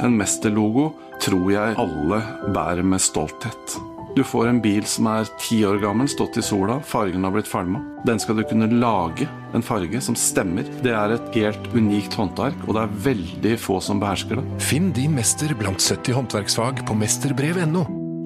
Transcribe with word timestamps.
En 0.00 0.16
mesterlogo 0.16 0.90
tror 1.20 1.50
jeg 1.52 1.76
alle 1.80 2.20
bærer 2.54 2.86
med 2.86 3.02
stolthet. 3.04 3.74
Du 4.16 4.22
får 4.26 4.48
en 4.48 4.58
bil 4.64 4.82
som 4.88 5.06
er 5.06 5.28
ti 5.38 5.60
år 5.68 5.76
gammel, 5.82 6.08
stått 6.10 6.40
i 6.40 6.42
sola, 6.42 6.78
fargen 6.82 7.22
har 7.26 7.34
blitt 7.34 7.50
falma. 7.50 7.82
Den 8.08 8.18
skal 8.18 8.40
du 8.40 8.42
kunne 8.48 8.66
lage 8.72 9.28
en 9.54 9.62
farge 9.62 10.00
som 10.02 10.16
stemmer. 10.18 10.66
Det 10.82 10.94
er 10.96 11.14
et 11.14 11.30
helt 11.36 11.68
unikt 11.76 12.16
håndverk, 12.18 12.64
og 12.66 12.74
det 12.74 12.82
er 12.82 12.98
veldig 13.06 13.54
få 13.60 13.78
som 13.84 14.00
behersker 14.02 14.40
det. 14.40 14.46
Finn 14.64 14.90
din 14.96 15.14
mester 15.14 15.52
blant 15.60 15.84
70 15.84 16.16
håndverksfag 16.16 16.82
på 16.88 16.96
mesterbrev.no. 16.98 17.84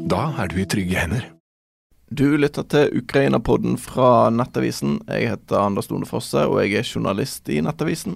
Da 0.09 0.29
er 0.41 0.53
du 0.53 0.61
i 0.63 0.69
trygge 0.69 1.01
hender. 1.01 1.29
Du 2.15 2.37
lytter 2.39 2.65
til 2.71 3.01
Ukraina-podden 3.01 3.75
fra 3.81 4.31
Nettavisen. 4.31 5.01
Jeg 5.09 5.35
heter 5.35 5.67
Anders 5.67 5.91
Lone 5.91 6.07
Fosse, 6.07 6.47
og 6.47 6.61
jeg 6.63 6.79
er 6.79 6.87
journalist 6.87 7.51
i 7.51 7.59
Nettavisen. 7.65 8.15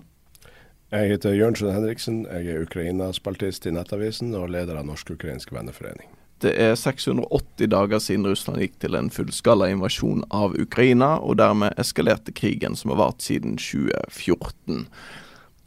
Jeg 0.89 1.11
heter 1.11 1.35
Jørnsen 1.37 1.69
Henriksen. 1.69 2.23
Jeg 2.33 2.47
er 2.49 2.63
Ukraina-spaltist 2.65 3.67
i 3.69 3.73
Nettavisen 3.77 4.31
og 4.33 4.47
leder 4.55 4.79
av 4.81 4.87
Norsk-ukrainsk 4.89 5.51
venneforening. 5.53 6.09
Det 6.41 6.55
er 6.57 6.79
680 6.81 7.69
dager 7.75 8.01
siden 8.01 8.25
Russland 8.25 8.63
gikk 8.63 8.79
til 8.81 8.97
en 8.97 9.11
fullskala 9.13 9.69
invasjon 9.69 10.23
av 10.33 10.57
Ukraina, 10.57 11.19
og 11.21 11.37
dermed 11.43 11.77
eskalerte 11.83 12.33
krigen 12.33 12.79
som 12.79 12.95
har 12.95 13.03
vart 13.03 13.21
siden 13.21 13.59
2014. 13.61 14.87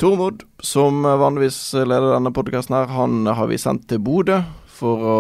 Tormod, 0.02 0.42
som 0.66 1.06
vanligvis 1.06 1.60
leder 1.78 2.16
denne 2.16 2.34
podkasten 2.34 2.80
her, 2.80 2.90
han 2.90 3.30
har 3.30 3.52
vi 3.52 3.62
sendt 3.62 3.86
til 3.92 4.02
Bodø 4.02 4.40
for 4.82 5.04
å 5.06 5.20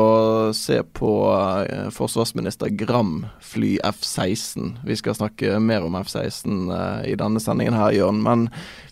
se 0.57 0.79
på 0.97 1.11
eh, 1.35 1.89
forsvarsminister 1.93 2.71
Gram 2.79 3.27
fly 3.45 3.75
F-16. 3.91 4.73
Vi 4.87 4.97
skal 4.97 5.17
snakke 5.17 5.59
mer 5.61 5.85
om 5.85 5.97
F-16 5.99 6.71
eh, 6.73 7.11
i 7.11 7.15
denne 7.19 7.41
sendingen 7.43 7.77
her, 7.77 7.93
Jørn. 7.95 8.23
Men 8.25 8.47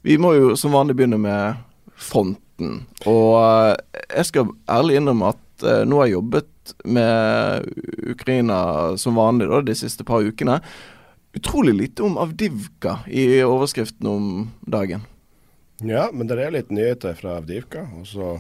vi 0.06 0.20
må 0.22 0.36
jo 0.38 0.54
som 0.60 0.76
vanlig 0.76 1.00
begynne 1.00 1.20
med 1.22 1.60
fronten. 1.98 2.84
Og 3.10 3.36
eh, 3.42 4.06
jeg 4.20 4.30
skal 4.30 4.54
ærlig 4.70 5.00
innrømme 5.00 5.34
at 5.34 5.46
nå 5.60 5.98
har 6.00 6.08
jeg 6.08 6.16
jobbet 6.16 6.72
med 6.88 7.66
Ukraina 8.14 8.60
som 8.96 9.18
vanlig 9.20 9.50
da, 9.50 9.58
de 9.68 9.74
siste 9.76 10.06
par 10.08 10.24
ukene. 10.24 10.62
Utrolig 11.36 11.74
lite 11.76 12.06
om 12.08 12.16
Avdivka 12.22 13.02
i 13.12 13.42
overskriften 13.44 14.08
om 14.08 14.30
dagen. 14.64 15.04
Ja, 15.84 16.10
men 16.14 16.28
det 16.28 16.40
er 16.40 16.56
litt 16.56 16.72
nyheter 16.72 17.18
fra 17.20 17.38
Avdivka. 17.42 17.86
Og 18.00 18.08
så, 18.08 18.38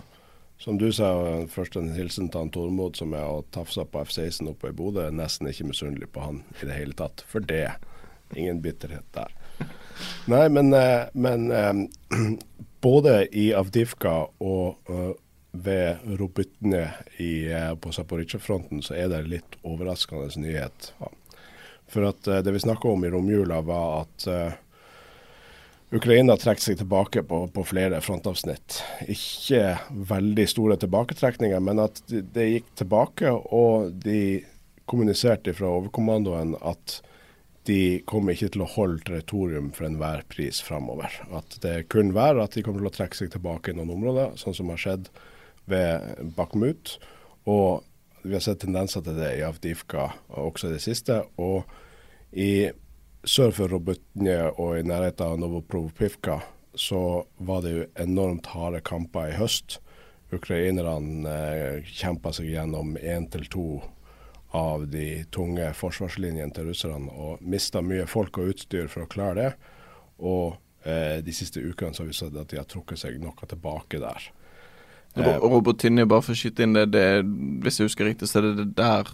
som 0.59 0.77
du 0.77 0.91
sa, 0.91 1.09
først 1.47 1.77
en 1.79 1.93
hilsen 1.95 2.27
til 2.27 2.43
han 2.43 2.49
Tormod 2.52 2.97
som 2.99 3.13
er 3.15 3.23
og 3.23 3.47
tafsa 3.55 3.85
på 3.88 4.02
F-16 4.03 4.49
oppe 4.52 4.73
i 4.73 4.75
Bodø. 4.75 5.05
Nesten 5.15 5.47
ikke 5.47 5.69
misunnelig 5.69 6.09
på 6.11 6.25
han 6.25 6.41
i 6.59 6.67
det 6.67 6.75
hele 6.75 6.97
tatt. 6.99 7.23
For 7.31 7.39
det. 7.39 7.77
Ingen 8.35 8.59
bitterhet 8.61 9.07
der. 9.15 9.31
Nei, 10.27 10.49
men, 10.52 10.73
eh, 10.75 11.07
men 11.13 11.47
eh, 11.52 11.73
både 12.85 13.23
i 13.31 13.49
Avdivka 13.55 14.15
og 14.39 14.91
ved 15.52 16.03
Robytne 16.19 16.83
eh, 17.17 17.71
på 17.80 17.91
Zaporizjzja-fronten 17.95 18.83
så 18.85 18.99
er 18.99 19.09
det 19.09 19.23
litt 19.31 19.57
overraskende 19.63 20.30
nyhet. 20.43 20.91
For 21.89 22.05
at 22.11 22.27
det 22.45 22.52
vi 22.53 22.61
snakka 22.61 22.91
om 22.91 23.07
i 23.07 23.09
romjula, 23.09 23.63
var 23.65 24.03
at 24.03 24.27
Ukraina 25.90 26.36
trekker 26.38 26.62
seg 26.62 26.78
tilbake 26.78 27.23
på, 27.26 27.48
på, 27.50 27.64
flere 27.66 27.98
frontavsnitt. 28.06 28.82
Ikke 29.09 29.80
veldig 29.90 30.45
store 30.50 30.78
tilbaketrekninger, 30.78 31.62
men 31.66 31.82
at 31.82 32.02
det 32.06 32.28
de 32.36 32.50
gikk 32.52 32.68
tilbake. 32.84 33.32
Og 33.34 33.95
de 34.06 34.44
kommuniserte 34.90 35.54
fra 35.58 35.72
overkommandoen 35.80 36.54
at 36.62 37.00
de 37.70 38.02
kommer 38.10 38.34
ikke 38.34 38.52
til 38.54 38.64
å 38.66 38.70
holde 38.70 39.04
territorium 39.06 39.72
for 39.73 39.88
enhver 39.90 40.22
pris 40.30 40.62
framover. 40.66 41.14
At 41.34 41.58
det 41.66 41.90
kun 41.94 42.14
være 42.16 42.45
at 42.45 42.58
de 42.58 42.64
kommer 42.66 42.84
til 42.84 42.92
å 42.92 42.95
trekke 43.00 43.17
seg 43.17 43.34
tilbake 43.34 43.73
i 43.73 43.78
noen 43.78 43.94
områder, 43.98 44.38
sånn 44.42 44.58
som 44.58 44.70
har 44.73 44.82
skjedd 44.82 45.10
ved 45.70 46.22
Bakhmut. 46.38 47.00
Og 47.50 47.82
vi 48.22 48.36
har 48.36 48.45
sett 48.45 48.62
tendenser 48.62 49.02
til 49.06 49.17
det 49.17 49.32
i 49.40 49.45
Avdivka 49.48 50.12
også 50.38 50.70
i 50.70 50.78
det 50.78 50.84
siste. 50.86 51.22
Og 51.42 51.66
i 52.38 52.70
sør 53.27 53.52
for 53.55 53.73
Robotnje 53.73 54.39
og 54.55 54.80
i 54.80 54.85
nærheten 54.87 55.25
av 55.25 55.39
Novoprovpivka 55.41 56.39
så 56.80 57.25
var 57.43 57.63
det 57.65 57.71
jo 57.73 57.85
enormt 57.99 58.52
harde 58.53 58.81
kamper 58.85 59.31
i 59.31 59.37
høst. 59.39 59.80
Ukrainerne 60.31 61.31
eh, 61.33 61.87
kjempa 61.89 62.31
seg 62.35 62.52
gjennom 62.53 62.95
én 63.02 63.25
til 63.33 63.47
to 63.52 63.67
av 64.55 64.85
de 64.89 65.25
tunge 65.33 65.67
forsvarslinjene 65.77 66.53
til 66.55 66.69
russerne 66.69 67.11
og 67.13 67.41
mista 67.41 67.81
mye 67.85 68.07
folk 68.09 68.39
og 68.39 68.53
utstyr 68.53 68.89
for 68.89 69.05
å 69.05 69.11
klare 69.11 69.37
det. 69.39 69.51
Og 70.21 70.57
eh, 70.86 71.19
de 71.25 71.36
siste 71.36 71.61
ukene 71.61 71.93
så 71.93 72.05
har 72.05 72.11
vi 72.11 72.17
sett 72.17 72.37
at 72.37 72.53
de 72.53 72.61
har 72.61 72.69
trukket 72.69 73.01
seg 73.01 73.17
noe 73.21 73.49
tilbake 73.49 74.01
der. 74.01 74.30
Eh, 75.17 75.36
Robert 75.41 75.81
bare 75.81 76.21
for 76.21 76.36
å 76.36 76.37
skyte 76.37 76.63
inn 76.63 76.77
det, 76.77 76.91
det, 76.93 77.07
hvis 77.65 77.81
jeg 77.81 77.89
husker 77.89 78.07
riktig, 78.07 78.30
så 78.30 78.39
er 78.39 78.53
det 78.61 78.69
der 78.77 79.09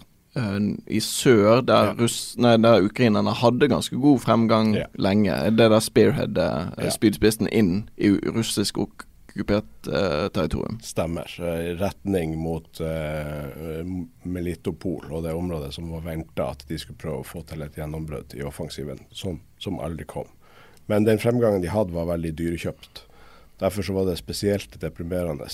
i 0.86 1.00
sør 1.00 1.62
der, 1.64 1.94
ja. 1.96 2.56
der 2.60 2.84
ukrainerne 2.84 3.32
hadde 3.32 3.68
ganske 3.68 3.96
god 3.96 4.20
fremgang 4.20 4.74
ja. 4.76 4.86
lenge. 4.94 5.34
Det 5.56 5.70
der 5.72 5.80
Spearhead 5.80 6.38
uh, 6.38 6.72
ja. 6.76 6.92
spydspissen 6.92 7.48
inn 7.48 7.88
i 7.96 8.10
russisk 8.34 8.78
okkupert 8.82 9.88
uh, 9.88 10.28
territorium. 10.34 10.78
Stemmer. 10.84 11.30
retning 11.80 12.36
mot 12.38 12.80
uh, 12.80 13.82
Melitopol 14.22 15.08
og 15.10 15.24
det 15.24 15.34
området 15.36 15.72
som 15.74 15.90
var 15.94 16.04
venta 16.06 16.50
at 16.52 16.66
de 16.68 16.78
skulle 16.78 17.00
prøve 17.00 17.24
å 17.24 17.28
få 17.28 17.44
til 17.48 17.64
et 17.64 17.76
gjennombrudd 17.78 18.36
i 18.36 18.44
offensiven, 18.44 19.00
som, 19.10 19.40
som 19.58 19.80
aldri 19.80 20.04
kom. 20.04 20.28
Men 20.86 21.08
den 21.08 21.18
fremgangen 21.18 21.64
de 21.64 21.72
hadde 21.72 21.96
var 21.96 22.12
veldig 22.12 22.34
dyrekjøpt. 22.38 23.06
Derfor 23.58 23.82
så 23.82 23.96
var 23.96 24.06
det 24.06 24.20
spesielt 24.20 24.76
deprimerende 24.80 25.48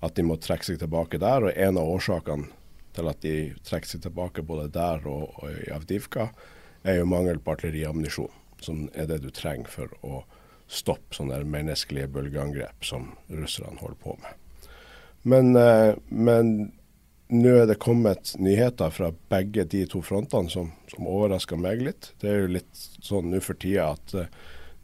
at 0.00 0.14
de 0.14 0.24
måtte 0.24 0.48
trekke 0.48 0.66
seg 0.66 0.80
tilbake 0.80 1.20
der. 1.20 1.44
Og 1.44 1.52
en 1.54 1.78
av 1.78 1.90
årsakene 1.92 2.48
til 2.98 3.10
at 3.10 3.22
de 3.22 3.36
trekker 3.66 3.94
seg 3.94 4.02
tilbake 4.04 4.44
både 4.46 4.68
der 4.74 5.06
og, 5.08 5.38
og 5.38 5.54
i 5.54 5.70
Avdivka, 5.74 6.28
er 6.82 7.00
jo 7.00 7.08
mangel 7.10 7.40
på 7.42 7.54
artilleriammunisjon, 7.54 8.34
som 8.62 8.86
er 8.94 9.08
det 9.10 9.22
du 9.22 9.30
trenger 9.34 9.70
for 9.70 9.94
å 10.06 10.24
stoppe 10.68 11.16
sånne 11.16 11.40
menneskelige 11.48 12.10
bølgeangrep 12.12 12.84
som 12.84 13.12
russerne 13.32 13.80
holder 13.80 14.02
på 14.02 14.16
med. 14.20 14.66
Men, 15.28 15.56
eh, 15.56 15.94
men 16.08 16.52
nå 17.28 17.54
er 17.60 17.66
det 17.68 17.80
kommet 17.82 18.34
nyheter 18.40 18.92
fra 18.94 19.10
begge 19.32 19.64
de 19.68 19.84
to 19.90 20.00
frontene 20.04 20.50
som, 20.52 20.70
som 20.88 21.08
overrasker 21.08 21.60
meg 21.60 21.82
litt. 21.84 22.12
Det 22.20 22.30
er 22.30 22.38
jo 22.44 22.54
litt 22.56 22.84
sånn 23.04 23.28
nå 23.32 23.40
for 23.44 23.58
tida 23.60 23.90
at 23.92 24.14
uh, 24.16 24.30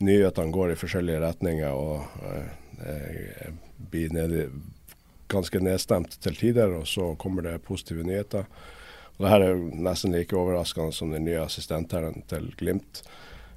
nyhetene 0.05 0.53
går 0.53 0.75
i 0.75 0.77
forskjellige 0.77 1.23
retninger 1.23 1.73
og 1.73 2.05
uh, 2.21 3.49
blir 3.89 4.13
nede, 4.13 4.51
ganske 5.35 5.61
nedstemt 5.63 6.17
til 6.23 6.39
tider, 6.39 6.73
og 6.79 6.89
så 6.89 7.13
kommer 7.21 7.45
det 7.47 7.61
positive 7.67 8.07
nyheter. 8.07 8.49
Og 9.19 9.27
Dette 9.27 9.51
er 9.51 9.63
nesten 9.87 10.15
like 10.15 10.35
overraskende 10.39 10.95
som 10.95 11.13
den 11.15 11.27
nye 11.29 11.45
assistentherren 11.45 12.25
til 12.31 12.51
Glimt. 12.59 13.05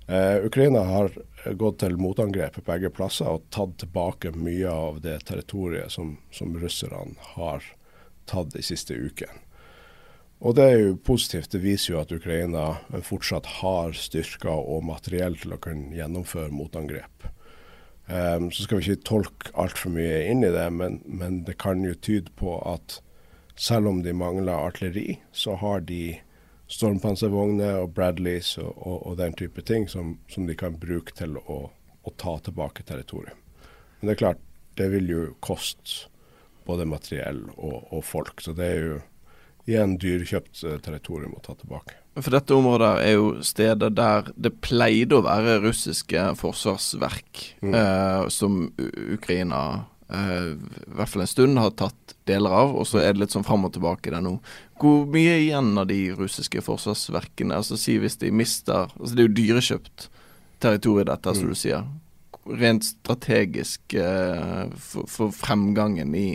Eh, 0.08 0.46
Ukraina 0.46 0.84
har 0.88 1.12
gått 1.60 1.82
til 1.82 1.98
motangrep 2.00 2.60
på 2.60 2.66
begge 2.70 2.92
plasser 2.94 3.28
og 3.28 3.50
tatt 3.52 3.74
tilbake 3.82 4.32
mye 4.38 4.70
av 4.72 5.02
det 5.04 5.18
territoriet 5.28 5.92
som, 5.92 6.16
som 6.32 6.54
russerne 6.62 7.18
har 7.36 7.66
tatt 8.30 8.54
de 8.54 8.64
siste 8.64 8.96
ukene. 8.96 9.44
Og 10.38 10.54
det 10.54 10.66
er 10.70 10.78
jo 10.78 10.98
positivt. 11.02 11.50
Det 11.52 11.64
viser 11.64 11.96
jo 11.96 12.02
at 12.04 12.12
Ukraina 12.14 12.68
fortsatt 13.02 13.48
har 13.58 13.96
styrker 13.98 14.54
og 14.54 14.86
materiell 14.86 15.34
til 15.42 15.56
å 15.56 15.62
kunne 15.62 15.96
gjennomføre 15.98 16.54
motangrep. 16.54 17.26
Um, 18.08 18.52
så 18.52 18.64
skal 18.64 18.80
vi 18.80 18.86
ikke 18.88 19.08
tolke 19.10 19.52
altfor 19.60 19.92
mye 19.92 20.22
inn 20.32 20.46
i 20.48 20.52
det, 20.54 20.68
men, 20.72 21.02
men, 21.04 21.42
det 21.44 21.58
kan 21.60 21.84
jo 21.84 21.96
tyde 22.00 22.32
på 22.40 22.56
at 22.64 23.02
selv 23.60 23.90
om 23.90 24.00
de 24.06 24.14
mangler 24.16 24.56
artilleri, 24.56 25.18
så 25.36 25.58
har 25.60 25.84
de 25.90 26.16
stormpanservogner 26.72 27.82
og 27.82 27.92
Bradleys 27.98 28.54
og, 28.62 28.72
og, 28.78 28.98
og, 29.02 29.18
den 29.20 29.36
type 29.36 29.64
ting 29.68 29.90
som, 29.92 30.16
som 30.32 30.48
de 30.48 30.56
kan 30.56 30.78
bruke 30.80 31.16
til 31.20 31.36
å, 31.40 31.60
å, 31.68 32.14
ta 32.16 32.38
tilbake 32.44 32.86
territoriet. 32.88 33.36
Men 34.00 34.08
det 34.08 34.16
er 34.16 34.24
klart, 34.24 34.44
det 34.80 34.88
vil 34.94 35.12
jo 35.12 35.22
koste 35.44 36.08
både 36.68 36.88
materiell 36.88 37.44
og, 37.56 37.88
og 37.92 38.04
folk. 38.06 38.44
Så 38.44 38.54
det 38.56 38.68
er 38.72 38.82
jo 38.84 38.98
igjen 39.68 39.98
dyrkjøpt 40.02 40.64
eh, 40.64 40.78
territorium 40.84 41.36
å 41.38 41.44
ta 41.44 41.56
tilbake. 41.60 41.98
For 42.18 42.34
dette 42.34 42.56
området 42.56 42.92
er 43.04 43.14
jo 43.14 43.28
steder 43.46 43.92
der 43.94 44.32
det 44.40 44.56
pleide 44.66 45.20
å 45.20 45.26
være 45.26 45.60
russiske 45.62 46.24
forsvarsverk, 46.40 47.44
mm. 47.62 47.76
eh, 47.78 48.24
som 48.34 48.64
Ukraina 49.14 49.62
eh, 50.10 50.56
i 50.56 50.96
hvert 50.98 51.12
fall 51.12 51.26
en 51.28 51.30
stund 51.30 51.62
har 51.62 51.76
tatt 51.78 52.16
deler 52.30 52.56
av, 52.64 52.74
og 52.74 52.88
så 52.90 53.04
er 53.04 53.14
det 53.14 53.26
litt 53.26 53.36
sånn 53.36 53.46
fram 53.48 53.68
og 53.68 53.76
tilbake 53.76 54.14
der 54.14 54.24
nå. 54.26 54.38
Hvor 54.82 55.06
mye 55.14 55.38
igjen 55.44 55.76
av 55.78 55.90
de 55.92 56.00
russiske 56.18 56.64
forsvarsverkene? 56.66 57.56
Altså 57.60 57.78
si 57.80 57.98
hvis 58.02 58.20
de 58.22 58.32
mister 58.34 58.92
altså 58.98 59.14
Det 59.14 59.24
er 59.24 59.30
jo 59.30 59.38
dyrekjøpt 59.42 60.10
territorium 60.64 61.10
dette, 61.12 61.36
mm. 61.38 61.46
du 61.46 61.58
sier. 61.58 61.86
Rent 62.48 62.88
strategisk 62.88 63.94
eh, 64.00 64.66
for, 64.80 65.06
for 65.12 65.36
fremgangen 65.36 66.16
i 66.18 66.28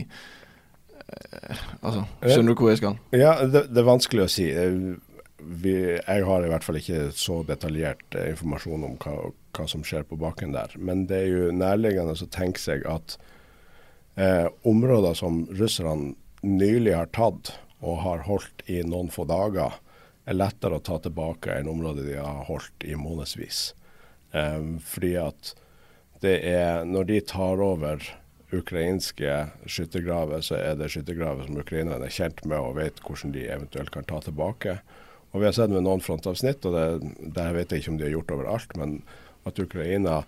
altså, 1.81 2.05
skjønner 2.23 2.53
du 2.53 2.61
hvor 2.63 2.71
jeg 2.73 2.81
skal? 2.83 3.01
Ja, 3.17 3.35
det, 3.47 3.67
det 3.73 3.83
er 3.83 3.89
vanskelig 3.89 4.25
å 4.27 4.31
si. 4.33 4.49
Eh, 4.51 4.77
vi, 5.43 5.75
jeg 5.99 6.25
har 6.27 6.45
i 6.45 6.51
hvert 6.51 6.65
fall 6.65 6.79
ikke 6.79 7.11
så 7.17 7.41
detaljert 7.47 8.17
eh, 8.19 8.31
informasjon 8.33 8.87
om 8.87 8.97
hva, 9.03 9.17
hva, 9.57 9.67
som 9.71 9.85
skjer 9.87 10.07
på 10.09 10.19
bakken 10.21 10.55
der. 10.55 10.75
Men 10.79 11.07
det 11.11 11.25
er 11.25 11.31
jo 11.31 11.55
nærliggende 11.57 12.15
å 12.15 12.33
tenke 12.33 12.63
seg 12.63 12.87
at 12.91 13.17
eh, 14.17 14.49
områder 14.69 15.19
som 15.19 15.45
russerne 15.51 16.15
nylig 16.43 16.95
har 16.97 17.11
tatt 17.15 17.55
og 17.83 18.03
har 18.05 18.27
holdt 18.29 18.65
i 18.71 18.81
noen 18.87 19.11
få 19.11 19.27
dager, 19.27 19.75
er 20.23 20.39
lettere 20.39 20.79
å 20.79 20.85
ta 20.87 21.01
tilbake 21.03 21.55
enn 21.57 21.71
områder 21.71 22.07
de 22.07 22.19
har 22.21 22.45
holdt 22.47 22.87
i 22.87 22.95
månedsvis. 22.99 23.73
Eh, 24.35 24.61
fordi 24.87 25.17
at 25.23 25.57
det 26.23 26.37
er 26.47 26.85
Når 26.87 27.05
de 27.09 27.17
tar 27.27 27.59
over 27.59 28.05
ukrainske 28.53 29.37
skyttergraver, 29.65 30.43
så 30.45 30.59
er 30.59 30.77
det 30.77 30.91
skyttergraver 30.93 31.49
som 31.49 31.61
ukrainerne 31.63 32.09
er 32.09 32.15
kjent 32.15 32.45
med 32.45 32.61
og 32.61 32.77
vet 32.77 33.01
hvordan 33.05 33.33
de 33.35 33.47
eventuelt 33.49 33.93
kan 33.95 34.07
ta 34.09 34.21
tilbake. 34.25 34.79
Og 35.33 35.41
Vi 35.41 35.49
har 35.49 35.57
sett 35.57 35.73
med 35.73 35.87
noen 35.87 36.05
frontavsnitt, 36.05 36.65
og 36.69 36.77
det, 36.77 37.13
det 37.33 37.49
vet 37.57 37.73
jeg 37.73 37.83
ikke 37.83 37.95
om 37.95 37.99
de 38.01 38.09
har 38.09 38.17
gjort 38.17 38.35
overalt, 38.37 38.77
men 38.77 38.99
at 39.49 39.59
Ukraina 39.59 40.23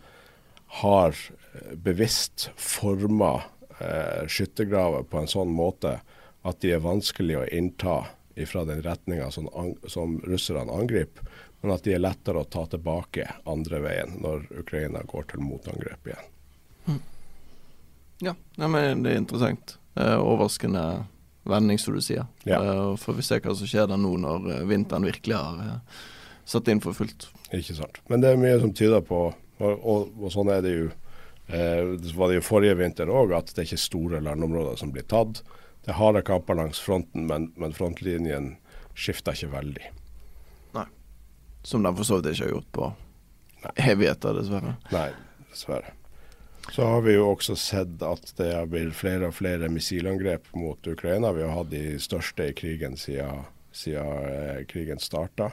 har 0.80 1.12
eh, 1.12 1.74
bevisst 1.76 2.48
forma 2.56 3.36
eh, 3.78 4.24
skyttergraver 4.26 5.04
på 5.08 5.20
en 5.20 5.30
sånn 5.30 5.52
måte 5.52 5.98
at 6.44 6.60
de 6.64 6.74
er 6.74 6.84
vanskelig 6.84 7.40
å 7.40 7.48
innta 7.52 7.98
fra 8.48 8.64
den 8.66 8.82
retninga 8.82 9.30
som, 9.30 9.46
som 9.86 10.18
russerne 10.26 10.72
angriper, 10.72 11.22
men 11.62 11.72
at 11.72 11.84
de 11.86 11.94
er 11.94 12.02
lettere 12.02 12.42
å 12.42 12.48
ta 12.50 12.66
tilbake 12.68 13.28
andre 13.48 13.80
veien 13.84 14.18
når 14.24 14.48
Ukraina 14.64 15.04
går 15.08 15.30
til 15.30 15.44
motangrep 15.44 16.10
igjen. 16.10 16.32
Mm. 16.88 17.02
Ja, 18.22 18.34
Nei, 18.56 18.68
men 18.68 19.02
det 19.02 19.12
er 19.12 19.22
interessant. 19.22 19.76
Eh, 19.94 20.16
overraskende 20.18 21.04
vending, 21.42 21.78
som 21.78 21.94
du 21.94 22.02
sier. 22.02 22.26
Ja. 22.44 22.60
Eh, 22.62 22.96
får 22.96 23.18
vi 23.18 23.22
se 23.26 23.38
hva 23.42 23.54
som 23.54 23.68
skjer 23.70 23.88
der 23.90 24.00
nå 24.00 24.14
når 24.22 24.50
uh, 24.50 24.60
vinteren 24.68 25.06
virkelig 25.06 25.36
har 25.36 25.62
eh, 25.64 26.04
satt 26.48 26.70
inn 26.70 26.82
for 26.84 26.96
fullt. 26.96 27.28
Ikke 27.54 27.76
sant. 27.76 28.00
Men 28.08 28.24
det 28.24 28.32
er 28.32 28.40
mye 28.40 28.60
som 28.62 28.72
tyder 28.74 29.02
på, 29.04 29.26
og, 29.58 29.72
og, 29.74 30.14
og 30.20 30.34
sånn 30.34 30.52
er 30.54 30.62
det 30.64 30.76
jo 30.76 30.92
det 31.44 32.14
var 32.16 32.30
det 32.30 32.38
jo 32.38 32.42
forrige 32.46 32.78
vinter 32.78 33.10
òg, 33.12 33.34
at 33.36 33.50
det 33.52 33.58
er 33.60 33.66
ikke 33.66 33.76
store 33.82 34.20
landområder 34.24 34.78
som 34.80 34.94
blir 34.94 35.04
tatt. 35.04 35.42
Det 35.84 35.90
er 35.92 35.98
harde 35.98 36.22
kamper 36.24 36.56
langs 36.56 36.80
fronten, 36.80 37.26
men, 37.28 37.50
men 37.60 37.74
frontlinjen 37.76 38.54
skifter 38.96 39.36
ikke 39.36 39.50
veldig. 39.52 39.90
Nei. 40.78 40.86
Som 41.60 41.84
den 41.84 41.98
for 41.98 42.08
så 42.08 42.22
vidt 42.22 42.30
ikke 42.32 42.46
har 42.46 42.54
gjort 42.54 42.70
på 42.78 42.88
evigheter, 43.76 44.38
dessverre. 44.40 44.72
Nei, 44.94 45.10
dessverre. 45.50 45.92
Så 46.72 46.84
har 46.84 47.02
vi 47.04 47.14
jo 47.14 47.26
også 47.30 47.56
sett 47.60 48.02
at 48.02 48.32
det 48.38 48.52
blitt 48.72 48.96
flere 48.96 49.28
og 49.28 49.36
flere 49.36 49.68
missilangrep 49.70 50.48
mot 50.56 50.86
Ukraina. 50.86 51.32
Vi 51.36 51.44
har 51.44 51.52
hatt 51.58 51.70
de 51.70 51.98
største 52.02 52.48
i 52.50 52.56
krigen 52.56 52.96
siden, 52.98 53.44
siden 53.74 54.30
eh, 54.30 54.64
krigen 54.70 55.02
starta. 55.02 55.52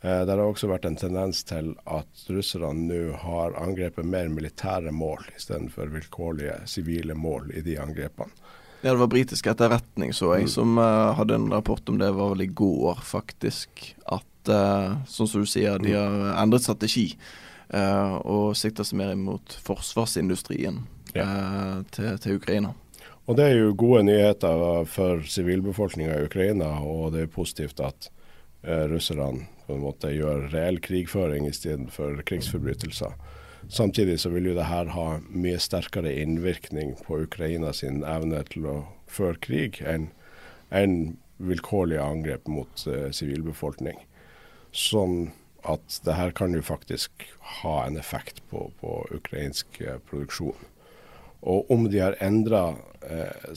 Eh, 0.00 0.20
det 0.24 0.34
har 0.34 0.44
også 0.44 0.70
vært 0.70 0.86
en 0.88 0.98
tendens 0.98 1.42
til 1.46 1.72
at 1.90 2.24
russerne 2.30 2.86
nå 2.86 3.16
har 3.22 3.56
angrepet 3.58 4.06
mer 4.06 4.30
militære 4.32 4.92
mål 4.94 5.26
istedenfor 5.36 5.90
vilkårlige 5.94 6.60
sivile 6.70 7.18
mål 7.18 7.52
i 7.58 7.64
de 7.66 7.78
angrepene. 7.82 8.32
Ja, 8.80 8.92
det 8.92 9.00
var 9.00 9.10
britisk 9.10 9.48
etterretning, 9.50 10.12
så 10.14 10.36
jeg, 10.36 10.46
mm. 10.46 10.50
som 10.52 10.76
uh, 10.78 11.10
hadde 11.18 11.34
en 11.34 11.48
rapport 11.50 11.82
om 11.90 11.96
det, 11.98 12.12
var 12.14 12.30
vel 12.30 12.44
i 12.44 12.52
går, 12.60 13.00
faktisk. 13.02 13.88
At, 14.06 14.28
uh, 14.46 15.00
sånn 15.10 15.26
som 15.26 15.42
du 15.42 15.50
sier, 15.50 15.82
de 15.82 15.96
mm. 15.96 15.98
har 15.98 16.36
endret 16.44 16.62
strategi. 16.62 17.08
Eh, 17.68 18.14
og 18.24 18.56
sikter 18.56 18.86
seg 18.86 18.96
mer 19.00 19.12
imot 19.12 19.58
forsvarsindustrien 19.64 20.80
ja. 21.12 21.24
Eh, 21.24 21.74
til, 21.92 22.14
til, 22.22 22.38
Ukraina. 22.40 22.72
Og 23.28 23.36
Det 23.36 23.44
er 23.44 23.58
jo 23.58 23.74
gode 23.76 24.06
nyheter 24.08 24.84
for 24.88 25.24
sivilbefolkninga 25.28 26.16
i 26.16 26.28
Ukraina, 26.30 26.78
og 26.80 27.12
det 27.12 27.26
er 27.26 27.32
positivt 27.32 27.80
at 27.84 28.08
eh, 28.64 28.86
russerne 28.88 29.44
på 29.66 29.76
en 29.76 29.84
måte 29.84 30.14
gjør 30.14 30.48
reell 30.54 30.80
krigføring 30.80 31.44
istedenfor 31.48 32.22
krigsforbrytelser. 32.24 33.12
Samtidig 33.68 34.16
så 34.22 34.32
vil 34.32 34.48
jo 34.48 34.56
det 34.56 34.70
her 34.70 34.88
ha 34.94 35.08
mye 35.28 35.58
sterkere 35.60 36.14
innvirkning 36.22 36.94
på 37.04 37.20
Ukraina 37.26 37.74
sin 37.76 38.00
evne 38.00 38.40
til 38.48 38.64
å 38.64 38.76
føre 39.12 39.36
krig 39.44 39.82
enn 39.84 40.08
en 40.72 41.18
vilkårlige 41.36 42.00
angrep 42.00 42.48
mot 42.48 42.80
sivilbefolkning. 43.12 43.98
Uh, 43.98 44.18
sånn 44.72 45.30
at 45.62 46.00
det 46.04 46.14
her 46.14 46.30
kan 46.30 46.54
jo 46.54 46.62
faktisk 46.62 47.24
ha 47.62 47.86
en 47.86 47.96
effekt 47.96 48.42
på, 48.50 48.70
på 48.80 48.94
ukrainsk 49.14 49.80
eh, 49.80 49.98
produksjon. 50.10 50.68
Og 51.40 51.70
om 51.70 51.86
de 51.90 52.00
har 52.02 52.18
endra 52.22 52.76
eh, 53.02 53.54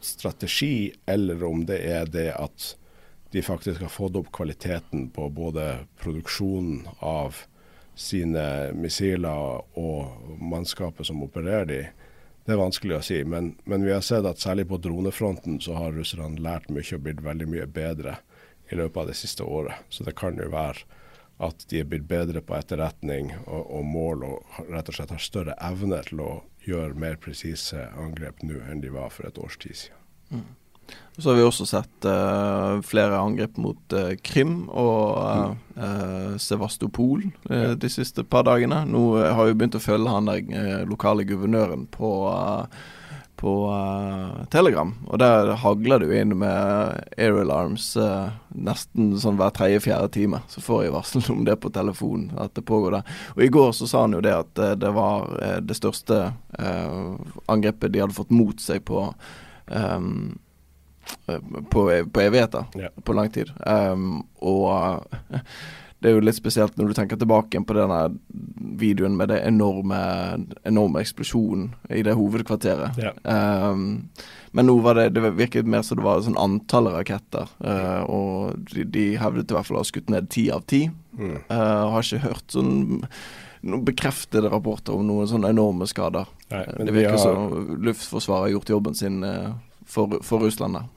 strategi, 0.00 0.92
eller 1.06 1.44
om 1.44 1.64
det 1.66 1.80
er 1.84 2.06
det 2.06 2.30
at 2.36 2.76
de 3.32 3.42
faktisk 3.42 3.80
har 3.80 3.92
fått 3.92 4.16
opp 4.16 4.30
kvaliteten 4.32 5.10
på 5.10 5.28
både 5.28 5.86
produksjonen 6.00 6.86
av 7.04 7.36
sine 7.96 8.72
missiler 8.76 9.62
og 9.80 10.36
mannskapet 10.40 11.08
som 11.08 11.22
opererer 11.24 11.68
de, 11.68 11.80
det 12.46 12.54
er 12.54 12.60
vanskelig 12.60 12.98
å 12.98 13.02
si. 13.02 13.22
Men, 13.26 13.54
men 13.64 13.84
vi 13.84 13.92
har 13.92 14.04
sett 14.06 14.26
at 14.28 14.40
særlig 14.40 14.68
på 14.70 14.78
dronefronten 14.78 15.58
så 15.60 15.74
har 15.80 15.96
russerne 15.96 16.38
lært 16.40 16.70
mye 16.70 16.86
og 16.94 17.02
blitt 17.02 17.24
veldig 17.24 17.48
mye 17.50 17.66
bedre 17.66 18.20
i 18.70 18.78
løpet 18.78 19.00
av 19.02 19.10
det 19.10 19.16
siste 19.18 19.42
året. 19.42 19.82
Så 19.90 20.06
det 20.06 20.14
kan 20.18 20.38
jo 20.38 20.46
være 20.52 20.84
at 21.42 21.66
de 21.70 21.80
er 21.82 21.88
blitt 21.88 22.06
bedre 22.08 22.40
på 22.40 22.56
etterretning 22.56 23.32
og, 23.44 23.62
og, 23.62 23.82
mål, 23.84 24.24
og 24.24 24.60
rett 24.72 24.88
og 24.88 24.96
slett 24.96 25.12
har 25.12 25.22
større 25.22 25.56
evne 25.60 26.00
til 26.06 26.22
å 26.24 26.30
gjøre 26.66 26.98
mer 26.98 27.18
presise 27.22 27.88
angrep 28.00 28.40
nå 28.42 28.62
enn 28.70 28.80
de 28.82 28.92
var 28.94 29.12
for 29.14 29.28
et 29.28 29.38
års 29.38 29.58
tid 29.60 29.76
siden. 29.84 30.00
Mm. 30.32 30.46
Så 31.18 31.30
har 31.30 31.38
vi 31.38 31.44
også 31.46 31.64
sett 31.66 32.06
uh, 32.06 32.78
flere 32.86 33.18
angrep 33.18 33.56
mot 33.58 33.94
uh, 33.96 34.12
Krim 34.22 34.68
og 34.68 35.56
uh, 35.76 36.36
Sevastopol 36.38 37.24
de 37.48 37.90
siste 37.90 38.22
par 38.22 38.44
dagene. 38.46 38.84
Nå 38.86 39.02
har 39.18 39.48
vi 39.48 39.56
begynt 39.56 39.78
å 39.78 39.82
følge 39.82 40.12
han 40.12 40.28
der 40.30 40.84
lokale 40.86 41.26
guvernøren 41.26 41.88
på 41.90 42.10
på 43.36 43.70
uh, 43.70 44.44
Telegram. 44.50 44.94
Og 45.06 45.18
der 45.20 45.52
hagler 45.60 46.00
du 46.02 46.12
inn 46.16 46.34
med 46.40 47.02
air 47.16 47.40
alarms 47.42 47.90
uh, 48.00 48.32
nesten 48.48 49.12
sånn 49.20 49.38
hver 49.40 49.52
tredje-fjerde 49.56 50.08
time. 50.14 50.40
Så 50.52 50.62
får 50.64 50.86
jeg 50.86 50.94
varsel 50.96 51.28
om 51.34 51.44
det 51.48 51.58
på 51.62 51.72
telefonen, 51.74 52.30
at 52.40 52.56
det 52.56 52.66
pågår 52.68 52.98
der. 52.98 53.14
Og 53.36 53.44
i 53.44 53.50
går 53.52 53.74
så 53.76 53.88
sa 53.90 54.06
han 54.06 54.16
jo 54.16 54.24
det 54.24 54.34
at 54.36 54.62
uh, 54.62 54.72
det 54.78 54.92
var 54.96 55.28
det 55.60 55.76
største 55.76 56.16
angrepet 56.56 57.92
de 57.92 58.00
hadde 58.00 58.16
fått 58.16 58.32
mot 58.32 58.60
seg 58.62 58.80
på 58.88 59.02
um, 59.68 60.38
på, 61.70 61.82
på 62.12 62.20
evigheter. 62.20 62.64
Yeah. 62.76 62.92
På 63.04 63.12
lang 63.12 63.30
tid. 63.30 63.52
Um, 63.66 64.24
og 64.40 65.04
det 66.00 66.10
er 66.10 66.16
jo 66.16 66.24
litt 66.24 66.38
spesielt 66.38 66.76
når 66.78 66.90
du 66.90 66.96
tenker 66.98 67.20
tilbake 67.20 67.60
på 67.66 67.76
denne 67.76 68.00
videoen 68.80 69.16
med 69.18 69.30
det 69.32 69.40
enorme, 69.46 69.98
enorme 70.68 71.02
eksplosjonen 71.02 71.70
i 71.90 72.02
det 72.06 72.16
hovedkvarteret. 72.18 72.98
Ja. 73.00 73.12
Um, 73.22 74.08
men 74.56 74.68
nå 74.70 74.78
var 74.80 74.96
det 74.96 75.10
Det 75.16 75.32
virket 75.36 75.66
mer 75.68 75.82
som 75.84 75.98
det 75.98 76.06
var 76.06 76.22
sånn 76.24 76.38
antallet 76.40 76.96
raketter. 76.96 77.50
Uh, 77.60 78.02
og 78.08 78.70
de, 78.72 78.86
de, 78.88 79.06
hevdet 79.20 79.52
i 79.52 79.56
hvert 79.56 79.68
fall 79.68 79.80
å 79.80 79.84
ha 79.84 79.88
skutt 79.88 80.12
ned 80.12 80.30
ti 80.32 80.48
av 80.54 80.64
ti. 80.68 80.86
Mm. 81.18 81.36
Uh, 81.50 81.82
har 81.92 82.06
ikke 82.06 82.24
hørt 82.28 82.56
sånn 82.56 82.72
noen 83.66 83.84
bekreftede 83.86 84.50
rapporter 84.52 84.94
om 84.94 85.06
noen 85.08 85.28
sånne 85.28 85.50
enorme 85.50 85.88
skader. 85.90 86.28
Nei, 86.52 86.64
det 86.86 86.92
virker 86.94 87.16
har... 87.16 87.24
som 87.24 87.80
Luftforsvaret 87.82 88.46
har 88.46 88.54
gjort 88.54 88.76
jobben 88.76 88.98
sin 88.98 89.24
uh, 89.26 89.56
for, 89.86 90.20
for 90.22 90.44
Russland 90.46 90.78
der. 90.78 90.92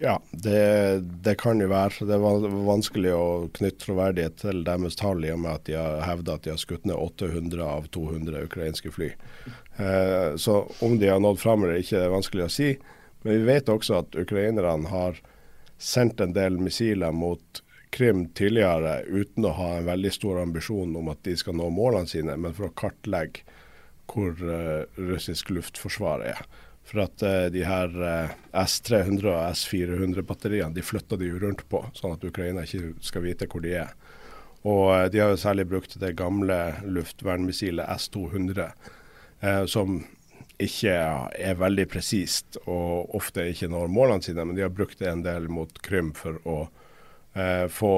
Ja, 0.00 0.22
det, 0.30 1.00
det, 1.22 1.34
kan 1.34 1.60
jo 1.60 1.68
være. 1.72 2.06
Det 2.06 2.14
er 2.14 2.52
vanskelig 2.66 3.14
å 3.16 3.48
knytte 3.56 3.82
troverdighet 3.82 4.36
til 4.44 4.60
deres 4.66 4.98
tall 4.98 5.24
i 5.26 5.32
og 5.34 5.40
med 5.42 5.56
at 5.56 5.64
de 5.66 5.74
har 5.74 6.04
hevda 6.06 6.36
at 6.38 6.44
de 6.46 6.52
har 6.54 6.60
skutt 6.62 6.86
ned 6.86 6.94
800 6.94 7.64
av 7.66 7.88
200 7.94 8.44
ukrainske 8.46 8.92
fly. 8.94 9.08
Eh, 9.76 10.36
så 10.38 10.60
om 10.86 10.98
de 11.02 11.10
har 11.10 11.18
nådd 11.22 11.40
fram 11.42 11.66
eller 11.66 11.82
ikke, 11.82 12.04
er 12.04 12.14
vanskelig 12.14 12.46
å 12.46 12.52
si. 12.52 12.70
Men 13.24 13.40
vi 13.40 13.48
vet 13.50 13.72
også 13.74 13.98
at 14.04 14.18
ukrainerne 14.18 14.92
har 14.92 15.18
sendt 15.78 16.22
en 16.22 16.36
del 16.36 16.60
missiler 16.62 17.14
mot 17.14 17.64
Krim 17.90 18.26
tidligere 18.36 19.00
uten 19.08 19.46
å 19.48 19.54
ha 19.56 19.68
en 19.78 19.86
veldig 19.88 20.10
stor 20.12 20.42
ambisjon 20.42 20.96
om 21.00 21.06
at 21.08 21.22
de 21.24 21.32
skal 21.40 21.56
nå 21.56 21.70
målene 21.72 22.10
sine, 22.10 22.34
men 22.36 22.52
for 22.54 22.68
å 22.68 22.74
kartlegge 22.76 23.46
hvor 24.08 24.36
eh, 24.44 24.84
russisk 25.00 25.50
luftforsvar 25.56 26.22
er. 26.28 26.42
For 26.88 27.04
at 27.04 27.22
uh, 27.22 27.46
de 27.52 27.64
her 27.68 27.92
uh, 28.00 28.36
S300 28.56 29.26
og 29.28 29.40
S400-batteriene 29.52 30.72
de 30.76 30.84
flytter 30.84 31.20
de 31.20 31.28
jo 31.28 31.40
rundt 31.42 31.66
på, 31.68 31.82
sånn 31.96 32.14
at 32.16 32.24
Ukraina 32.24 32.64
ikke 32.64 32.94
skal 33.04 33.26
vite 33.26 33.48
hvor 33.50 33.64
de 33.64 33.74
er. 33.82 33.92
Og 34.64 34.84
uh, 34.88 35.04
de 35.12 35.20
har 35.20 35.34
jo 35.34 35.40
særlig 35.40 35.68
brukt 35.68 35.98
det 36.00 36.16
gamle 36.18 36.56
luftvernmissilet 36.88 37.88
S200, 37.98 38.70
som 39.70 40.00
ikke 40.58 40.90
er 41.38 41.58
veldig 41.60 41.84
presist 41.92 42.56
og 42.64 43.12
ofte 43.14 43.44
ikke 43.52 43.68
når 43.70 43.92
målene 43.94 44.24
sine, 44.26 44.42
men 44.42 44.56
de 44.58 44.64
har 44.64 44.72
brukt 44.74 44.98
det 44.98 45.12
en 45.12 45.22
del 45.22 45.46
mot 45.46 45.70
Krym 45.86 46.10
for 46.18 46.40
å 46.42 46.56
få 47.70 47.92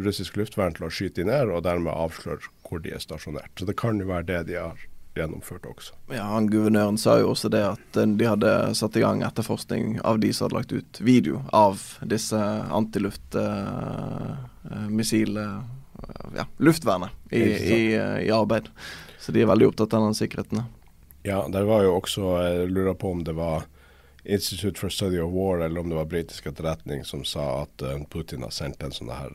russisk 0.00 0.38
luftvern 0.40 0.72
til 0.72 0.86
å 0.86 0.88
skyte 0.88 1.20
de 1.20 1.28
ned, 1.28 1.52
og 1.52 1.66
dermed 1.66 1.92
avsløre 1.92 2.48
hvor 2.64 2.80
de 2.80 2.94
er 2.96 3.04
stasjonert. 3.04 3.52
Så 3.60 3.68
det 3.68 3.76
kan 3.76 4.00
jo 4.00 4.08
være 4.08 4.30
det 4.30 4.40
de 4.48 4.56
har 4.56 4.80
gjennomført 5.14 5.66
også. 5.66 5.94
Ja, 6.12 6.22
han 6.22 6.46
Guvernøren 6.50 6.98
sa 6.98 7.18
jo 7.20 7.30
også 7.32 7.48
det 7.52 7.62
at 7.66 7.96
eh, 7.96 8.06
de 8.18 8.26
hadde 8.28 8.74
satt 8.78 8.96
i 8.98 9.00
gang 9.04 9.22
etterforskning 9.26 10.00
av 10.04 10.18
de 10.22 10.32
som 10.34 10.44
hadde 10.46 10.58
lagt 10.58 10.72
ut 10.72 11.00
video 11.00 11.42
av 11.52 11.80
disse 12.02 12.40
antiluftmissilene, 12.80 15.62
Uh, 16.04 16.36
ja, 16.36 16.44
luftvernet 16.58 17.10
i, 17.30 17.40
i, 17.40 17.94
i, 18.26 18.30
arbeid. 18.34 18.68
Så 19.22 19.32
de 19.32 19.40
er 19.40 19.46
veldig 19.48 19.66
opptatt 19.70 19.94
av 19.94 20.02
den 20.04 20.14
sikkerheten. 20.18 20.62
Ja, 21.24 21.48
der 21.48 21.64
var 21.64 21.82
jo 21.86 21.94
også 21.96 22.22
Jeg 22.42 22.68
lurer 22.74 22.94
på 22.98 23.10
om 23.14 23.22
det 23.24 23.34
var 23.38 23.62
Institute 24.24 24.80
for 24.80 24.88
Study 24.92 25.20
of 25.22 25.32
War 25.32 25.60
eller 25.64 25.80
om 25.80 25.88
det 25.88 25.96
var 25.96 26.04
britisk 26.10 26.46
etterretning 26.50 27.04
som 27.08 27.24
sa 27.24 27.62
at 27.62 27.82
Putin 28.12 28.42
har 28.44 28.52
sendt 28.52 28.82
en 28.84 28.92
sånn 28.92 29.10
her 29.14 29.32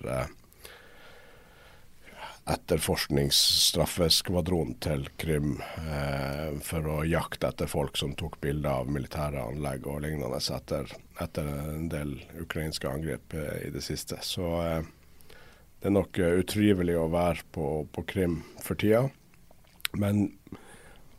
etterforskningsstraffeskvadron 2.49 4.73
til 4.83 5.07
Krim 5.21 5.61
eh, 5.61 6.49
for 6.65 6.81
å 6.89 7.05
jakte 7.07 7.47
etter 7.51 7.67
folk 7.69 7.97
som 7.99 8.15
tok 8.17 8.39
bilder 8.43 8.71
av 8.81 8.87
militære 8.91 9.39
anlegg 9.51 9.81
og 9.87 10.01
lignende 10.05 10.39
etter, 10.39 10.85
etter 11.21 11.45
en 11.75 11.89
del 11.91 12.11
ukrainske 12.41 12.87
angrep 12.89 13.33
i 13.37 13.69
det 13.73 13.83
siste. 13.85 14.15
Så 14.25 14.45
det 15.79 15.87
er 15.87 15.95
nok 15.95 16.19
utrivelig 16.19 16.97
å 16.99 17.13
være 17.13 17.41
på, 17.55 17.65
på 17.93 18.01
Krim 18.09 18.35
for 18.63 18.75
tida. 18.79 19.03
Men 19.93 20.15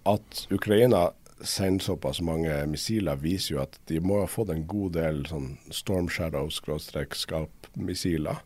at 0.08 0.46
Ukraina 0.50 1.10
sender 1.40 1.84
såpass 1.84 2.20
mange 2.20 2.66
missiler, 2.66 3.16
viser 3.16 3.54
jo 3.54 3.60
at 3.62 3.80
de 3.88 4.00
må 4.04 4.20
ha 4.20 4.26
fått 4.28 4.50
en 4.52 4.66
god 4.68 4.92
del 4.99 5.26
sånn 5.28 5.58
Storm 5.72 6.08
Shadow-skap-missiler, 6.12 8.37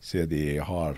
siden 0.00 0.28
de 0.32 0.58
har 0.64 0.96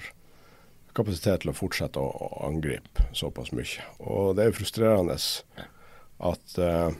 kapasitet 0.96 1.42
til 1.44 1.52
å 1.52 1.56
fortsette 1.56 2.00
å, 2.00 2.28
angripe 2.46 3.06
såpass 3.16 3.52
mye. 3.56 3.86
Og 4.00 4.36
det 4.36 4.48
er 4.48 4.56
frustrerende 4.56 5.16
at 6.22 6.58
uh, 6.58 6.92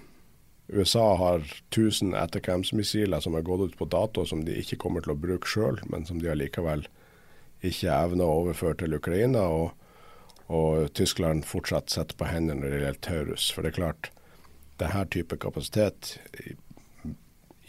USA 0.72 1.04
har 1.20 1.44
1000 1.74 2.14
etterkampsmissiler 2.16 3.20
som 3.20 3.36
har 3.36 3.44
gått 3.46 3.68
ut 3.68 3.78
på 3.78 3.90
dato, 3.92 4.24
som 4.26 4.44
de 4.46 4.56
ikke 4.62 4.80
kommer 4.80 5.04
til 5.04 5.14
å 5.14 5.20
bruke 5.20 5.48
sjøl, 5.48 5.82
men 5.92 6.06
som 6.08 6.22
de 6.22 6.30
allikevel 6.32 6.86
ikke 7.62 7.92
evner 7.92 8.26
å 8.26 8.42
overføre 8.42 8.80
til 8.82 8.98
Ukraina. 8.98 9.46
og 9.46 9.72
og 10.52 10.92
Tyskland 10.94 11.46
fortsatt 11.48 11.90
sitter 11.90 12.16
på 12.18 12.28
hendene 12.28 12.60
når 12.60 12.74
det 12.74 12.80
gjelder 12.82 13.04
Taurus. 13.06 13.48
For 13.54 13.64
det 13.64 13.72
er 13.72 13.78
klart, 13.78 14.10
denne 14.82 15.04
type 15.14 15.38
kapasitet, 15.40 16.16
i, 16.44 16.56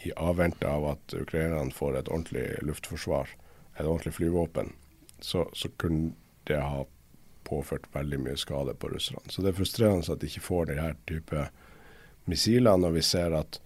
i 0.04 0.12
avvente 0.20 0.68
av 0.68 0.84
at 0.90 1.14
ukrainerne 1.16 1.72
får 1.72 2.00
et 2.00 2.10
ordentlig 2.10 2.46
luftforsvar, 2.66 3.30
et 3.78 3.86
ordentlig 3.86 4.14
flyvåpen, 4.18 4.74
så, 5.24 5.48
så 5.52 5.70
kunne 5.80 6.12
det 6.44 6.60
ha 6.60 6.84
påført 7.44 7.88
veldig 7.92 8.20
mye 8.20 8.36
skade 8.36 8.74
på 8.74 8.88
russerne. 8.92 9.24
Så 9.28 9.42
det 9.42 9.52
er 9.52 9.58
frustrerende 9.58 10.12
at 10.12 10.20
de 10.20 10.28
ikke 10.28 10.44
får 10.44 10.70
denne 10.70 10.94
type 11.08 11.46
missiler, 12.28 12.76
når 12.80 12.96
vi 12.98 13.04
ser 13.04 13.36
at 13.36 13.60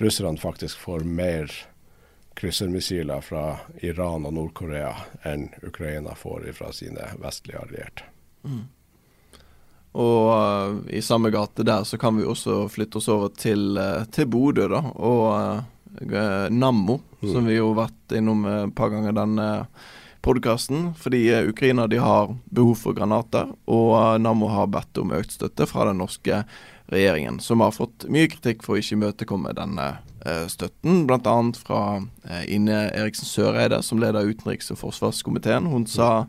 russerne 0.00 0.40
faktisk 0.40 0.80
får 0.80 1.04
mer 1.08 1.52
kryssermissiler 2.36 3.20
fra 3.20 3.58
Iran 3.84 4.24
og 4.28 4.36
Nord-Korea 4.36 4.94
enn 5.28 5.50
Ukraina 5.62 6.14
får 6.16 6.48
fra 6.56 6.72
sine 6.72 7.10
vestlige 7.20 7.60
allierte. 7.60 8.08
Mm. 8.44 8.64
Og 9.92 10.28
uh, 10.32 10.78
i 10.88 11.02
samme 11.04 11.28
gate 11.30 11.66
der 11.68 11.84
så 11.84 11.98
kan 12.00 12.16
vi 12.16 12.24
også 12.24 12.64
flytte 12.72 12.96
oss 13.00 13.10
over 13.12 13.34
til, 13.36 13.76
uh, 13.76 14.06
til 14.08 14.28
Bodø, 14.32 14.64
da. 14.72 14.80
Og 14.96 15.26
uh, 15.28 16.46
Nammo, 16.48 17.02
mm. 17.20 17.26
som 17.28 17.44
vi 17.44 17.58
jo 17.58 17.74
har 17.74 17.82
vært 17.84 18.16
innom 18.16 18.46
et 18.48 18.72
par 18.76 18.88
ganger 18.94 19.12
denne 19.16 19.50
podkasten. 20.22 20.92
Fordi 20.98 21.24
Ukraina 21.48 21.86
de 21.90 21.98
har 22.02 22.36
behov 22.44 22.76
for 22.80 22.96
granater, 22.96 23.50
og 23.66 24.20
Nammo 24.22 24.48
har 24.52 24.70
bedt 24.72 25.02
om 25.02 25.12
økt 25.14 25.34
støtte 25.36 25.66
fra 25.70 25.88
den 25.90 26.00
norske 26.02 26.44
regjeringen, 26.92 27.40
som 27.40 27.62
har 27.64 27.74
fått 27.74 28.06
mye 28.12 28.28
kritikk 28.30 28.64
for 28.64 28.76
å 28.76 28.82
ikke 28.82 28.98
imøtekomme 28.98 29.54
denne 29.56 29.90
støtten, 30.50 31.06
bl.a. 31.08 31.36
fra 31.58 31.82
Ine 32.46 32.84
Eriksen 32.94 33.26
Søreide, 33.26 33.80
som 33.82 33.98
leder 34.02 34.28
utenriks- 34.28 34.70
og 34.70 34.78
forsvarskomiteen. 34.82 35.66
Hun 35.72 35.86
sa 35.90 36.26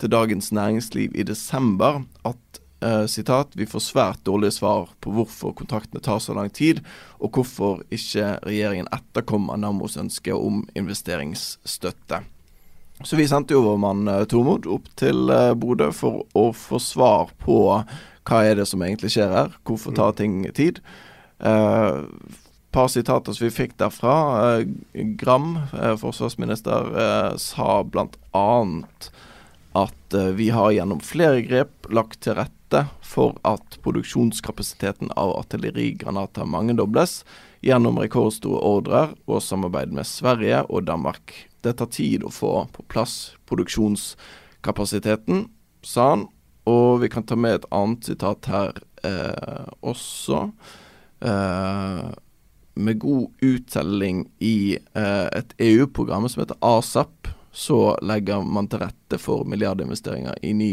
til 0.00 0.10
Dagens 0.10 0.50
Næringsliv 0.56 1.14
i 1.14 1.26
desember 1.26 2.02
at 2.26 2.62
sitat, 3.08 3.54
Vi 3.56 3.66
får 3.66 3.80
svært 3.80 4.24
dårlige 4.24 4.52
svar 4.58 4.90
på 5.00 5.10
hvorfor 5.10 5.54
kontraktene 5.56 6.02
tar 6.02 6.18
så 6.20 6.34
lang 6.36 6.50
tid, 6.52 6.82
og 7.18 7.32
hvorfor 7.32 7.80
ikke 7.90 8.36
regjeringen 8.44 8.88
etterkommer 8.92 9.56
Nammos 9.56 9.96
ønske 9.96 10.34
om 10.34 10.66
investeringsstøtte. 10.76 12.20
Så 13.04 13.16
vi 13.16 13.28
sendte 13.28 13.54
jo 13.54 13.64
vår 13.64 13.76
mann 13.80 14.08
uh, 14.08 14.24
Tormod 14.28 14.66
opp 14.72 14.88
til 14.96 15.28
uh, 15.28 15.52
Bodø 15.58 15.90
for 15.94 16.24
å 16.36 16.48
få 16.56 16.80
svar 16.82 17.32
på 17.42 17.58
hva 18.26 18.40
er 18.42 18.56
det 18.58 18.66
som 18.66 18.82
egentlig 18.82 19.12
skjer 19.14 19.30
her, 19.30 19.52
hvorfor 19.68 19.94
tar 19.94 20.16
ting 20.18 20.40
tid. 20.50 20.80
Eh, 21.38 21.98
par 22.74 22.88
sitater 22.90 23.36
som 23.36 23.44
vi 23.44 23.52
fikk 23.54 23.76
derfra. 23.78 24.16
Gram, 25.20 25.52
forsvarsminister, 26.02 26.90
sa 27.38 27.76
blant 27.86 28.18
annet 28.34 29.06
at 29.78 30.16
vi 30.34 30.48
har 30.50 30.74
gjennom 30.74 30.98
flere 31.06 31.44
grep 31.46 31.86
lagt 31.86 32.24
til 32.26 32.34
rette 32.40 32.82
for 33.06 33.38
at 33.46 33.78
produksjonskapasiteten 33.86 35.14
av 35.14 35.36
artillerigranater 35.44 36.50
mangedobles 36.50 37.20
gjennom 37.66 37.98
rekordstore 37.98 38.62
ordrer 38.62 39.14
og 39.26 39.42
samarbeid 39.42 39.94
med 39.94 40.06
Sverige 40.06 40.62
og 40.70 40.86
Danmark. 40.86 41.34
Det 41.64 41.76
tar 41.80 41.90
tid 41.90 42.24
å 42.24 42.30
få 42.30 42.52
på 42.72 42.84
plass 42.90 43.34
produksjonskapasiteten, 43.50 45.46
sa 45.82 46.10
han. 46.14 46.26
Og 46.66 47.02
vi 47.02 47.10
kan 47.10 47.26
ta 47.26 47.38
med 47.38 47.60
et 47.60 47.66
annet 47.74 48.06
sitat 48.08 48.48
her 48.50 48.78
eh, 49.06 49.66
også. 49.86 50.48
Eh, 51.22 52.06
med 52.76 52.98
god 53.00 53.46
uttelling 53.46 54.26
i 54.42 54.76
eh, 54.76 55.26
et 55.32 55.54
EU-program 55.62 56.26
som 56.28 56.42
heter 56.42 56.58
ASAP, 56.60 57.30
så 57.56 57.96
legger 58.04 58.44
man 58.44 58.68
til 58.68 58.82
rette 58.82 59.18
for 59.22 59.46
milliardinvesteringer 59.48 60.42
i 60.44 60.52
ny 60.52 60.72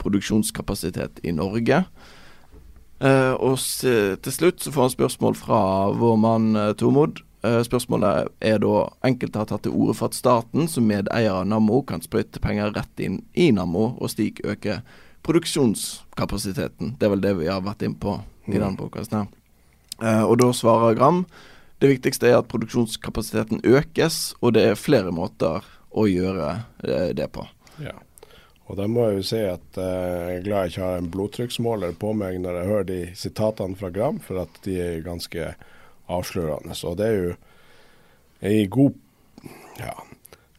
produksjonskapasitet 0.00 1.24
i 1.26 1.32
Norge. 1.34 1.82
Uh, 3.00 3.32
og 3.40 3.56
til 3.56 4.32
slutt 4.32 4.60
så 4.60 4.72
får 4.74 4.88
han 4.88 4.92
spørsmål 4.92 5.36
fra 5.38 5.60
vår 5.96 6.16
mann 6.20 6.48
uh, 6.56 6.72
Tormod. 6.76 7.22
Uh, 7.40 7.62
spørsmålet 7.64 8.28
er 8.44 8.58
da 8.60 8.82
enkelte 9.08 9.40
har 9.40 9.48
tatt 9.48 9.64
til 9.64 9.72
orde 9.72 9.96
for 9.96 10.10
at 10.10 10.18
staten 10.18 10.68
som 10.68 10.84
medeier 10.84 11.32
av 11.32 11.46
Nammo 11.48 11.80
kan 11.88 12.04
sprøyte 12.04 12.42
penger 12.44 12.74
rett 12.76 13.00
inn 13.00 13.22
i 13.32 13.48
Nammo, 13.56 13.94
og 13.96 14.12
slik 14.12 14.42
øke 14.44 14.82
produksjonskapasiteten. 15.24 16.98
Det 17.00 17.08
er 17.08 17.14
vel 17.14 17.24
det 17.24 17.34
vi 17.40 17.48
har 17.48 17.64
vært 17.64 17.86
inn 17.88 17.96
på 17.96 18.18
i 18.46 18.52
mm. 18.52 18.58
denne 18.58 18.76
podkasten 18.76 19.22
her. 19.22 19.32
og 20.24 20.38
da 20.40 20.48
svarer 20.56 20.96
Gram 20.96 21.24
det 21.80 21.88
viktigste 21.88 22.28
er 22.28 22.38
at 22.40 22.48
produksjonskapasiteten 22.48 23.62
økes, 23.64 24.34
og 24.40 24.54
det 24.56 24.64
er 24.68 24.80
flere 24.80 25.12
måter 25.12 25.64
å 25.88 26.04
gjøre 26.08 26.52
det 27.16 27.28
på. 27.32 27.46
Ja. 27.80 27.96
Og 28.70 28.76
da 28.78 28.86
må 28.86 29.08
jeg 29.08 29.18
jo 29.18 29.26
si 29.26 29.40
at 29.42 29.78
uh, 29.80 29.84
jeg 30.30 30.36
er 30.38 30.44
glad 30.46 30.68
jeg 30.68 30.74
ikke 30.74 30.86
har 30.86 31.00
en 31.00 31.10
blodtrykksmåler 31.10 31.96
på 31.98 32.12
meg 32.14 32.38
når 32.38 32.60
jeg 32.60 32.70
hører 32.70 32.88
de 32.90 33.00
sitatene 33.18 33.78
fra 33.80 33.90
Gram, 33.94 34.20
for 34.22 34.44
at 34.44 34.60
de 34.66 34.76
er 34.78 35.02
ganske 35.02 35.48
avslørende. 36.10 36.76
Så 36.78 36.94
det 36.98 37.08
er 37.08 37.18
jo 37.18 37.32
ei 38.46 38.68
god 38.70 38.94
ja, 39.80 39.96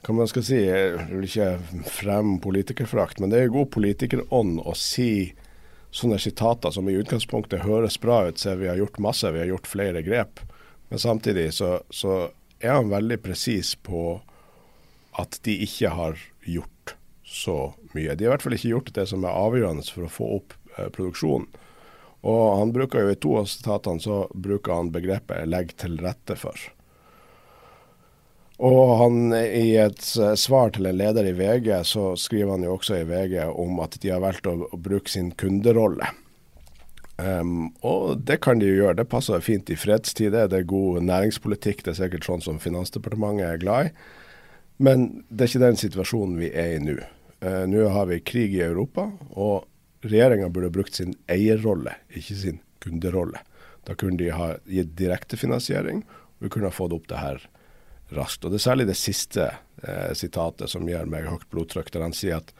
hva 0.02 0.16
man 0.18 0.30
skal 0.30 0.44
si, 0.46 0.58
jeg 0.66 1.06
vil 1.12 1.28
ikke 1.28 1.86
fremme 1.88 2.40
politikerforakt, 2.44 3.22
men 3.22 3.32
det 3.32 3.40
er 3.40 3.48
jo 3.48 3.60
god 3.60 3.72
politikerånd 3.78 4.60
å 4.66 4.74
si 4.78 5.32
sånne 5.94 6.18
sitater 6.22 6.74
som 6.74 6.88
i 6.90 6.96
utgangspunktet 6.98 7.66
høres 7.68 8.00
bra 8.02 8.24
ut, 8.28 8.40
se 8.42 8.56
vi 8.58 8.70
har 8.72 8.80
gjort 8.80 9.02
masse, 9.04 9.32
vi 9.32 9.44
har 9.44 9.52
gjort 9.52 9.70
flere 9.70 10.02
grep. 10.04 10.42
Men 10.90 11.00
samtidig 11.00 11.52
så, 11.56 11.78
så 11.94 12.32
er 12.60 12.80
han 12.80 12.92
veldig 12.92 13.20
presis 13.24 13.76
på 13.80 14.20
at 15.22 15.40
de 15.46 15.60
ikke 15.68 15.92
har 15.94 16.20
gjort 16.48 16.96
så 17.32 17.74
mye. 17.96 18.16
De 18.16 18.26
har 18.26 18.32
i 18.32 18.34
hvert 18.36 18.46
fall 18.46 18.58
ikke 18.58 18.74
gjort 18.74 18.94
det 18.98 19.08
som 19.10 19.24
er 19.24 19.40
avgjørende 19.40 19.88
for 19.88 20.08
å 20.08 20.12
få 20.12 20.30
opp 20.40 20.56
eh, 20.78 20.90
produksjonen. 20.92 21.48
Og 22.28 22.42
han 22.60 22.74
bruker 22.76 23.02
jo 23.02 23.14
i 23.14 23.18
to 23.18 23.34
av 23.40 23.48
sitatene 23.50 24.04
så 24.04 24.18
bruker 24.34 24.76
han 24.78 24.92
begrepet 24.94 25.48
'legg 25.50 25.74
til 25.82 25.98
rette 26.04 26.38
for'. 26.38 26.68
Og 28.62 28.92
han 29.00 29.34
i 29.34 29.74
et 29.82 30.04
svar 30.38 30.70
til 30.70 30.86
en 30.86 30.98
leder 31.00 31.26
i 31.26 31.34
VG, 31.34 31.72
så 31.82 32.12
skriver 32.14 32.52
han 32.52 32.66
jo 32.68 32.76
også 32.76 33.00
i 33.00 33.08
VG 33.10 33.40
om 33.50 33.80
at 33.82 33.98
de 34.04 34.12
har 34.14 34.22
valgt 34.22 34.46
å, 34.46 34.54
å 34.70 34.78
bruke 34.78 35.10
sin 35.10 35.32
kunderolle. 35.34 36.12
Um, 37.18 37.72
og 37.82 38.22
det 38.26 38.38
kan 38.46 38.62
de 38.62 38.70
jo 38.70 38.84
gjøre, 38.84 39.00
det 39.02 39.10
passer 39.10 39.42
fint 39.42 39.70
i 39.74 39.78
fredstid. 39.78 40.34
Det 40.34 40.60
er 40.60 40.70
god 40.70 41.02
næringspolitikk, 41.06 41.82
det 41.86 41.96
er 41.96 42.04
sikkert 42.04 42.30
sånn 42.30 42.46
som 42.46 42.62
Finansdepartementet 42.62 43.48
er 43.48 43.62
glad 43.62 43.90
i. 43.90 43.96
Men 44.82 45.10
det 45.30 45.46
er 45.46 45.52
ikke 45.52 45.66
den 45.66 45.82
situasjonen 45.82 46.38
vi 46.42 46.54
er 46.54 46.76
i 46.78 46.86
nå. 46.86 47.00
Uh, 47.42 47.66
Nå 47.70 47.88
har 47.90 48.06
vi 48.10 48.20
krig 48.22 48.56
i 48.56 48.64
Europa, 48.66 49.08
og 49.32 49.66
regjeringa 50.06 50.50
burde 50.50 50.74
brukt 50.74 50.98
sin 50.98 51.16
eierrolle, 51.32 51.96
ikke 52.14 52.38
sin 52.38 52.60
kunderolle. 52.82 53.42
Da 53.88 53.96
kunne 53.98 54.18
de 54.18 54.30
ha 54.34 54.54
gitt 54.70 54.94
direktefinansiering, 54.98 56.04
og 56.06 56.46
vi 56.46 56.52
kunne 56.54 56.70
ha 56.70 56.76
fått 56.76 56.94
opp 56.94 57.08
det 57.10 57.22
her 57.22 57.42
raskt. 58.16 58.46
Og 58.46 58.52
Det 58.52 58.60
er 58.60 58.68
særlig 58.68 58.88
det 58.90 58.98
siste 59.00 59.48
eh, 59.84 60.12
sitatet 60.18 60.70
som 60.70 60.88
gir 60.90 61.08
meg 61.10 61.30
høyt 61.30 61.48
blodtrykk, 61.54 61.92
der 61.94 62.06
han 62.06 62.16
sier 62.16 62.42
at 62.42 62.54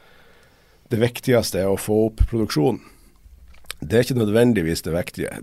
det 0.92 1.00
viktigste 1.00 1.62
er 1.62 1.70
å 1.70 1.80
få 1.80 2.06
opp 2.08 2.24
produksjonen. 2.30 2.82
Det 3.82 3.98
er 3.98 4.04
ikke 4.06 4.20
nødvendigvis 4.20 4.84
det 4.86 4.94
viktige. 4.94 5.38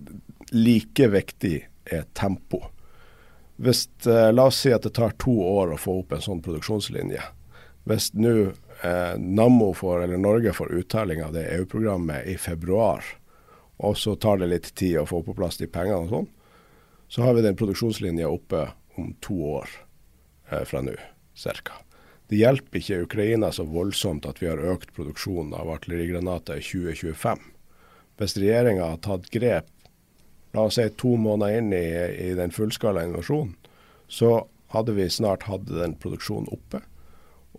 Like 0.56 1.10
viktig 1.12 1.56
er 1.92 2.06
tempo. 2.16 2.62
Hvis, 3.60 3.88
eh, 4.08 4.30
la 4.32 4.48
oss 4.48 4.62
si 4.64 4.72
at 4.72 4.86
det 4.88 4.94
tar 4.96 5.16
to 5.20 5.36
år 5.44 5.74
å 5.76 5.80
få 5.80 6.00
opp 6.04 6.16
en 6.16 6.24
sånn 6.24 6.44
produksjonslinje. 6.44 7.24
Hvis 7.90 8.14
nå 8.16 8.54
eh, 8.84 9.16
Nammo 9.18 9.74
får, 9.74 10.04
eller 10.04 10.18
Norge 10.18 10.54
får 10.54 10.74
uttaling 10.82 11.24
av 11.24 11.34
det 11.34 11.48
EU-programmet 11.56 12.28
i 12.28 12.38
februar, 12.38 13.06
og 13.78 13.98
så 13.98 14.16
tar 14.16 14.42
det 14.42 14.52
litt 14.52 14.74
tid 14.76 15.00
å 15.00 15.08
få 15.10 15.22
på 15.24 15.36
plass 15.38 15.60
de 15.62 15.70
pengene 15.72 16.06
og 16.06 16.14
sånn, 16.14 16.30
så 17.10 17.26
har 17.26 17.38
vi 17.38 17.46
den 17.46 17.58
produksjonslinja 17.58 18.30
oppe 18.30 18.68
om 19.00 19.14
to 19.24 19.38
år 19.60 19.70
eh, 20.52 20.66
fra 20.68 20.84
nå, 20.86 20.96
ca. 21.40 21.80
Det 22.30 22.38
hjelper 22.38 22.78
ikke 22.78 23.04
Ukraina 23.08 23.50
så 23.56 23.66
voldsomt 23.66 24.28
at 24.30 24.38
vi 24.44 24.52
har 24.52 24.62
økt 24.62 24.92
produksjonen 24.94 25.56
av 25.58 25.72
artillerigranater 25.74 26.60
i 26.62 26.66
2025. 26.66 27.42
Hvis 28.20 28.36
regjeringa 28.38 28.92
har 28.92 29.02
tatt 29.02 29.32
grep 29.34 29.72
la 30.54 30.66
oss 30.66 30.78
si 30.80 30.86
to 30.98 31.16
måneder 31.18 31.60
inn 31.60 31.74
i, 31.74 31.86
i 32.30 32.30
den 32.38 32.54
fullskala 32.54 33.04
invasjonen, 33.06 33.56
så 34.10 34.48
hadde 34.74 34.96
vi 34.98 35.10
snart 35.10 35.46
hatt 35.50 35.68
den 35.70 35.96
produksjonen 36.02 36.50
oppe. 36.54 36.82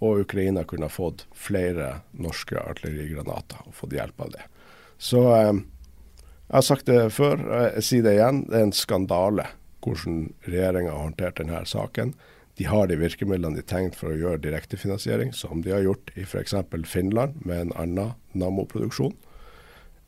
Og 0.00 0.24
Ukraina 0.24 0.64
kunne 0.64 0.88
ha 0.88 0.92
fått 0.92 1.26
flere 1.36 2.00
norske 2.16 2.56
artillerigranater 2.60 3.66
og 3.66 3.76
fått 3.76 3.96
hjelp 3.96 4.24
av 4.24 4.34
det. 4.36 4.46
Så 5.00 5.24
eh, 5.36 5.52
jeg 6.50 6.56
har 6.56 6.66
sagt 6.66 6.88
det 6.88 7.00
før, 7.14 7.42
jeg 7.76 7.86
sier 7.86 8.06
det 8.06 8.16
igjen. 8.16 8.44
Det 8.48 8.58
er 8.58 8.68
en 8.68 8.76
skandale 8.76 9.46
hvordan 9.84 10.32
regjeringa 10.48 10.92
har 10.92 11.06
håndtert 11.06 11.40
denne 11.40 11.60
saken. 11.68 12.14
De 12.58 12.66
har 12.68 12.90
de 12.90 12.98
virkemidlene 13.00 13.56
de 13.56 13.64
tenkt 13.64 13.96
for 13.96 14.12
å 14.12 14.18
gjøre 14.18 14.42
direktefinansiering, 14.44 15.32
som 15.32 15.62
de 15.64 15.72
har 15.72 15.84
gjort 15.86 16.10
i 16.18 16.26
f.eks. 16.26 16.56
Finland 16.90 17.38
med 17.46 17.66
en 17.66 17.72
annen 17.78 18.12
Nammo-produksjon. 18.36 19.14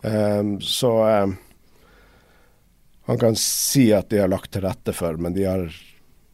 Um, 0.02 0.56
så 0.60 0.90
um, 1.06 1.36
han 3.08 3.18
kan 3.18 3.38
si 3.38 3.86
at 3.94 4.10
de 4.10 4.20
har 4.20 4.30
lagt 4.30 4.52
til 4.54 4.66
rette 4.66 4.94
for, 4.94 5.16
men 5.16 5.34
de 5.36 5.46
har, 5.46 5.64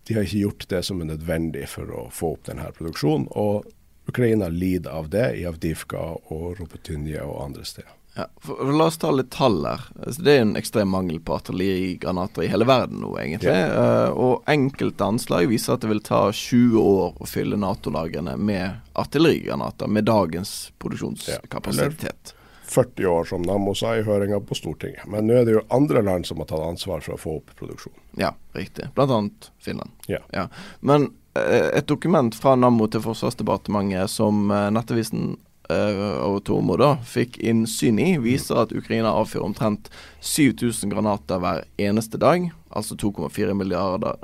de 0.08 0.14
har 0.16 0.24
ikke 0.24 0.44
gjort 0.46 0.68
det 0.68 0.82
som 0.86 1.02
er 1.02 1.10
nødvendig 1.10 1.66
for 1.68 1.90
å 1.92 2.06
få 2.14 2.32
opp 2.38 2.46
denne 2.48 2.70
produksjonen. 2.72 3.28
Og 3.36 3.68
Ukraina 4.08 4.48
lider 4.48 4.94
av 4.96 5.10
det 5.12 5.26
i 5.36 5.44
Avdivka 5.44 6.00
og 6.32 6.54
Ropetynje 6.56 7.20
og 7.26 7.42
andre 7.44 7.66
steder. 7.68 7.92
Ja, 8.16 8.24
for, 8.40 8.72
la 8.72 8.86
oss 8.88 8.96
ta 8.98 9.10
litt 9.14 9.28
tall 9.30 9.60
her. 9.68 9.84
Altså, 10.00 10.22
det 10.26 10.32
er 10.32 10.40
en 10.42 10.56
ekstrem 10.58 10.88
mangel 10.90 11.20
på 11.22 11.36
artillerigranater 11.36 12.46
i 12.46 12.48
hele 12.50 12.66
verden 12.66 13.04
nå, 13.04 13.12
egentlig. 13.20 13.52
Ja. 13.52 14.08
Uh, 14.08 14.16
og 14.16 14.48
enkelte 14.50 15.06
anslag 15.06 15.46
viser 15.52 15.76
at 15.76 15.84
det 15.84 15.92
vil 15.92 16.02
ta 16.02 16.24
20 16.32 16.80
år 16.80 17.20
å 17.20 17.28
fylle 17.28 17.60
Nato-lagrene 17.60 18.34
med 18.40 18.80
artillerigranater 18.98 19.92
med 19.92 20.08
dagens 20.08 20.56
produksjonskapasitet. 20.82 22.32
Ja, 22.34 22.38
40 22.70 23.06
år, 23.06 23.25
som 23.25 23.42
Nammo 23.42 23.75
sa 23.75 23.96
i 23.96 24.02
høringa 24.02 24.40
på 24.40 24.54
Stortinget. 24.54 25.06
Men 25.06 25.26
nå 25.26 25.40
er 25.40 25.46
det 25.48 25.56
jo 25.56 25.64
andre 25.75 26.02
land 26.04 26.26
som 26.28 26.42
har 26.42 26.50
tatt 26.50 26.64
ansvar 26.66 27.00
for 27.04 27.16
å 27.16 27.20
få 27.20 27.37
opp 27.40 27.54
produksjonen. 27.58 28.00
Ja, 28.20 28.34
riktig. 28.52 28.90
Annet 28.94 29.50
Finland. 29.64 29.90
Ja. 30.06 30.20
ja. 30.32 30.48
Men 30.80 31.10
eh, 31.34 31.70
et 31.78 31.88
dokument 31.88 32.34
fra 32.34 32.56
Nammo 32.58 32.88
til 32.92 33.04
Forsvarsdepartementet 33.04 34.12
som 34.12 34.50
eh, 34.52 34.68
Nettavisen 34.75 35.38
eh, 35.72 36.02
og 36.26 36.42
Tormo 36.48 36.76
da 36.80 36.94
fikk 37.08 37.38
innsyn 37.40 38.00
i, 38.02 38.10
viser 38.20 38.64
at 38.64 38.75
Ukraina 38.76 39.14
avfyrer 39.16 39.48
omtrent 39.48 39.88
7000 40.20 40.92
granater 40.92 41.40
hver 41.42 41.64
eneste 41.80 42.20
dag. 42.20 42.50
Altså 42.68 42.98
2,4 43.00 43.56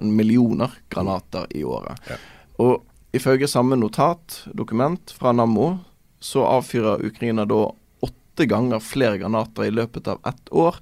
millioner 0.04 0.76
granater 0.92 1.48
i 1.56 1.64
året. 1.64 1.96
Ja. 2.10 2.20
Og 2.60 3.16
ifølge 3.16 3.48
samme 3.48 3.78
notat, 3.78 4.42
dokument 4.52 5.14
fra 5.16 5.32
Nammo, 5.32 5.78
så 6.20 6.44
avfyrer 6.48 7.04
Ukraina 7.06 7.44
da 7.48 7.70
åtte 8.34 8.46
ganger 8.46 8.80
flere 8.80 9.18
granater 9.18 9.64
i 9.64 9.70
løpet 9.70 10.08
av 10.08 10.20
ett 10.26 10.52
år 10.52 10.76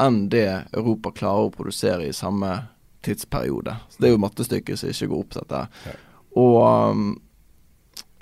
enn 0.00 0.28
det 0.28 0.64
Europa 0.72 1.10
klarer 1.12 1.46
å 1.46 1.52
produsere 1.52 2.06
i 2.08 2.12
samme 2.12 2.64
tidsperiode. 3.04 3.76
Så 3.90 4.00
Det 4.00 4.08
er 4.08 4.14
jo 4.14 4.22
mattestykket 4.24 4.80
som 4.80 4.88
ikke 4.90 5.10
går 5.12 5.20
opp, 5.20 5.34
dette. 5.36 5.60
Og 6.40 6.56
um, 6.64 7.04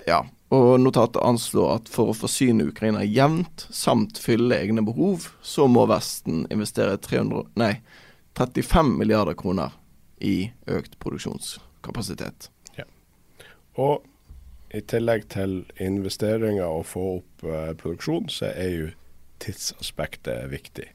ja, 0.05 0.19
og 0.51 0.81
notatet 0.83 1.23
anslår 1.23 1.71
at 1.77 1.89
for 1.89 2.11
å 2.11 2.17
forsyne 2.17 2.67
Ukraina 2.67 3.05
jevnt, 3.07 3.65
samt 3.71 4.19
fylle 4.19 4.59
egne 4.59 4.83
behov, 4.83 5.31
så 5.41 5.65
må 5.71 5.87
Vesten 5.89 6.43
investere 6.51 6.99
300, 6.99 7.47
nei, 7.55 7.77
35 8.37 8.97
milliarder 8.99 9.37
kroner 9.39 9.71
i 10.19 10.51
økt 10.67 10.99
produksjonskapasitet. 10.99 12.51
Ja. 12.75 12.85
Og 13.79 14.03
i 14.73 14.81
tillegg 14.81 15.27
til 15.33 15.61
investeringer 15.81 16.65
og 16.65 16.87
få 16.89 17.05
opp 17.19 17.45
eh, 17.45 17.71
produksjon, 17.77 18.29
så 18.33 18.49
er 18.51 18.69
jo 18.73 18.91
tidsaspektet 19.43 20.49
viktig. 20.51 20.87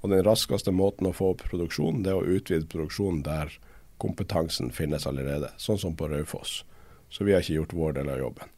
Og 0.00 0.10
den 0.10 0.24
raskeste 0.26 0.72
måten 0.72 1.10
å 1.10 1.14
få 1.14 1.34
opp 1.34 1.44
produksjon, 1.50 2.02
det 2.04 2.12
er 2.12 2.18
å 2.18 2.38
utvide 2.38 2.68
produksjonen 2.70 3.22
der 3.26 3.52
kompetansen 4.00 4.72
finnes 4.72 5.06
allerede, 5.06 5.52
sånn 5.60 5.78
som 5.78 5.96
på 5.96 6.08
Raufoss. 6.08 6.62
Så 7.12 7.26
vi 7.26 7.34
har 7.34 7.44
ikke 7.44 7.58
gjort 7.60 7.76
vår 7.76 7.98
del 7.98 8.10
av 8.10 8.22
jobben. 8.22 8.56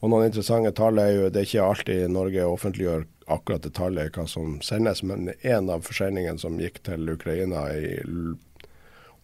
Og 0.00 0.12
noen 0.12 0.30
interessante 0.30 0.72
tall 0.72 0.98
er 0.98 1.10
jo, 1.12 1.28
Det 1.28 1.40
er 1.40 1.48
ikke 1.48 1.64
alltid 1.64 2.10
Norge 2.10 2.44
offentliggjør 2.46 3.06
akkurat 3.30 3.62
det 3.62 3.74
tallet 3.76 4.16
hva 4.16 4.26
som 4.26 4.60
sendes, 4.64 5.02
men 5.02 5.34
en 5.42 5.70
av 5.70 5.84
forsendingene 5.84 6.40
som 6.40 6.58
gikk 6.60 6.80
til 6.86 7.08
Ukraina 7.12 7.66
i, 7.74 7.98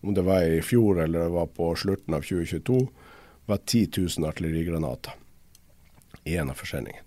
om 0.02 0.14
det 0.14 0.24
var 0.26 0.44
i 0.44 0.60
fjor 0.60 1.00
eller 1.00 1.26
det 1.26 1.34
var 1.34 1.48
på 1.56 1.72
slutten 1.80 2.14
av 2.14 2.26
2022, 2.26 2.82
var 3.46 3.62
10 3.64 3.90
000 4.18 4.28
artillerigranater 4.28 5.14
i 6.24 6.36
en 6.36 6.50
av 6.50 6.58
forsendingene. 6.58 7.02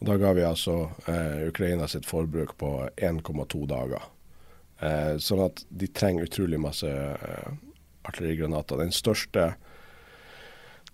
Og 0.00 0.06
Da 0.08 0.16
ga 0.20 0.32
vi 0.36 0.44
altså 0.44 0.90
eh, 1.08 1.48
Ukraina 1.48 1.86
sitt 1.88 2.06
forbruk 2.06 2.56
på 2.60 2.88
1,2 2.96 3.66
dager. 3.70 4.02
Eh, 4.80 5.14
sånn 5.22 5.44
at 5.46 5.62
de 5.68 5.88
trenger 5.88 6.26
utrolig 6.26 6.60
masse 6.60 6.88
eh, 6.88 7.52
artillerigranater. 8.04 8.80
Den 8.80 8.92
største, 8.92 9.54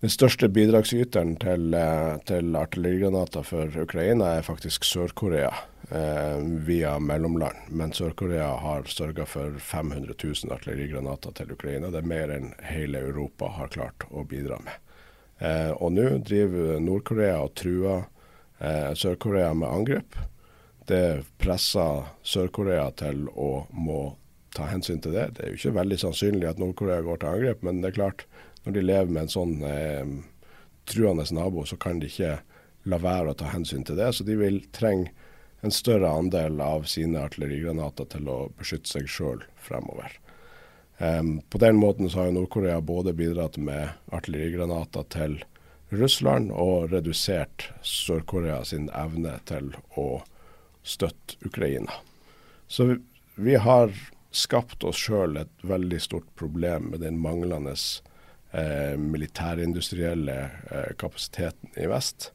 den 0.00 0.10
største 0.10 0.48
bidragsyteren 0.48 1.34
til, 1.36 1.74
eh, 1.74 2.14
til, 2.24 2.54
artillerigranater 2.56 3.44
for 3.44 3.82
Ukraina 3.82 4.36
er 4.38 4.46
faktisk 4.46 4.84
Sør-Korea 4.88 5.50
eh, 5.90 6.38
via 6.66 6.98
mellomland. 6.98 7.68
Men 7.68 7.92
Sør-Korea 7.92 8.48
har 8.62 8.88
sørga 8.88 9.26
for 9.28 9.58
500 9.58 10.14
000 10.24 10.54
artillerigranater 10.56 11.36
til 11.36 11.52
Ukraina. 11.52 11.90
Det 11.90 12.00
er 12.00 12.12
mer 12.14 12.32
enn 12.32 12.54
hele 12.64 13.02
Europa 13.10 13.52
har 13.58 13.68
klart 13.68 14.08
å 14.10 14.24
bidra 14.24 14.56
med. 14.64 14.72
Eh, 15.40 15.70
og 15.76 15.92
nå 15.92 16.06
driver 16.24 16.80
Nord-Korea 16.80 17.36
og 17.44 17.54
truer 17.60 18.06
eh, 18.58 18.92
Sør-Korea 18.96 19.52
med 19.54 19.68
angrep. 19.68 20.16
Det 20.88 21.26
presser 21.40 22.08
Sør-Korea 22.24 22.88
til 22.96 23.26
å 23.36 23.66
må 23.72 24.00
ta 24.56 24.66
hensyn 24.70 25.00
til 25.02 25.14
det. 25.14 25.28
Det 25.36 25.44
er 25.44 25.52
jo 25.52 25.60
ikke 25.60 25.76
veldig 25.78 25.98
sannsynlig 26.02 26.48
at 26.50 26.60
Nord-Korea 26.60 27.02
går 27.06 27.20
til 27.22 27.30
angrep, 27.34 27.62
men 27.66 27.80
det 27.82 27.92
er 27.92 27.98
klart, 28.00 28.24
når 28.64 28.76
de 28.76 28.84
lever 28.84 29.10
med 29.10 29.22
en 29.26 29.32
sånn 29.32 29.56
eh, 29.66 30.14
truende 30.90 31.26
nabo, 31.34 31.64
så 31.64 31.78
kan 31.80 32.00
de 32.00 32.10
ikke 32.10 32.38
la 32.88 32.98
være 33.00 33.32
å 33.32 33.38
ta 33.38 33.50
hensyn 33.52 33.84
til 33.86 33.98
det. 34.00 34.12
Så 34.16 34.24
de 34.26 34.36
vil 34.40 34.62
trenge 34.74 35.12
en 35.60 35.72
større 35.74 36.08
andel 36.08 36.60
av 36.64 36.86
sine 36.88 37.20
artillerigranater 37.20 38.08
til 38.14 38.28
å 38.32 38.38
beskytte 38.58 38.88
seg 38.88 39.08
sjøl 39.12 39.44
fremover. 39.60 40.16
Um, 41.00 41.40
på 41.48 41.60
den 41.60 41.78
måten 41.80 42.10
så 42.12 42.24
har 42.24 42.32
Nord-Korea 42.32 42.80
både 42.84 43.12
bidratt 43.16 43.56
med 43.56 43.92
artillerigranater 44.12 45.06
til 45.12 45.38
Russland 45.90 46.52
og 46.52 46.92
redusert 46.92 47.70
Sør-Korea 47.82 48.60
sin 48.68 48.90
evne 48.96 49.38
til 49.48 49.72
å 50.00 50.22
støtte 50.84 51.40
Ukraina. 51.44 51.92
Så 52.68 52.86
vi, 52.90 52.98
vi 53.40 53.56
har 53.56 53.92
skapt 54.30 54.84
oss 54.84 55.00
sjøl 55.00 55.40
et 55.40 55.64
veldig 55.66 56.00
stort 56.00 56.28
problem 56.38 56.92
med 56.92 57.02
den 57.04 57.18
manglende 57.20 57.74
eh, 58.52 58.96
militærindustrielle 59.00 60.38
eh, 60.70 60.92
kapasiteten 61.00 61.74
i 61.80 61.88
vest. 61.90 62.30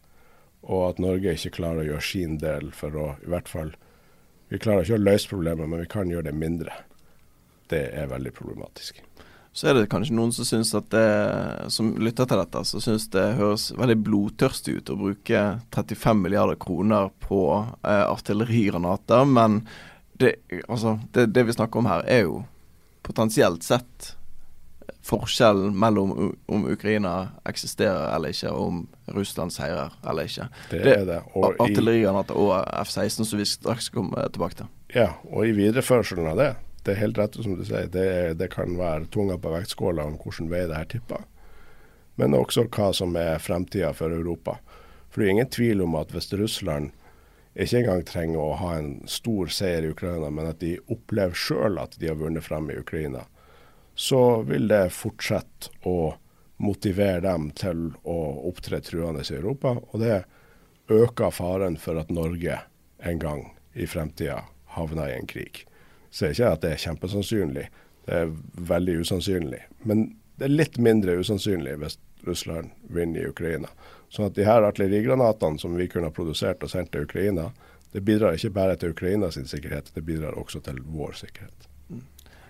Og 0.65 0.89
at 0.89 1.01
Norge 1.03 1.35
ikke 1.35 1.57
klarer 1.59 1.83
å 1.83 1.89
gjøre 1.91 2.05
sin 2.05 2.39
del 2.41 2.71
for 2.73 2.97
å 2.97 3.09
i 3.21 3.29
hvert 3.29 3.51
fall 3.51 3.75
Vi 4.45 4.59
klarer 4.61 4.85
ikke 4.85 4.99
å 4.99 5.01
løse 5.01 5.29
problemet, 5.29 5.65
men 5.65 5.81
vi 5.81 5.89
kan 5.89 6.09
gjøre 6.09 6.27
det 6.27 6.37
mindre. 6.37 6.73
Det 7.69 7.81
er 7.97 8.11
veldig 8.11 8.29
problematisk 8.37 9.01
så 9.55 9.69
er 9.69 9.77
det 9.77 9.87
kanskje 9.87 10.17
noen 10.17 10.33
som 10.35 10.43
synes 10.43 10.73
at 10.75 10.89
det, 10.91 11.05
som 11.71 11.93
lytter 12.03 12.27
til 12.27 12.41
dette, 12.41 12.63
som 12.67 12.81
syns 12.83 13.05
det 13.13 13.23
høres 13.37 13.69
veldig 13.79 13.95
blodtørstig 14.03 14.73
ut 14.81 14.89
å 14.91 14.97
bruke 14.99 15.43
35 15.71 16.19
milliarder 16.25 16.59
kroner 16.59 17.07
på 17.23 17.39
eh, 17.63 18.03
artillerigranater. 18.03 19.23
Men 19.31 19.61
det, 20.19 20.33
altså, 20.67 20.97
det, 21.15 21.29
det, 21.31 21.45
vi 21.47 21.55
snakker 21.55 21.79
om 21.79 21.87
her, 21.87 22.03
er 22.03 22.25
jo 22.25 22.41
potensielt 23.07 23.63
sett 23.63 24.14
forskjellen 25.05 25.75
mellom 25.79 26.35
om 26.51 26.67
Ukraina 26.71 27.15
eksisterer 27.45 28.09
eller 28.15 28.33
ikke, 28.33 28.51
og 28.51 28.67
om 28.67 28.83
Russland 29.15 29.53
seirer 29.53 29.93
eller 30.03 30.29
ikke. 30.29 30.47
Det, 30.71 30.83
det 30.83 30.95
er 30.99 31.05
det. 31.09 31.19
Og 31.33 31.59
artillerigranater 31.59 32.37
og 32.37 32.55
F-16, 32.83 33.23
som 33.23 33.41
vi 33.41 33.47
straks 33.49 33.89
kommer 33.93 34.29
tilbake 34.33 34.61
til. 34.61 34.71
Ja, 34.95 35.11
og 35.29 35.47
i 35.47 35.55
videreførselen 35.57 36.31
av 36.31 36.39
det 36.41 36.53
det 36.85 36.93
er 36.93 37.01
helt 37.01 37.17
rett 37.17 37.37
som 37.41 37.55
du 37.57 37.63
sier, 37.65 37.87
det, 37.89 38.37
det 38.37 38.51
kan 38.53 38.75
være 38.77 39.07
tunga 39.13 39.39
på 39.41 39.53
vektskåla 39.55 40.05
om 40.05 40.19
hvilken 40.21 40.51
vei 40.51 40.65
det 40.69 40.77
her 40.77 40.89
tipper. 40.91 41.23
Men 42.19 42.37
også 42.37 42.67
hva 42.69 42.91
som 42.95 43.15
er 43.19 43.41
fremtida 43.41 43.89
for 43.97 44.13
Europa. 44.13 44.59
For 45.09 45.21
det 45.21 45.27
er 45.27 45.33
ingen 45.33 45.51
tvil 45.51 45.81
om 45.83 45.97
at 45.97 46.13
hvis 46.13 46.29
Russland 46.37 46.93
ikke 47.55 47.81
engang 47.81 48.03
trenger 48.05 48.41
å 48.41 48.57
ha 48.59 48.75
en 48.77 48.91
stor 49.09 49.49
seier 49.51 49.87
i 49.87 49.93
Ukraina, 49.95 50.29
men 50.29 50.51
at 50.51 50.61
de 50.61 50.75
opplever 50.91 51.35
sjøl 51.39 51.79
at 51.81 51.95
de 51.99 52.11
har 52.11 52.19
vunnet 52.19 52.45
frem 52.45 52.69
i 52.69 52.77
Ukraina, 52.77 53.25
så 53.95 54.41
vil 54.43 54.67
det 54.67 54.89
fortsette 54.93 55.71
å 55.87 56.15
motivere 56.57 57.21
dem 57.23 57.49
til 57.55 57.89
å 58.03 58.17
opptre 58.49 58.81
truende 58.83 59.23
i 59.23 59.35
Europa. 59.35 59.75
Og 59.91 59.99
det 60.03 60.23
øker 60.91 61.31
faren 61.31 61.77
for 61.81 61.99
at 61.99 62.11
Norge 62.13 62.59
en 62.99 63.19
gang 63.19 63.45
i 63.73 63.87
fremtida 63.87 64.43
havner 64.75 65.09
i 65.09 65.17
en 65.19 65.27
krig. 65.27 65.65
Så 66.11 66.29
jeg 66.29 66.37
ikke 66.37 66.51
at 66.51 66.63
det 66.63 66.71
er 66.73 66.83
kjempesannsynlig, 66.85 67.65
det 68.05 68.19
er 68.21 68.33
veldig 68.71 68.99
usannsynlig. 69.03 69.61
Men 69.83 70.07
det 70.39 70.47
er 70.47 70.55
litt 70.55 70.77
mindre 70.79 71.17
usannsynlig 71.19 71.77
hvis 71.81 71.99
Russland 72.25 72.71
vinner 72.93 73.23
i 73.23 73.29
Ukraina. 73.29 73.69
Så 74.09 74.27
at 74.27 74.35
de 74.35 74.45
her 74.47 74.63
artillerigranatene 74.63 75.59
som 75.59 75.75
vi 75.75 75.87
kunne 75.91 76.09
ha 76.09 76.15
produsert 76.15 76.63
og 76.63 76.71
sendt 76.71 76.93
til 76.93 77.07
Ukraina, 77.07 77.49
det 77.91 78.03
bidrar 78.03 78.35
ikke 78.35 78.53
bare 78.55 78.75
til 78.79 78.91
Ukrainas 78.95 79.39
sikkerhet, 79.39 79.91
det 79.95 80.03
bidrar 80.03 80.37
også 80.39 80.59
til 80.63 80.81
vår 80.83 81.15
sikkerhet. 81.19 81.69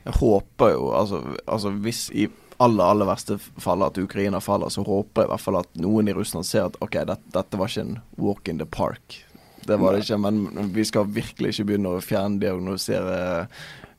Jeg 0.06 0.20
håper 0.20 0.76
jo, 0.76 0.90
altså, 0.94 1.22
altså 1.50 1.72
hvis 1.82 2.08
i 2.14 2.28
aller 2.64 2.88
aller 2.88 3.10
verste 3.10 3.38
fall 3.40 3.84
at 3.84 3.98
Ukraina 4.00 4.40
faller, 4.44 4.72
så 4.72 4.84
håper 4.86 5.24
jeg 5.24 5.30
i 5.30 5.32
hvert 5.34 5.44
fall 5.44 5.58
at 5.60 5.80
noen 5.82 6.12
i 6.12 6.16
Russland 6.16 6.48
ser 6.48 6.70
at 6.70 6.78
OK, 6.84 7.00
dette, 7.10 7.32
dette 7.36 7.60
var 7.60 7.72
ikke 7.72 7.88
en 7.88 7.98
walk 8.22 8.52
in 8.52 8.62
the 8.62 8.68
park. 8.70 9.18
Det 9.66 9.80
var 9.82 9.96
det 9.96 10.06
ikke, 10.06 10.20
men 10.22 10.70
vi 10.76 10.86
skal 10.86 11.10
virkelig 11.10 11.56
ikke 11.56 11.66
begynne 11.72 11.96
å 11.96 12.04
fjerndiagnosere 12.06 13.18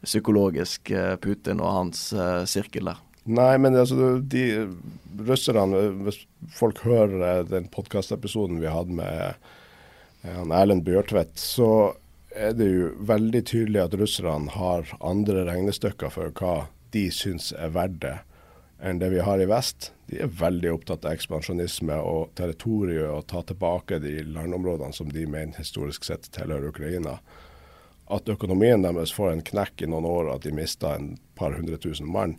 psykologisk 0.07 0.93
eh, 0.95 1.17
Putin 1.19 1.59
og 1.59 1.73
hans 1.75 2.07
uh, 2.15 2.45
sirkel 2.47 2.93
der. 2.93 3.03
Nei, 3.27 3.57
men 3.59 3.75
altså, 3.75 4.21
de 4.23 4.45
russerne 5.27 5.81
Hvis 6.07 6.21
folk 6.55 6.79
hører 6.87 7.43
den 7.49 7.67
podkastepisoden 7.73 8.61
vi 8.63 8.71
hadde 8.71 8.95
med 8.95 9.49
Erlend 10.55 10.85
Bjørtvedt, 10.87 11.35
så 11.39 11.97
er 12.37 12.53
det 12.57 12.69
jo 12.69 12.89
veldig 13.09 13.43
tydelig 13.49 13.83
at 13.83 13.95
russerne 13.99 14.53
har 14.53 14.91
andre 15.01 15.45
regnestykker 15.49 16.13
for 16.13 16.33
hva 16.37 16.69
de 16.95 17.09
syns 17.13 17.53
er 17.57 17.73
verdt 17.75 18.01
det, 18.05 18.17
enn 18.85 19.01
det 19.01 19.11
vi 19.15 19.23
har 19.25 19.41
i 19.41 19.49
vest. 19.49 19.91
De 20.11 20.21
er 20.23 20.33
veldig 20.41 20.71
opptatt 20.75 21.07
av 21.07 21.17
ekspansjonisme 21.17 21.97
og 21.99 22.35
territoriet 22.39 23.09
og 23.09 23.27
ta 23.31 23.43
tilbake 23.47 23.99
de 24.05 24.21
landområdene 24.29 24.95
som 24.97 25.11
de 25.13 25.27
mener 25.27 25.59
historisk 25.59 26.07
sett 26.07 26.29
tilhører 26.37 26.71
Ukraina. 26.71 27.19
At 28.13 28.29
økonomien 28.31 28.85
deres 28.85 29.15
får 29.17 29.33
en 29.33 29.43
knekk 29.47 29.83
i 29.83 29.91
noen 29.91 30.07
år, 30.07 30.31
at 30.37 30.47
de 30.47 30.55
mister 30.55 30.95
en 30.95 31.17
par 31.35 31.57
hundre 31.57 31.81
tusen 31.83 32.07
mann. 32.07 32.37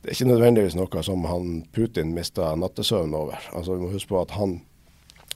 Det 0.00 0.12
er 0.12 0.16
ikke 0.16 0.30
nødvendigvis 0.30 0.78
noe 0.78 1.02
som 1.04 1.26
han 1.28 1.62
Putin 1.74 2.14
mista 2.16 2.54
nattesøvn 2.56 3.16
over. 3.18 3.50
Altså 3.52 3.74
Vi 3.74 3.82
må 3.82 3.92
huske 3.92 4.14
på 4.14 4.22
at 4.22 4.36
han 4.38 4.60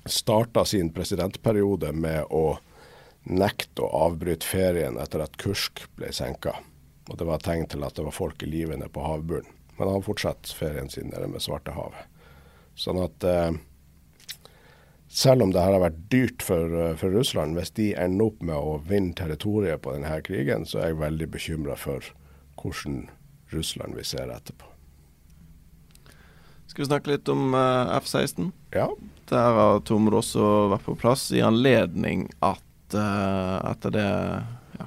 starta 0.07 0.65
sin 0.65 0.91
presidentperiode 0.95 1.93
med 1.93 2.31
å 2.31 2.57
nekte 3.25 3.85
å 3.85 4.07
avbryte 4.09 4.47
ferien 4.47 4.99
etter 5.01 5.23
at 5.25 5.37
Kursk 5.41 5.85
ble 5.99 6.11
senka. 6.15 6.57
Og 7.11 7.19
det 7.19 7.27
var 7.27 7.43
tegn 7.43 7.67
til 7.71 7.85
at 7.87 7.99
det 7.99 8.07
var 8.07 8.15
folk 8.15 8.43
i 8.43 8.51
live 8.51 8.77
nede 8.77 8.93
på 8.93 9.05
havbunnen. 9.05 9.51
Men 9.79 9.89
han 9.89 10.05
fortsatte 10.05 10.55
ferien 10.55 10.91
sin 10.93 11.09
nede 11.11 11.27
med 11.33 11.43
Svartehavet. 11.43 12.11
Sånn 12.79 13.01
at 13.03 13.25
eh, 13.27 13.55
selv 15.13 15.47
om 15.47 15.53
det 15.53 15.61
her 15.61 15.75
har 15.75 15.83
vært 15.83 16.03
dyrt 16.13 16.45
for, 16.45 16.73
eh, 16.73 16.95
for, 17.01 17.13
Russland, 17.13 17.57
hvis 17.59 17.73
de 17.77 17.93
ender 17.99 18.31
opp 18.31 18.45
med 18.45 18.57
å 18.57 18.77
vinne 18.89 19.17
territoriet 19.19 19.83
på 19.85 19.97
denne 19.97 20.21
krigen, 20.25 20.69
så 20.69 20.81
er 20.81 20.93
jeg 20.93 21.03
veldig 21.03 21.29
bekymra 21.35 21.77
for 21.81 22.13
hvordan 22.61 23.07
Russland 23.53 23.97
vi 23.99 24.07
ser 24.09 24.33
etterpå. 24.33 24.69
Skal 26.71 26.85
vi 26.85 26.89
snakke 26.89 27.13
litt 27.13 27.29
om 27.29 27.53
uh, 27.53 27.93
F-16? 27.99 28.49
Ja. 28.73 28.87
Der 29.29 29.57
har 29.59 29.83
Tormod 29.85 30.17
også 30.23 30.71
vært 30.73 30.87
på 30.87 30.97
plass 30.97 31.27
i 31.37 31.43
anledning 31.45 32.31
at 32.41 32.65
etter 32.99 33.95
det 33.95 34.09
ja, 34.79 34.87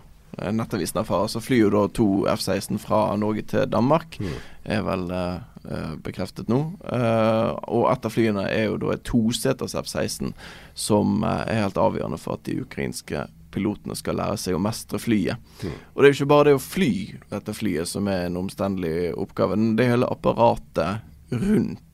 Nettavisen 0.52 1.00
erfarer, 1.02 1.32
så 1.32 1.42
flyr 1.44 1.66
jo 1.66 1.74
da 1.74 1.84
to 1.96 2.08
F-16 2.36 2.80
fra 2.84 3.08
Norge 3.20 3.46
til 3.50 3.70
Danmark. 3.72 4.20
Mm. 4.20 4.36
Er 4.76 4.84
vel 4.86 5.06
uh, 5.14 5.94
bekreftet 6.04 6.52
nå. 6.52 6.60
Og 6.84 7.86
et 7.90 8.06
av 8.06 8.14
flyene 8.14 8.44
er 8.52 8.68
jo 8.68 8.82
da 8.84 8.94
et 8.94 9.06
toseters 9.08 9.78
F-16, 9.80 10.36
som 10.76 11.24
er 11.26 11.64
helt 11.64 11.80
avgjørende 11.80 12.20
for 12.22 12.38
at 12.38 12.46
de 12.50 12.60
ukrainske 12.66 13.26
pilotene 13.56 13.96
skal 13.96 14.20
lære 14.20 14.38
seg 14.42 14.58
å 14.58 14.62
mestre 14.62 15.00
flyet. 15.00 15.40
Mm. 15.64 15.76
Og 15.94 16.02
det 16.02 16.08
er 16.08 16.12
jo 16.12 16.18
ikke 16.20 16.32
bare 16.34 16.50
det 16.50 16.58
å 16.58 16.64
fly 16.64 16.94
dette 17.32 17.56
flyet 17.56 17.90
som 17.90 18.10
er 18.12 18.28
en 18.28 18.40
omstendelig 18.44 19.14
oppgave. 19.16 19.58
Det 19.78 19.86
er 19.86 19.96
hele 19.96 20.12
apparatet 20.12 21.06
rundt 21.32 21.85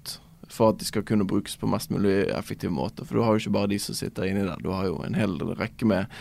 for 0.51 0.73
at 0.73 0.79
de 0.81 0.87
skal 0.87 1.05
kunne 1.07 1.27
brukes 1.27 1.55
på 1.57 1.69
mest 1.69 1.91
mulig 1.93 2.25
effektiv 2.35 2.73
måte. 2.75 3.05
For 3.05 3.17
du 3.17 3.23
har 3.25 3.35
jo 3.35 3.43
ikke 3.43 3.55
bare 3.57 3.71
de 3.71 3.79
som 3.81 3.97
sitter 3.97 4.27
inni 4.29 4.45
der, 4.47 4.61
du 4.61 4.71
har 4.73 4.89
jo 4.89 4.99
en 5.05 5.17
hel 5.17 5.37
rekke 5.59 5.87
med 5.89 6.11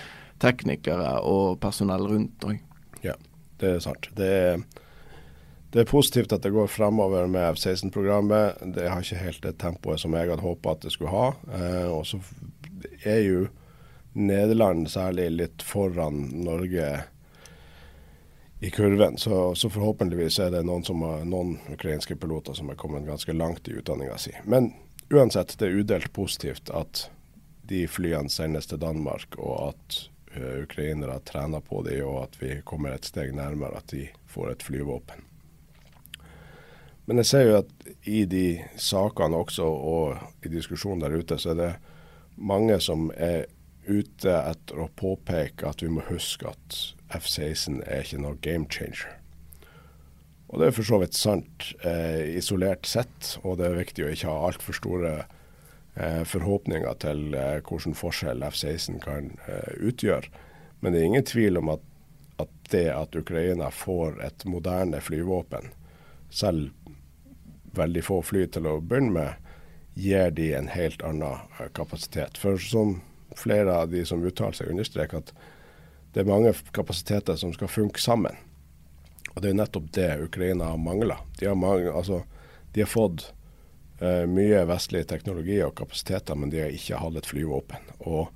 teknikere 0.40 1.18
og 1.26 1.58
personell 1.60 2.06
rundt 2.08 2.46
òg. 2.48 2.60
Ja, 3.04 3.16
det 3.60 3.74
er 3.76 3.82
sant. 3.84 4.08
Det 4.16 4.28
er, 4.28 4.62
det 5.72 5.82
er, 5.82 5.90
positivt 5.90 6.32
at 6.32 6.44
det 6.44 6.54
går 6.54 6.70
fremover 6.72 7.28
med 7.30 7.56
F-16-programmet. 7.56 8.62
Det 8.74 8.88
har 8.88 9.04
ikke 9.04 9.24
helt 9.24 9.42
det 9.44 9.56
tempoet 9.60 10.02
som 10.02 10.16
jeg 10.16 10.30
hadde 10.30 10.44
håpa 10.44 10.76
at 10.76 10.86
det 10.86 10.94
skulle 10.94 11.14
ha. 11.14 11.32
Eh, 11.52 11.88
og 11.90 12.06
så 12.08 12.20
er 13.04 13.22
jo 13.26 13.48
Nederland 14.18 14.88
særlig 14.90 15.28
litt 15.36 15.62
foran 15.62 16.24
Norge 16.42 16.88
i 18.60 18.70
kurven. 18.70 19.18
Så, 19.18 19.54
så, 19.54 19.70
forhåpentligvis 19.70 20.38
er 20.38 20.50
det 20.50 20.62
noen, 20.68 20.84
har, 21.02 21.24
noen, 21.24 21.56
ukrainske 21.72 22.16
piloter 22.16 22.56
som 22.56 22.70
er 22.70 22.78
kommet 22.80 23.08
ganske 23.08 23.32
langt 23.32 23.68
i 23.68 23.78
utdanninga 23.80 24.18
si. 24.20 24.34
Men 24.44 24.72
uansett, 25.10 25.56
det 25.58 25.70
er 25.70 25.80
udelt 25.80 26.12
positivt 26.12 26.70
at 26.76 27.08
de 27.70 27.86
flyene 27.88 28.30
sendes 28.30 28.68
til 28.68 28.80
Danmark, 28.82 29.38
og 29.38 29.70
at 29.70 29.98
uh, 30.36 30.62
ukrainere 30.64 31.20
trener 31.24 31.62
på 31.64 31.82
det, 31.86 32.02
og 32.04 32.24
at 32.24 32.36
vi 32.42 32.58
kommer 32.66 32.92
et 32.92 33.08
steg 33.08 33.32
nærmere 33.34 33.80
at 33.80 33.94
de 33.94 34.08
får 34.28 34.52
et 34.52 34.66
flyvåpen. 34.66 35.24
Men 37.06 37.22
jeg 37.22 37.26
ser 37.26 37.46
jo 37.46 37.56
at 37.62 37.70
i 38.06 38.24
de 38.28 38.60
sakene 38.78 39.38
også, 39.38 39.64
og 39.64 40.44
i 40.46 40.52
diskusjonen 40.52 41.00
der 41.02 41.16
ute, 41.16 41.38
så 41.38 41.54
er 41.54 41.60
det 41.62 41.72
mange 42.36 42.76
som 42.82 43.08
er 43.16 43.48
ute 43.88 44.34
etter 44.34 44.84
å 44.84 44.90
påpeke 44.94 45.66
at 45.70 45.82
vi 45.82 45.88
må 45.90 46.04
huske 46.10 46.50
at 46.50 46.80
F-16 47.16 47.82
er 47.86 48.04
ikke 48.04 48.22
noe 48.22 48.38
game 48.42 48.68
changer. 48.70 49.08
Og 50.50 50.58
det 50.60 50.68
er 50.68 50.74
for 50.74 50.86
så 50.86 50.98
vidt 50.98 51.14
sant 51.14 51.68
eh, 51.86 52.36
isolert 52.38 52.88
sett, 52.90 53.36
og 53.44 53.60
det 53.60 53.68
er 53.68 53.78
viktig 53.78 54.06
å 54.06 54.14
ikke 54.14 54.30
ha 54.32 54.48
altfor 54.48 54.76
store 54.76 55.14
Eh, 55.94 56.24
forhåpninger 56.24 56.94
til 57.02 57.34
eh, 57.34 57.58
hvilken 57.66 57.96
forskjell 57.98 58.44
F-16 58.46 59.00
kan 59.02 59.32
eh, 59.50 59.72
utgjøre. 59.82 60.30
Men 60.80 60.94
det 60.94 61.00
er 61.00 61.08
ingen 61.08 61.26
tvil 61.26 61.58
om 61.58 61.72
at, 61.74 61.82
at, 62.38 62.52
det 62.70 62.86
at 62.94 63.16
Ukraina 63.18 63.72
får 63.74 64.20
et 64.24 64.44
moderne 64.46 65.00
flyvåpen, 65.02 65.72
selv 66.30 66.70
veldig 67.74 68.04
få 68.06 68.20
fly 68.22 68.46
til 68.54 68.68
å 68.70 68.78
begynne 68.80 69.12
med, 69.18 69.50
gir 69.98 70.30
de 70.30 70.52
en 70.54 70.70
helt 70.70 71.02
annen 71.04 71.66
kapasitet. 71.74 72.38
For 72.38 72.56
som 72.62 73.00
flere 73.36 73.74
av 73.82 73.90
de 73.90 74.04
som 74.06 74.22
uttaler 74.22 74.56
seg, 74.56 74.70
understreker 74.70 75.24
at 75.24 75.34
det 76.12 76.20
er 76.22 76.30
mange 76.30 76.52
kapasiteter 76.74 77.36
som 77.38 77.52
skal 77.54 77.70
funke 77.70 78.00
sammen. 78.02 78.36
Og 79.34 79.42
det 79.42 79.52
er 79.52 79.58
nettopp 79.60 79.90
det 79.94 80.08
Ukraina 80.24 80.72
har 80.72 80.80
mangla. 80.80 81.20
De, 81.38 81.46
altså, 81.48 82.22
de 82.74 82.82
har 82.82 82.90
fått 82.90 83.28
uh, 84.02 84.26
mye 84.26 84.64
vestlig 84.66 85.04
teknologi 85.08 85.60
og 85.62 85.76
kapasiteter, 85.78 86.34
men 86.34 86.50
de 86.50 86.64
har 86.64 86.74
ikke 86.74 86.98
hatt 86.98 87.20
et 87.20 87.30
flyvåpen. 87.30 87.92
Og 88.10 88.28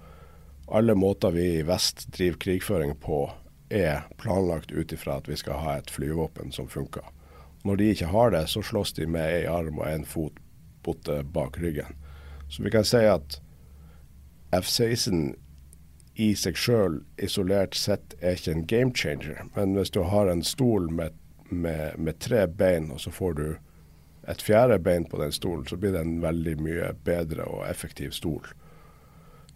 alle 0.71 0.95
måter 0.95 1.35
vi 1.35 1.49
i 1.59 1.67
vest 1.67 2.07
driver 2.15 2.39
krigføring 2.47 2.95
på, 3.03 3.27
er 3.75 4.07
planlagt 4.21 4.71
ut 4.71 4.93
ifra 4.95 5.19
at 5.19 5.29
vi 5.29 5.37
skal 5.37 5.59
ha 5.65 5.79
et 5.81 5.91
flyvåpen 5.91 6.53
som 6.55 6.71
funker. 6.71 7.05
Når 7.65 7.81
de 7.81 7.91
ikke 7.91 8.13
har 8.13 8.31
det, 8.31 8.47
så 8.53 8.63
slåss 8.63 8.93
de 9.01 9.07
med 9.11 9.41
én 9.41 9.51
arm 9.51 9.81
og 9.81 9.89
én 9.89 10.05
fot 10.07 10.39
borte 10.85 11.23
bak 11.33 11.59
ryggen. 11.59 11.97
Så 12.49 12.63
vi 12.63 12.71
kan 12.71 12.85
si 12.85 13.01
at 13.09 13.41
F-16 14.53 15.33
i 16.15 16.31
seg 16.39 16.59
sjøl 16.59 17.01
isolert 17.23 17.75
sett 17.75 18.15
er 18.21 18.39
ikke 18.39 18.53
en 18.55 18.67
game 18.71 18.95
changer. 18.95 19.45
Men 19.57 19.75
hvis 19.75 19.91
du 19.95 20.03
har 20.07 20.31
en 20.31 20.45
stol 20.47 20.91
med, 20.91 21.15
med, 21.51 21.99
med 21.99 22.21
tre 22.23 22.47
bein, 22.47 22.91
og 22.95 23.03
så 23.03 23.11
får 23.15 23.39
du 23.41 23.47
et 24.31 24.43
fjerde 24.43 24.79
bein 24.79 25.05
på 25.11 25.19
den 25.21 25.33
stolen, 25.35 25.67
så 25.67 25.77
blir 25.77 25.93
det 25.93 26.05
en 26.05 26.21
veldig 26.23 26.55
mye 26.63 26.93
bedre 27.05 27.49
og 27.51 27.67
effektiv 27.69 28.15
stol. 28.17 28.47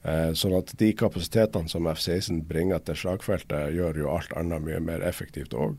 Eh, 0.03 0.33
sånn 0.39 0.57
at 0.59 0.75
de 0.79 0.91
kapasitetene 0.97 1.71
som 1.71 1.89
F-16 1.91 2.43
bringer 2.49 2.83
til 2.85 2.99
slagfeltet, 2.99 3.73
gjør 3.75 4.03
jo 4.03 4.11
alt 4.13 4.35
annet 4.39 4.65
mye 4.65 4.83
mer 4.83 5.05
effektivt 5.07 5.57
òg. 5.57 5.79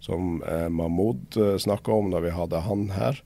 Som 0.00 0.40
eh, 0.46 0.68
Mahmoud 0.72 1.36
eh, 1.36 1.56
snakka 1.60 1.92
om 2.00 2.10
når 2.14 2.26
vi 2.26 2.34
hadde 2.38 2.64
han 2.66 2.88
her, 2.96 3.20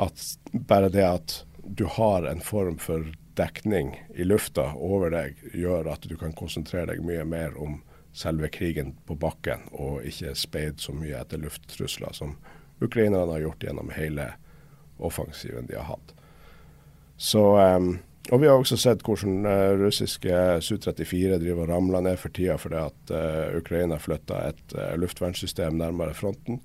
at 0.00 0.24
bare 0.68 0.90
det 0.92 1.06
at 1.06 1.36
du 1.66 1.86
har 1.90 2.26
en 2.28 2.42
form 2.44 2.78
for 2.82 3.06
dekning 3.36 3.94
i 4.14 4.24
lufta 4.24 4.70
over 4.74 5.12
deg, 5.12 5.36
gjør 5.54 5.92
at 5.92 6.08
du 6.08 6.16
kan 6.20 6.34
konsentrere 6.36 6.94
deg 6.94 7.04
mye 7.04 7.24
mer 7.28 7.56
om 7.60 7.80
selve 8.16 8.48
krigen 8.48 8.94
på 9.06 9.14
bakken, 9.20 9.66
og 9.76 10.04
ikke 10.08 10.32
speid 10.38 10.80
så 10.80 10.94
mye 10.96 11.18
etter 11.20 11.40
lufttrusler 11.42 12.16
som 12.16 12.36
ukrainerne 12.80 13.36
har 13.36 13.44
gjort 13.44 13.66
gjennom 13.68 13.92
hele 13.92 14.30
offensiven 14.96 15.68
de 15.68 15.76
har 15.76 15.90
hatt. 15.90 16.14
Så, 17.16 17.42
um, 17.56 17.98
og 18.30 18.40
vi 18.42 18.48
har 18.48 18.56
også 18.56 18.78
sett 18.80 19.04
hvordan 19.04 19.46
uh, 19.48 19.76
russiske 19.80 20.40
Su-34 20.64 21.38
driver 21.40 21.64
og 21.64 21.70
ramler 21.72 22.04
ned 22.04 22.18
for 22.20 22.32
tida 22.32 22.56
fordi 22.60 22.80
at 22.80 23.12
uh, 23.12 23.56
Ukraina 23.56 24.00
flytta 24.00 24.42
et 24.50 24.76
uh, 24.76 24.94
luftvernsystem 25.00 25.78
nærmere 25.80 26.16
fronten. 26.16 26.60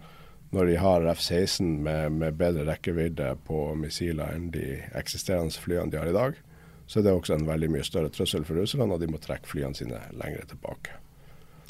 Når 0.51 0.67
de 0.67 0.79
har 0.79 1.07
F-16 1.13 1.63
med, 1.63 2.17
med, 2.19 2.35
bedre 2.39 2.65
rekkevidde 2.67 3.29
på 3.47 3.69
missiler 3.79 4.33
enn 4.35 4.49
de 4.51 4.81
eksisterende 4.99 5.55
flyene 5.55 5.91
de 5.91 5.99
har 6.01 6.11
i 6.11 6.15
dag, 6.15 6.39
så 6.87 6.99
er 6.99 7.07
det 7.07 7.13
også 7.15 7.37
en 7.37 7.47
veldig 7.47 7.69
mye 7.71 7.85
større 7.87 8.11
trussel 8.13 8.45
for 8.47 8.59
Russland, 8.59 8.91
og 8.91 9.01
de 9.01 9.09
må 9.11 9.21
trekke 9.21 9.49
flyene 9.49 9.77
sine 9.77 10.01
lenger 10.17 10.47
tilbake. 10.53 10.97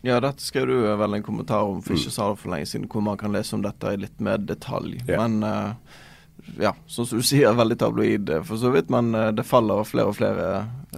Ja, 0.01 0.17
dette 0.23 0.41
skrev 0.41 0.65
du 0.65 0.77
vel 0.97 1.13
en 1.13 1.25
kommentar 1.25 1.67
om 1.69 1.81
for 1.85 1.93
ikke 1.93 2.13
så 2.13 2.31
for 2.33 2.53
lenge 2.53 2.69
siden, 2.71 2.87
hvor 2.89 3.03
man 3.05 3.19
kan 3.21 3.35
lese 3.35 3.53
om 3.57 3.65
dette 3.65 3.93
i 3.93 3.99
litt 4.01 4.23
mer 4.23 4.41
detalj. 4.41 4.97
Ja. 5.05 5.21
Men 5.21 5.43
uh, 5.45 5.99
ja, 6.59 6.75
som 6.87 7.05
du 7.05 7.21
sier, 7.25 7.53
veldig 7.53 7.77
tabloid 7.79 8.29
eh, 8.29 8.43
for 8.45 8.57
så 8.57 8.71
vidt. 8.73 8.89
Men 8.93 9.13
eh, 9.15 9.29
det 9.35 9.45
faller 9.47 9.83
flere 9.87 10.11
og 10.11 10.17
flere 10.17 10.47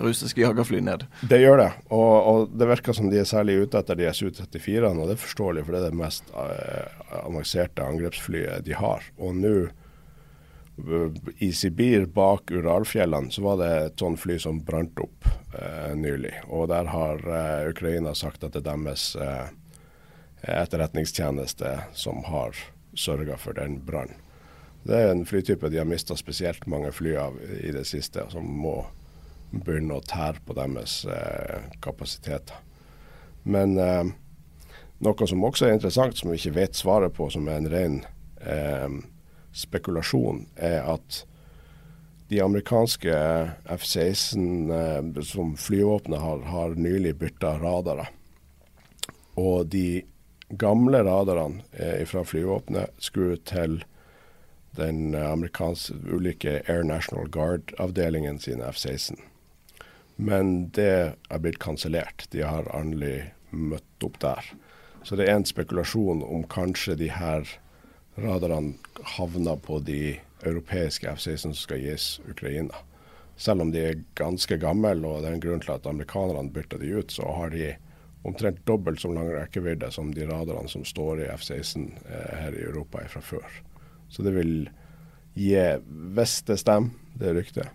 russiske 0.01 0.41
jagerfly 0.41 0.81
ned. 0.85 1.05
Det 1.29 1.39
gjør 1.41 1.59
det, 1.61 1.69
og, 1.93 2.13
og 2.31 2.57
det 2.57 2.69
virker 2.69 2.97
som 2.97 3.11
de 3.11 3.19
er 3.21 3.29
særlig 3.29 3.59
ute 3.63 3.79
etter 3.79 3.99
de 3.99 4.09
Su-34-ene, 4.09 4.95
og 4.95 5.11
det 5.11 5.17
er 5.17 5.23
forståelig, 5.23 5.65
for 5.65 5.75
det 5.75 5.81
er 5.81 5.91
det 5.91 5.99
mest 5.99 6.33
uh, 6.33 7.23
avanserte 7.23 7.85
angrepsflyet 7.85 8.65
de 8.65 8.77
har. 8.77 9.05
Og 9.19 9.37
nå, 9.37 9.55
eh, 9.67 9.82
i 11.37 11.51
Sibir, 11.53 12.05
bak 12.05 12.51
Uralfjellene, 12.51 13.31
så 13.31 13.43
var 13.45 13.57
det 13.61 13.71
et 13.85 13.99
sånt 13.99 14.19
fly 14.19 14.39
som 14.41 14.61
brant 14.65 14.97
opp 14.99 15.27
eh, 15.53 15.91
nylig. 15.95 16.33
Og 16.49 16.67
der 16.71 16.89
har 16.89 17.21
eh, 17.21 17.69
Ukraina 17.69 18.15
sagt 18.17 18.43
at 18.43 18.55
det 18.55 18.63
er 18.63 18.71
deres 18.71 19.11
eh, 19.15 19.51
etterretningstjeneste 20.41 21.75
som 21.93 22.23
har 22.25 22.57
sørga 22.97 23.37
for 23.37 23.53
den 23.57 23.79
brannen. 23.85 24.17
Det 24.83 24.97
er 24.97 25.13
en 25.13 25.23
flytype 25.25 25.69
de 25.71 25.79
har 25.79 25.87
mista 25.87 26.15
spesielt 26.19 26.65
mange 26.67 26.91
fly 26.91 27.13
av 27.15 27.37
i 27.39 27.71
det 27.71 27.85
siste, 27.87 28.25
som 28.33 28.43
må 28.43 28.81
begynne 29.53 29.95
å 29.95 30.03
tære 30.03 30.41
på 30.43 30.57
deres 30.57 31.03
eh, 31.05 31.69
kapasiteter. 31.85 32.57
Men 33.43 33.77
eh, 33.79 34.09
noe 35.05 35.29
som 35.29 35.45
også 35.45 35.69
er 35.69 35.77
interessant, 35.77 36.17
som 36.17 36.33
vi 36.33 36.41
ikke 36.41 36.57
vet 36.57 36.75
svaret 36.75 37.15
på, 37.15 37.29
som 37.31 37.47
er 37.47 37.61
en 37.61 37.71
ren 37.71 37.97
eh, 38.41 38.99
spekulasjon, 39.53 40.45
er 40.55 40.81
at 40.95 41.23
de 42.31 42.41
amerikanske 42.41 43.13
F-16 43.69 44.71
eh, 44.73 45.23
som 45.27 45.55
flyvåpenet 45.59 46.21
har, 46.21 46.45
har 46.49 46.75
nylig 46.75 47.15
bytta 47.21 47.57
radarer. 47.61 48.09
Og 49.37 49.67
de 49.73 50.03
gamle 50.49 51.03
radarene 51.05 51.61
eh, 51.71 52.05
fra 52.09 52.23
flyvåpenet 52.25 52.93
skulle 52.97 53.37
til 53.45 53.83
den 54.73 55.13
amerikanske 55.13 55.93
ulike 56.09 56.63
Air 56.65 56.81
National 56.83 57.29
Guard-avdelingen 57.29 58.39
sin 58.41 58.63
F-16. 58.65 59.19
Men 60.15 60.69
det 60.73 61.13
er 61.29 61.41
blitt 61.41 61.59
kansellert. 61.61 62.25
De 62.33 62.41
har 62.45 62.69
aldri 62.73 63.19
møtt 63.53 64.05
opp 64.05 64.19
der. 64.21 64.53
Så 65.03 65.17
det 65.19 65.27
er 65.27 65.37
en 65.37 65.45
spekulasjon 65.45 66.23
om 66.23 66.45
kanskje 66.49 66.95
de 66.97 67.09
her 67.13 67.45
radarene 68.15 68.73
havner 69.17 69.55
på 69.55 69.79
de 69.79 70.17
europeiske 70.43 71.09
F-16 71.09 71.37
som 71.37 71.55
skal 71.57 71.81
gis 71.81 72.19
Ukraina. 72.29 72.75
Selv 73.35 73.61
om 73.61 73.71
de 73.73 73.81
er 73.81 74.03
ganske 74.15 74.57
gamle, 74.61 74.93
og 75.07 75.23
det 75.23 75.31
er 75.31 75.37
en 75.37 75.43
grunn 75.43 75.63
til 75.63 75.73
at 75.73 75.87
amerikanerne 75.89 76.53
bytta 76.53 76.77
de 76.77 76.93
ut, 76.99 77.11
så 77.11 77.27
har 77.37 77.53
de 77.53 77.73
omtrent 78.23 78.61
dobbelt 78.65 79.01
så 79.01 79.11
lang 79.11 79.31
rekkevidde 79.33 79.89
som 79.91 80.13
de 80.13 80.27
radarene 80.29 80.69
som 80.69 80.85
står 80.85 81.23
i 81.23 81.29
F-16 81.33 81.89
eh, 82.07 82.35
her 82.39 82.55
i 82.55 82.63
Europa 82.63 83.03
fra 83.11 83.21
før. 83.21 83.61
Så 84.09 84.23
det 84.23 84.35
vil 84.37 84.69
gi, 85.33 85.57
hvis 86.15 86.41
det 86.47 86.59
stemmer, 86.61 86.93
det 87.19 87.33
ryktet, 87.35 87.67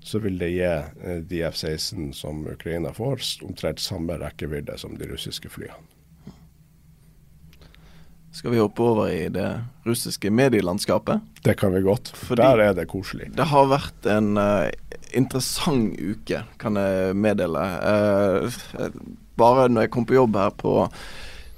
så 0.00 0.18
vil 0.18 0.38
det 0.40 0.54
gi 0.54 0.64
eh, 0.64 1.20
de 1.20 1.42
F-16 1.50 2.12
som 2.16 2.46
Ukraina 2.48 2.94
får, 2.96 3.20
omtrent 3.44 3.82
samme 3.82 4.16
rekkevidde 4.22 4.78
som 4.80 4.96
de 4.96 5.10
russiske 5.10 5.52
flyene. 5.52 5.99
Skal 8.40 8.54
vi 8.54 8.60
hoppe 8.62 8.80
over 8.80 9.10
i 9.12 9.26
det 9.28 9.48
russiske 9.84 10.30
medielandskapet? 10.32 11.20
Det 11.44 11.58
kan 11.60 11.74
vi 11.74 11.82
godt. 11.84 12.08
Fordi- 12.16 12.40
Der 12.42 12.58
er 12.70 12.72
det 12.74 12.86
koselig. 12.88 13.26
Det 13.36 13.44
har 13.44 13.66
vært 13.68 14.06
en 14.08 14.38
uh, 14.40 14.70
interessant 15.12 15.92
uke, 16.00 16.40
kan 16.58 16.74
jeg 16.80 17.16
meddele. 17.20 17.60
Uh, 17.84 18.88
bare 19.36 19.68
når 19.68 19.84
jeg 19.84 19.90
kom 19.92 20.06
på 20.08 20.16
jobb 20.16 20.36
her 20.40 20.50
på 20.56 20.88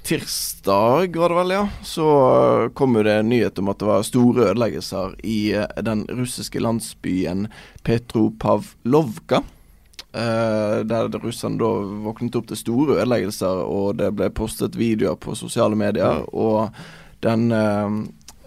tirsdag, 0.03 1.15
var 1.15 1.29
det 1.31 1.37
vel, 1.39 1.53
ja, 1.55 1.63
så 1.87 2.69
kom 2.75 2.97
jo 2.99 3.03
det 3.07 3.15
en 3.21 3.29
nyhet 3.31 3.59
om 3.63 3.69
at 3.71 3.79
det 3.79 3.87
var 3.87 4.03
store 4.03 4.49
ødeleggelser 4.49 5.15
i 5.23 5.53
eh, 5.55 5.67
den 5.87 6.03
russiske 6.11 6.59
landsbyen 6.59 7.47
Petropavlovka. 7.87 9.39
Uh, 10.13 10.85
der 10.85 11.09
russerne 11.09 11.57
da 11.57 11.67
våknet 12.05 12.35
opp 12.37 12.45
til 12.51 12.57
store 12.59 12.99
ødeleggelser, 12.99 13.63
og 13.65 13.95
det 13.97 14.11
ble 14.13 14.27
postet 14.29 14.75
videoer 14.77 15.15
på 15.17 15.33
sosiale 15.33 15.73
medier. 15.73 16.19
Og 16.29 16.69
den 17.25 17.47
uh, 17.49 17.95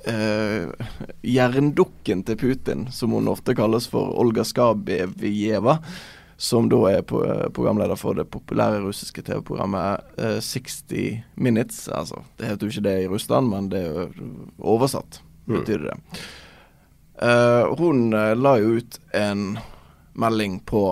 uh, 0.07 0.93
jerndukken 1.27 2.23
til 2.29 2.39
Putin, 2.39 2.85
som 2.95 3.17
hun 3.19 3.27
ofte 3.33 3.57
kalles 3.59 3.89
for 3.91 4.15
Olga 4.15 4.45
Skabevjeva, 4.47 5.81
som 6.39 6.69
da 6.71 6.79
er 6.93 7.03
på, 7.03 7.25
programleder 7.57 7.99
for 7.99 8.15
det 8.15 8.29
populære 8.31 8.85
russiske 8.85 9.25
TV-programmet 9.27 10.07
60 10.45 11.35
Minutes. 11.35 11.89
Altså, 11.89 12.23
det 12.39 12.53
heter 12.53 12.69
jo 12.69 12.77
ikke 12.77 12.87
det 12.87 12.97
i 13.01 13.11
Russland, 13.11 13.51
men 13.51 13.73
det 13.73 13.83
er 13.83 14.05
jo 14.05 14.31
oversatt, 14.61 15.19
betyr 15.49 15.89
det. 15.89 15.97
hun 17.81 18.11
la 18.13 18.57
jo 18.61 18.77
ut 18.77 19.01
en 19.17 19.57
melding 20.13 20.61
på 20.69 20.85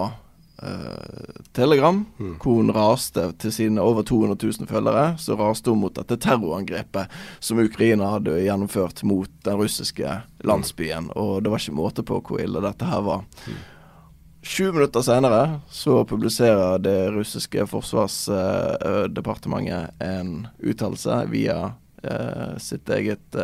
Uh, 0.65 1.43
Telegram, 1.53 2.07
mm. 2.19 2.37
hvor 2.41 2.55
hun 2.55 2.71
raste 2.73 3.33
til 3.39 3.53
sine 3.53 3.83
over 3.83 4.03
200 4.03 4.47
000 4.47 4.53
følgere. 4.69 5.19
Så 5.21 5.37
raste 5.37 5.71
hun 5.71 5.81
mot 5.83 5.95
dette 5.95 6.17
terrorangrepet 6.17 7.07
som 7.39 7.59
Ukraina 7.61 8.05
hadde 8.15 8.45
gjennomført 8.47 9.03
mot 9.05 9.31
den 9.45 9.57
russiske 9.61 10.23
landsbyen. 10.45 11.05
Mm. 11.11 11.17
Og 11.21 11.43
det 11.45 11.51
var 11.53 11.59
ikke 11.61 11.73
måte 11.77 12.03
på 12.07 12.21
hvor 12.25 12.41
ille 12.41 12.61
dette 12.65 12.85
her 12.89 13.01
var. 13.05 13.21
Mm. 13.45 13.55
Sju 14.45 14.73
minutter 14.73 15.03
senere 15.05 15.61
så 15.73 16.05
publiserer 16.09 16.79
det 16.85 17.11
russiske 17.13 17.67
forsvarsdepartementet 17.69 19.91
uh, 20.01 20.09
en 20.09 20.47
uttalelse 20.65 21.27
via 21.33 21.73
uh, 22.05 22.57
sitt 22.61 22.89
eget 22.89 23.37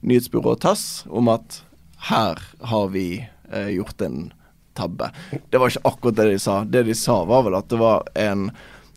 nyhetsbyrå 0.00 0.54
TASS 0.62 1.06
om 1.10 1.28
at 1.32 1.64
her 2.10 2.38
har 2.70 2.86
vi 2.94 3.26
gjort 3.52 4.00
en 4.02 4.32
tabbe. 4.74 5.10
Det 5.50 5.60
var 5.60 5.72
ikke 5.72 5.88
akkurat 5.88 6.16
det 6.16 6.30
de 6.30 6.38
sa. 6.38 6.62
Det 6.64 6.82
de 6.88 6.94
sa, 6.94 7.22
var 7.28 7.44
vel 7.46 7.56
at 7.58 7.68
det 7.72 7.80
var 7.80 8.06
en 8.18 8.50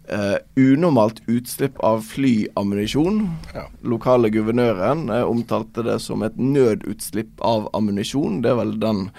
eh, 0.08 0.38
unormalt 0.56 1.22
utslipp 1.28 1.80
av 1.80 2.02
flyammunisjon. 2.02 3.30
Ja. 3.54 3.68
Lokale 3.82 4.30
guvernøren 4.30 5.10
eh, 5.10 5.24
omtalte 5.24 5.84
det 5.86 6.00
som 6.00 6.24
et 6.24 6.38
nødutslipp 6.38 7.42
av 7.42 7.70
ammunisjon. 7.74 8.42
Det 8.42 8.54
er 8.54 8.62
vel 8.62 8.78
den 8.82 9.10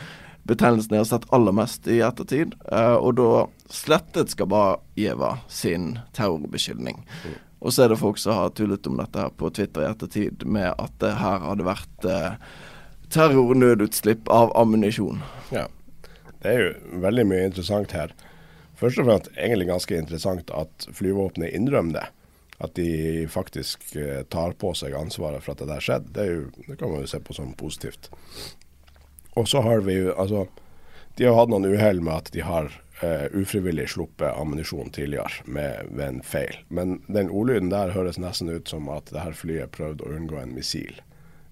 betegnelsen 0.46 0.94
jeg 0.94 1.02
har 1.02 1.10
sett 1.10 1.30
aller 1.34 1.54
mest 1.56 1.88
i 1.90 2.00
ettertid. 2.06 2.54
Eh, 2.72 2.94
og 2.96 3.18
da 3.20 3.46
slettet 3.72 4.34
Skabajeva 4.34 5.36
sin 5.48 5.96
terrorbeskyldning. 6.16 7.02
Mm. 7.26 7.36
Og 7.66 7.72
så 7.72 7.86
er 7.86 7.92
det 7.92 8.00
folk 8.00 8.18
som 8.20 8.36
har 8.36 8.52
tullet 8.54 8.86
om 8.86 8.98
dette 9.00 9.18
her 9.18 9.32
på 9.34 9.50
Twitter 9.50 9.82
i 9.82 9.90
ettertid 9.90 10.44
med 10.46 10.74
at 10.76 10.92
det 11.02 11.16
her 11.18 11.40
hadde 11.42 11.66
vært 11.66 12.04
terrornødutslipp 13.10 14.28
av 14.28 14.52
ammunisjon. 14.60 15.22
Ja. 15.50 15.64
Det 16.46 16.52
er 16.52 16.62
jo 16.62 16.98
veldig 17.02 17.24
mye 17.26 17.46
interessant 17.48 17.92
her. 17.96 18.12
Først 18.78 19.00
og 19.00 19.09
fremst 19.09 19.32
egentlig 19.35 19.66
ganske 19.66 19.98
interessant 19.98 20.52
at 20.54 20.87
flyvåpenet 20.94 21.56
innrømmer 21.56 21.98
det. 21.98 22.04
At 22.62 22.76
de 22.78 23.26
faktisk 23.28 23.90
eh, 23.98 24.22
tar 24.32 24.54
på 24.61 24.70
seg 24.78 24.94
ansvaret 24.96 25.42
for 25.44 25.52
at 25.52 25.64
det 25.64 25.68
der 25.72 25.82
skjedde. 25.82 26.12
Det, 26.14 26.26
jo, 26.30 26.44
det 26.68 26.78
kan 26.78 26.92
man 26.92 27.02
jo 27.02 27.11
se 27.11 27.20
på 27.20 27.35
som 27.37 27.50
positivt. 27.59 28.09
Og 29.37 29.48
så 29.50 29.61
har 29.66 29.82
vi 29.85 29.98
jo 29.98 30.14
altså 30.14 30.46
De 31.16 31.24
har 31.24 31.35
hatt 31.37 31.50
noen 31.50 31.66
uhell 31.66 32.02
med 32.04 32.12
at 32.12 32.30
de 32.32 32.42
har 32.44 32.66
uh, 33.00 33.26
ufrivillig 33.32 33.87
sluppet 33.88 34.37
ammunisjon 34.37 34.90
tidligere 34.92 35.44
med, 35.48 35.88
ved 35.90 36.06
en 36.06 36.22
feil. 36.22 36.59
Men 36.68 36.98
den 37.09 37.32
ordlyden 37.32 37.72
der 37.72 37.94
høres 37.96 38.20
nesten 38.20 38.52
ut 38.52 38.68
som 38.68 38.90
at 38.92 39.09
det 39.12 39.24
her 39.24 39.32
flyet 39.32 39.72
prøvde 39.72 40.04
å 40.04 40.12
unngå 40.12 40.37
en 40.42 40.52
missil. 40.52 41.00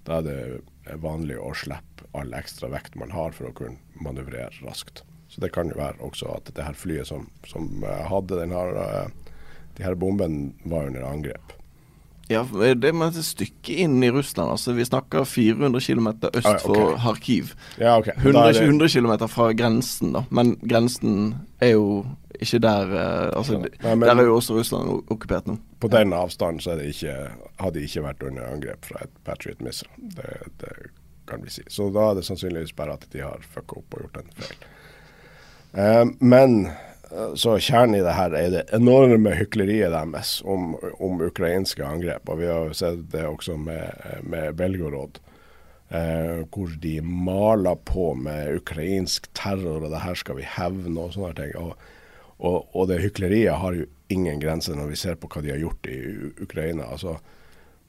Da 0.04 0.20
er 0.20 0.28
det 0.28 0.98
vanlig 1.00 1.40
å 1.40 1.54
slippe 1.56 1.93
all 2.14 2.32
ekstra 2.36 2.70
vekt 2.72 2.96
man 3.00 3.12
har 3.14 3.34
for 3.36 3.50
å 3.50 3.56
kunne 3.56 4.04
manøvrere 4.04 4.64
raskt. 4.64 5.02
Så 5.28 5.42
det 5.42 5.50
kan 5.54 5.70
jo 5.70 5.78
være 5.80 5.98
også 6.04 6.30
at 6.36 6.52
det 6.54 6.62
her 6.62 6.76
flyet 6.78 7.08
som, 7.10 7.26
som 7.48 7.82
eh, 7.82 8.06
hadde 8.06 8.38
den 8.38 8.54
her, 8.54 8.76
eh, 8.78 9.36
de 9.78 9.86
her 9.86 9.96
bomben, 9.98 10.54
var 10.64 10.86
under 10.90 11.06
angrep. 11.08 11.56
Ja, 12.30 12.40
det 12.48 12.88
er 12.88 13.02
et 13.04 13.18
stykke 13.20 13.74
inn 13.84 13.98
i 14.02 14.08
Russland. 14.10 14.50
altså 14.50 14.72
Vi 14.72 14.84
snakker 14.84 15.26
400 15.28 15.80
km 15.80 16.08
øst 16.08 16.46
ah, 16.46 16.54
okay. 16.54 16.64
for 16.64 16.96
Kharkiv. 17.02 17.52
Ja, 17.78 17.98
okay. 17.98 18.14
100, 18.16 18.52
det... 18.52 18.62
100 18.62 18.88
km 18.88 19.26
fra 19.28 19.52
grensen, 19.52 20.14
da. 20.14 20.24
Men 20.30 20.54
grensen 20.62 21.34
er 21.60 21.74
jo 21.74 22.06
ikke 22.40 22.58
der 22.64 22.94
uh, 22.94 23.38
altså, 23.38 23.60
ja, 23.82 23.94
men, 23.94 24.08
Der 24.08 24.16
er 24.16 24.30
jo 24.30 24.36
også 24.36 24.56
Russland 24.56 25.04
okkupert 25.10 25.46
nå. 25.46 25.58
På 25.80 25.88
den 25.88 26.12
avstanden 26.12 26.60
så 26.60 26.78
det 26.78 26.94
ikke, 26.94 27.12
hadde 27.60 27.78
de 27.78 27.84
ikke 27.84 28.06
vært 28.06 28.22
under 28.22 28.48
angrep 28.48 28.88
fra 28.88 29.04
et 29.04 29.12
Patriot 29.24 29.60
Missile. 29.60 29.92
Det, 30.16 30.38
det 30.60 30.72
kan 31.28 31.42
vi 31.44 31.52
si. 31.52 31.64
Så 31.68 31.90
da 31.94 32.10
er 32.10 32.18
det 32.18 32.26
sannsynligvis 32.28 32.74
bare 32.76 32.96
at 32.98 33.06
de 33.12 33.22
har 33.24 33.44
fucka 33.54 33.80
opp 33.80 33.96
og 33.96 34.06
gjort 34.06 34.22
en 34.22 34.32
feil. 34.38 34.66
Eh, 35.74 36.04
men 36.20 36.56
uh, 37.10 37.34
så 37.38 37.56
kjernen 37.58 37.98
i 37.98 38.04
det 38.04 38.16
her 38.16 38.36
er 38.38 38.50
det 38.52 38.64
enorme 38.76 39.34
hykleriet 39.38 39.94
deres 39.94 40.36
om, 40.46 40.74
om, 40.98 41.22
ukrainske 41.24 41.84
angrep. 41.86 42.28
Og 42.28 42.42
vi 42.42 42.50
har 42.50 42.68
jo 42.70 42.78
sett 42.78 43.06
det 43.14 43.26
også 43.28 43.58
med, 43.60 44.20
med 44.22 44.54
Belgorod. 44.58 45.20
Eh, 45.94 46.40
hvor 46.50 46.70
de 46.80 46.94
maler 47.04 47.76
på 47.86 48.14
med 48.18 48.56
ukrainsk 48.56 49.28
terror, 49.36 49.84
og 49.84 49.92
det 49.92 50.00
her 50.02 50.16
skal 50.18 50.38
vi 50.40 50.46
hevne 50.48 50.96
og 51.00 51.12
sånne 51.14 51.36
ting. 51.38 51.52
Og, 51.60 51.76
Og, 52.38 52.76
og 52.76 52.88
det 52.90 53.02
hykleriet 53.02 53.60
har 53.60 53.76
jo 53.78 53.86
ingen 54.12 54.40
grenser 54.42 54.76
når 54.76 54.90
vi 54.90 54.98
ser 54.98 55.18
på 55.18 55.30
hva 55.30 55.42
de 55.42 55.52
har 55.54 55.62
gjort 55.62 55.86
i 55.86 55.98
Ukraina. 56.42 56.90
altså 56.90 57.18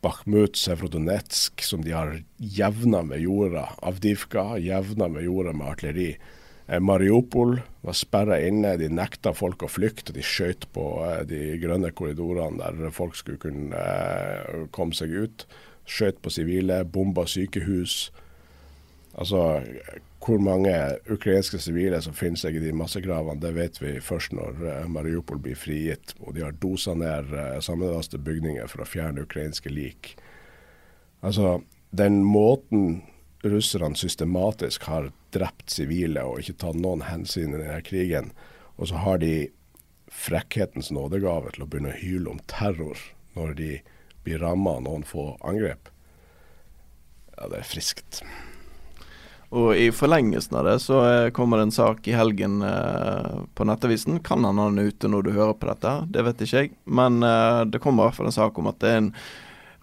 Bakhmut, 0.06 0.58
Sevrodonetsk, 0.60 1.64
som 1.66 1.82
de 1.82 1.94
har 1.96 2.20
jevna 2.38 3.02
med 3.04 3.24
jorda. 3.26 3.72
Avdivka 3.82 4.56
jevna 4.62 5.08
med 5.10 5.26
jorda 5.26 5.54
med 5.58 5.72
artilleri. 5.74 6.12
Eh, 6.68 6.80
Mariupol 6.80 7.60
var 7.82 7.98
sperra 7.98 8.40
inne, 8.42 8.76
de 8.78 8.90
nekta 8.90 9.34
folk 9.34 9.66
å 9.66 9.70
flykte. 9.70 10.14
De 10.14 10.24
skjøt 10.26 10.68
på 10.74 10.86
eh, 11.06 11.22
de 11.30 11.42
grønne 11.62 11.90
korridorene 11.98 12.72
der 12.78 12.94
folk 12.94 13.18
skulle 13.18 13.42
kunne 13.42 13.82
eh, 13.82 14.66
komme 14.76 14.98
seg 14.98 15.14
ut. 15.14 15.48
Skjøt 15.86 16.22
på 16.22 16.34
sivile, 16.34 16.84
bomba 16.86 17.28
sykehus. 17.30 18.10
Altså, 19.16 19.62
hvor 20.26 20.42
mange 20.42 20.74
ukrainske 21.12 21.60
sivile 21.62 22.00
som 22.02 22.16
finner 22.18 22.40
seg 22.42 22.58
i 22.58 22.64
de 22.64 22.72
massegravene, 22.74 23.38
det 23.42 23.52
vet 23.54 23.78
vi 23.78 23.92
først 24.02 24.34
når 24.34 24.62
uh, 24.64 24.88
Mariupol 24.90 25.38
blir 25.42 25.58
frigitt. 25.60 26.16
Og 26.24 26.34
de 26.34 26.42
har 26.42 26.56
dosa 26.62 26.96
ned 26.98 27.30
sammenlaste 27.62 28.18
bygninger 28.18 28.66
for 28.72 28.82
å 28.82 28.90
fjerne 28.90 29.26
ukrainske 29.28 29.70
lik. 29.70 30.16
Altså, 31.26 31.60
den 31.94 32.24
måten 32.26 33.04
russerne 33.46 33.96
systematisk 33.96 34.88
har 34.90 35.12
drept 35.36 35.70
sivile 35.74 36.24
og 36.26 36.42
ikke 36.42 36.58
tatt 36.64 36.80
noen 36.80 37.06
hensyn 37.06 37.54
i 37.54 37.60
denne 37.60 37.82
krigen, 37.86 38.32
og 38.76 38.90
så 38.90 39.02
har 39.04 39.22
de 39.22 39.50
frekkhetens 40.12 40.92
nådegave 40.96 41.54
til 41.54 41.66
å 41.66 41.70
begynne 41.70 41.94
å 41.94 42.00
hyle 42.00 42.34
om 42.34 42.42
terror 42.50 43.00
når 43.36 43.56
de 43.60 43.72
blir 44.26 44.42
ramma 44.42 44.78
av 44.78 44.86
noen 44.88 45.06
få 45.08 45.34
angrep. 45.46 45.90
Ja, 47.36 47.50
det 47.52 47.62
er 47.62 47.68
friskt. 47.68 48.24
Og 49.54 49.78
i 49.78 49.92
forlengelsen 49.94 50.58
av 50.58 50.66
det 50.68 50.80
så 50.84 51.00
eh, 51.06 51.30
kommer 51.36 51.62
det 51.62 51.68
en 51.68 51.76
sak 51.76 52.08
i 52.10 52.16
helgen 52.18 52.62
eh, 52.66 53.34
på 53.56 53.68
Nettavisen. 53.68 54.20
Kan 54.26 54.44
han 54.48 54.58
ha 54.60 54.70
den 54.72 54.90
ute 54.90 55.12
når 55.12 55.28
du 55.28 55.34
hører 55.36 55.58
på 55.60 55.70
dette? 55.70 55.96
Det 56.12 56.26
vet 56.26 56.42
ikke 56.42 56.64
jeg. 56.64 56.72
Men 56.86 57.22
eh, 57.24 57.64
det 57.70 57.82
kommer 57.84 58.04
i 58.04 58.10
hvert 58.10 58.20
fall 58.20 58.32
en 58.32 58.40
sak 58.40 58.58
om 58.60 58.72
at 58.72 58.82
det 58.84 58.92
er 58.92 59.04
en 59.04 59.12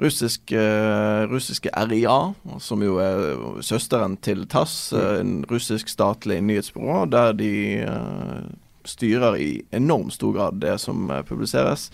russisk, 0.03 0.53
eh, 0.53 1.23
russiske 1.31 1.71
RIA, 1.77 2.35
som 2.59 2.83
jo 2.83 2.99
er 2.99 3.63
søsteren 3.63 4.17
til 4.21 4.47
TASS, 4.47 4.93
eh, 4.93 5.21
en 5.21 5.45
russisk 5.51 5.89
statlig 5.89 6.41
nyhetsbyrå, 6.43 7.11
der 7.11 7.33
de 7.33 7.53
eh, 7.87 8.43
styrer 8.85 9.37
i 9.39 9.63
enormt 9.71 10.13
stor 10.13 10.33
grad 10.33 10.61
det 10.61 10.79
som 10.81 11.07
publiseres. 11.29 11.91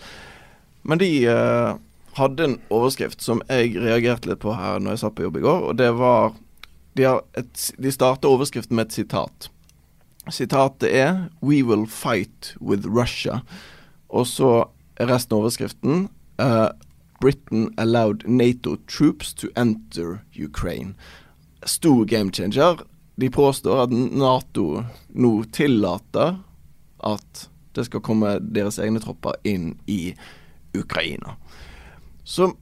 Men 0.81 0.97
de 0.97 1.27
hadde 2.17 2.43
en 2.43 2.59
overskrift 2.73 3.21
som 3.21 3.43
jeg 3.49 3.75
reagerte 3.77 4.31
litt 4.31 4.39
på 4.41 4.55
her 4.57 4.79
når 4.79 4.95
jeg 4.95 5.01
satt 5.03 5.15
på 5.15 5.27
jobb 5.27 5.37
i 5.37 5.43
går, 5.45 5.67
og 5.69 5.77
det 5.77 5.91
var 5.99 6.33
de, 6.99 7.07
et, 7.39 7.71
de 7.79 7.91
starter 7.91 8.29
overskriften 8.29 8.75
med 8.75 8.89
et 8.89 8.99
sitat. 8.99 9.49
Sitatet 10.29 10.91
er 10.91 11.29
'We 11.41 11.63
will 11.63 11.87
fight 11.87 12.55
with 12.61 12.85
Russia'. 12.85 13.39
Og 14.09 14.27
så 14.27 14.69
er 14.97 15.07
resten 15.07 15.33
av 15.35 15.39
overskriften 15.39 16.09
uh, 16.41 16.69
'Britain 17.21 17.69
allowed 17.77 18.27
NATO 18.27 18.75
troops 18.87 19.33
to 19.33 19.47
enter 19.57 20.19
Ukraine'. 20.35 20.93
Stor 21.65 22.05
game 22.05 22.31
changer. 22.31 22.83
De 23.21 23.29
påstår 23.29 23.83
at 23.83 23.89
Nato 23.91 24.83
nå 25.09 25.43
tillater 25.51 26.39
at 27.03 27.49
det 27.75 27.85
skal 27.85 28.01
komme 28.01 28.39
deres 28.39 28.79
egne 28.79 28.99
tropper 28.99 29.35
inn 29.43 29.77
i 29.87 30.15
Ukraina. 30.77 31.35
Så 32.23 32.53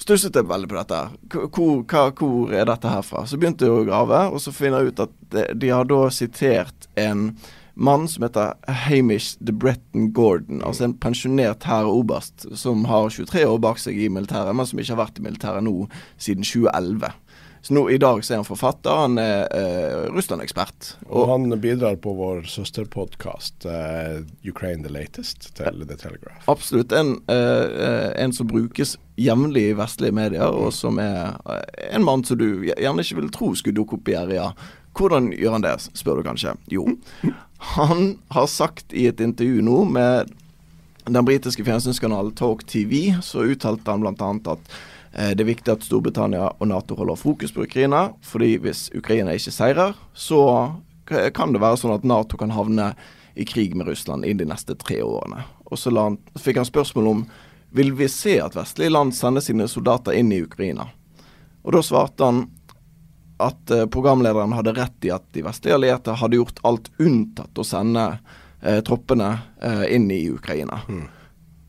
stusset 0.00 0.36
jeg 0.36 0.48
veldig 0.48 0.70
på 0.70 0.78
dette. 0.78 1.00
Hvor, 1.32 1.82
hva, 1.84 2.04
hvor, 2.18 2.52
er 2.54 2.68
dette 2.68 2.92
her 2.92 3.02
fra? 3.06 3.24
Så 3.28 3.40
begynte 3.40 3.68
jeg 3.68 3.74
å 3.74 3.88
grave, 3.88 4.22
og 4.32 4.40
så 4.42 4.54
finner 4.54 4.82
jeg 4.82 4.94
ut 4.94 5.02
at 5.06 5.18
de, 5.34 5.48
de 5.64 5.72
har 5.72 5.88
da 5.90 6.06
sitert 6.14 6.88
en 7.00 7.30
mann 7.74 8.08
som 8.08 8.26
heter 8.26 8.52
Hamish 8.84 9.36
de 9.40 9.52
Bretton 9.52 10.10
Gordon, 10.12 10.60
altså 10.64 10.84
en 10.84 10.96
pensjonert 11.00 11.64
hæroberst 11.64 12.46
som 12.58 12.84
har 12.84 13.08
23 13.10 13.46
år 13.48 13.60
bak 13.64 13.80
seg 13.80 13.96
i 13.96 14.10
militæret, 14.12 14.52
men 14.56 14.68
som 14.68 14.80
ikke 14.80 14.92
har 14.92 15.04
vært 15.06 15.20
i 15.20 15.24
militæret 15.24 15.64
nå 15.64 15.76
siden 16.20 16.44
2011. 16.44 17.14
Så 17.62 17.76
nå 17.76 17.84
I 17.94 17.98
dag 18.02 18.24
så 18.26 18.34
er 18.34 18.40
han 18.40 18.46
forfatter, 18.46 18.96
han 19.04 19.20
er 19.22 19.44
uh, 19.54 20.08
Russland-ekspert. 20.10 20.96
Og, 21.06 21.20
og, 21.20 21.28
han 21.30 21.60
bidrar 21.62 21.94
på 22.02 22.10
vår 22.18 22.42
søsterpodkast 22.50 23.68
uh, 23.70 24.18
Ukraine 24.42 24.82
the 24.82 24.90
Latest 24.90 25.52
til 25.54 25.84
The 25.86 25.94
Telegraph. 26.00 26.42
Absolutt. 26.50 26.90
En, 26.90 27.20
uh, 27.30 28.10
en 28.18 28.34
som 28.34 28.50
brukes 28.50 28.96
jevnlig 29.22 29.68
i 29.70 29.76
vestlige 29.78 30.16
medier, 30.16 30.50
og 30.50 30.72
som 30.76 31.00
er 31.02 31.38
en 31.90 32.06
mann 32.06 32.24
som 32.26 32.40
du 32.40 32.64
gjerne 32.68 33.04
ikke 33.04 33.20
vil 33.20 33.32
tro 33.34 33.52
skulle 33.58 33.78
dukke 33.80 33.98
opp 33.98 34.12
i 34.12 34.16
RIA. 34.18 34.52
Hvordan 34.98 35.30
gjør 35.32 35.56
han 35.56 35.64
det, 35.64 35.74
spør 35.96 36.20
du 36.20 36.26
kanskje. 36.28 36.54
Jo, 36.72 36.86
han 37.78 38.16
har 38.34 38.48
sagt 38.50 38.92
i 38.92 39.08
et 39.10 39.20
intervju 39.24 39.64
nå 39.64 39.84
med 39.88 40.32
den 41.08 41.26
britiske 41.26 41.64
fjernsynskanalen 41.66 42.34
Talk 42.38 42.66
TV, 42.70 43.14
så 43.24 43.46
uttalte 43.50 43.90
han 43.90 44.04
bl.a. 44.04 44.32
at 44.52 44.74
Eh, 45.12 45.34
det 45.36 45.44
er 45.44 45.50
viktig 45.50 45.72
at 45.72 45.84
Storbritannia 45.84 46.48
og 46.56 46.68
Nato 46.70 46.96
holder 46.96 47.20
fokus 47.20 47.52
på 47.52 47.66
Ukraina, 47.66 48.10
fordi 48.24 48.56
hvis 48.62 48.88
Ukraina 48.96 49.34
ikke 49.36 49.52
seirer, 49.52 49.96
så 50.14 50.72
kan 51.06 51.52
det 51.52 51.60
være 51.60 51.76
sånn 51.76 51.92
at 51.92 52.06
Nato 52.08 52.38
kan 52.40 52.54
havne 52.54 52.92
i 53.36 53.44
krig 53.48 53.74
med 53.76 53.90
Russland 53.90 54.24
i 54.24 54.32
de 54.36 54.46
neste 54.48 54.76
tre 54.78 55.02
årene. 55.04 55.44
Og 55.68 55.80
så 55.80 55.92
han, 55.96 56.16
fikk 56.40 56.60
han 56.60 56.68
spørsmål 56.68 57.08
om 57.10 57.24
vil 57.72 57.92
vi 57.96 58.08
se 58.08 58.36
at 58.42 58.56
vestlige 58.56 58.92
land 58.92 59.14
sender 59.16 59.44
sine 59.44 59.68
soldater 59.68 60.16
inn 60.16 60.32
i 60.32 60.42
Ukraina. 60.44 60.88
Og 61.62 61.76
da 61.76 61.82
svarte 61.84 62.28
han 62.28 62.44
at 63.42 63.70
eh, 63.70 63.86
programlederen 63.90 64.54
hadde 64.54 64.76
rett 64.76 65.08
i 65.08 65.12
at 65.14 65.24
de 65.34 65.44
vestlige 65.46 65.78
allierte 65.78 66.14
hadde 66.20 66.38
gjort 66.38 66.60
alt 66.68 66.92
unntatt 67.02 67.58
å 67.58 67.66
sende 67.66 68.06
eh, 68.60 68.80
troppene 68.86 69.32
eh, 69.62 69.84
inn 69.96 70.10
i 70.12 70.24
Ukraina. 70.30 70.82
Mm. 70.88 71.06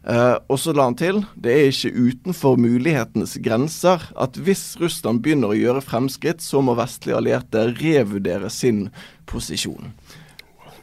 Eh, 0.04 0.36
og 0.52 0.60
så 0.60 0.74
la 0.76 0.90
han 0.90 0.98
til 1.00 1.22
det 1.40 1.54
er 1.56 1.70
ikke 1.72 1.94
utenfor 1.96 2.58
mulighetenes 2.60 3.38
grenser 3.44 4.04
at 4.20 4.36
hvis 4.36 4.74
Russland 4.82 5.24
begynner 5.24 5.54
å 5.54 5.60
gjøre 5.60 5.86
fremskritt, 5.86 6.44
så 6.44 6.60
må 6.60 6.76
vestlige 6.76 7.22
allierte 7.22 7.70
revurdere 7.78 8.52
sin 8.52 8.90
posisjon. 9.30 9.94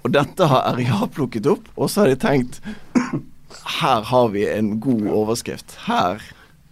Og 0.01 0.15
dette 0.17 0.49
har 0.49 0.73
RIA 0.79 1.05
plukket 1.13 1.51
opp, 1.53 1.69
og 1.77 1.93
så 1.93 2.07
har 2.07 2.15
de 2.15 2.21
tenkt 2.23 2.63
her 3.81 4.05
har 4.11 4.29
vi 4.35 4.47
en 4.49 4.77
god 4.81 5.07
overskrift. 5.23 5.77
Her 5.87 6.23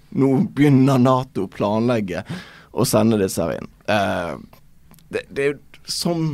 Nå 0.08 0.28
begynner 0.56 0.96
Nato 0.96 1.44
å 1.44 1.50
planlegge 1.52 2.22
å 2.72 2.86
sende 2.88 3.18
disse 3.20 3.44
her 3.44 3.58
inn. 3.58 3.66
Uh, 3.84 4.40
det, 5.12 5.26
det 5.28 5.44
er 5.50 5.58
som 5.84 6.30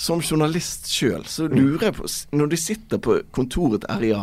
som 0.00 0.22
journalist 0.24 0.86
sjøl, 0.88 1.26
så 1.28 1.48
mm. 1.50 1.56
lurer 1.58 1.88
jeg 1.88 1.96
på 1.98 2.06
Når 2.38 2.52
de 2.52 2.58
sitter 2.60 3.00
på 3.02 3.18
kontoret 3.36 3.82
til 3.84 3.98
RIA, 4.00 4.22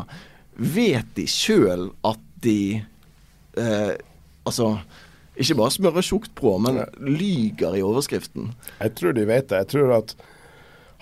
vet 0.57 1.11
de 1.19 1.27
sjøl 1.29 1.91
at 2.07 2.23
de 2.41 2.81
uh, 3.59 3.93
Altså 4.47 4.77
ikke 5.37 5.57
bare 5.59 5.73
smører 5.75 6.05
tjukt 6.05 6.31
på, 6.37 6.55
men 6.57 6.79
lyger 6.97 7.75
i 7.77 7.83
overskriften? 7.85 8.55
Jeg 8.79 8.93
tror 8.97 9.13
de 9.13 9.25
vet 9.29 9.49
det. 9.51 9.59
Jeg 9.61 9.69
tror 9.75 9.91
at 9.99 10.15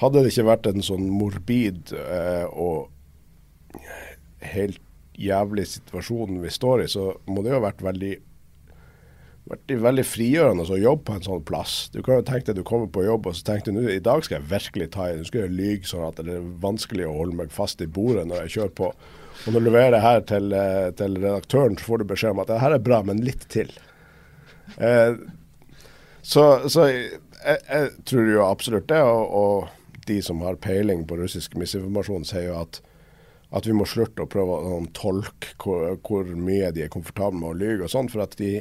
hadde 0.01 0.23
det 0.25 0.33
ikke 0.33 0.49
vært 0.49 0.67
en 0.67 0.83
sånn 0.83 1.05
morbid 1.07 1.93
eh, 1.95 2.43
og 2.51 2.89
helt 4.45 4.81
jævlig 5.15 5.67
situasjonen 5.71 6.41
vi 6.43 6.51
står 6.51 6.85
i, 6.85 6.87
så 6.91 7.13
må 7.31 7.43
det 7.43 7.53
jo 7.53 7.59
ha 7.59 7.67
vært 7.69 7.85
veldig 7.85 8.15
vært 9.45 9.73
veldig 9.77 10.05
frigjørende 10.09 10.65
å 10.73 10.79
jobbe 10.79 11.05
på 11.05 11.15
en 11.15 11.25
sånn 11.25 11.43
plass. 11.45 11.73
Du 11.93 11.99
kan 12.01 12.17
jo 12.17 12.25
tenke 12.25 12.49
deg 12.49 12.63
du 12.63 12.65
kommer 12.65 12.89
på 12.89 13.03
jobb 13.05 13.27
og 13.29 13.35
så 13.37 13.45
tenker 13.51 13.75
du 13.75 13.83
i 13.93 14.01
dag 14.03 14.23
skal 14.25 14.39
jeg 14.39 14.49
virkelig 14.49 14.87
ta 14.95 15.09
i, 15.11 15.19
nå 15.19 15.27
skal 15.27 15.45
jeg 15.45 15.53
lyge 15.53 15.89
sånn 15.89 16.07
at 16.07 16.21
det 16.25 16.39
er 16.39 16.47
vanskelig 16.63 17.05
å 17.05 17.13
holde 17.19 17.37
meg 17.43 17.53
fast 17.53 17.83
i 17.85 17.89
bordet 17.89 18.25
når 18.29 18.45
jeg 18.45 18.55
kjører 18.55 18.75
på. 18.81 18.89
Og 19.45 19.53
når 19.53 19.61
du 19.61 19.67
leverer 19.67 19.93
det 19.93 20.01
her 20.01 20.23
til, 20.25 20.49
eh, 20.55 20.89
til, 20.97 21.19
redaktøren, 21.21 21.77
så 21.77 21.89
får 21.91 22.01
du 22.01 22.07
beskjed 22.09 22.33
om 22.33 22.41
at 22.41 22.49
det 22.49 22.61
her 22.63 22.73
er 22.73 22.85
bra, 22.89 23.01
men 23.05 23.21
litt 23.25 23.45
til. 23.53 23.69
Eh, 24.81 25.13
så, 26.25 26.45
så 26.71 26.87
jeg, 26.89 27.19
jeg, 27.45 27.91
tror 28.09 28.31
jo 28.31 28.45
absolutt 28.47 28.89
det. 28.89 29.01
Og, 29.05 29.35
og, 29.41 29.73
de 30.05 30.19
som 30.21 30.43
har 30.45 30.57
peiling 30.61 30.99
på 31.09 31.17
russisk 31.17 31.55
misinformasjon, 31.57 32.27
sier 32.29 32.51
jo 32.51 32.57
at, 32.59 32.77
at 33.49 33.67
vi 33.67 33.75
må 33.77 33.85
slutte 33.89 34.25
å 34.25 34.29
prøve 34.29 34.57
å 34.57 34.79
tolke 34.95 35.53
hvor, 35.61 35.87
hvor, 36.05 36.29
mye 36.37 36.71
de 36.75 36.85
er 36.85 36.91
komfortable 36.93 37.39
med 37.39 37.51
å 37.51 37.57
lyge 37.59 37.85
og 37.85 37.93
sånn. 37.93 38.09
For 38.11 38.25
at 38.25 38.37
de, 38.39 38.53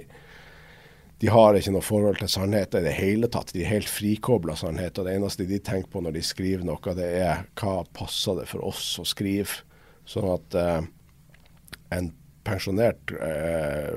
de 1.23 1.31
har 1.33 1.57
ikke 1.57 1.75
noe 1.75 1.85
forhold 1.85 2.21
til 2.21 2.33
sannhet 2.33 2.77
i 2.77 2.85
det 2.85 2.97
hele 2.99 3.31
tatt. 3.33 3.55
De 3.55 3.65
er 3.65 3.73
helt 3.73 3.91
frikobla 3.91 4.57
sannhet. 4.61 4.99
Og 4.99 5.09
det 5.09 5.17
eneste 5.17 5.49
de 5.49 5.61
tenker 5.63 5.91
på 5.93 6.05
når 6.05 6.19
de 6.19 6.27
skriver 6.27 6.67
noe, 6.69 6.97
det 6.99 7.11
er 7.23 7.47
hva 7.61 7.81
passer 7.97 8.43
det 8.43 8.49
for 8.51 8.67
oss 8.69 8.95
å 9.01 9.07
skrive. 9.09 9.65
Sånn 10.05 10.29
at 10.35 10.59
eh, 10.61 10.83
en 11.97 12.13
pensjonert 12.45 13.15
eh, 13.17 13.95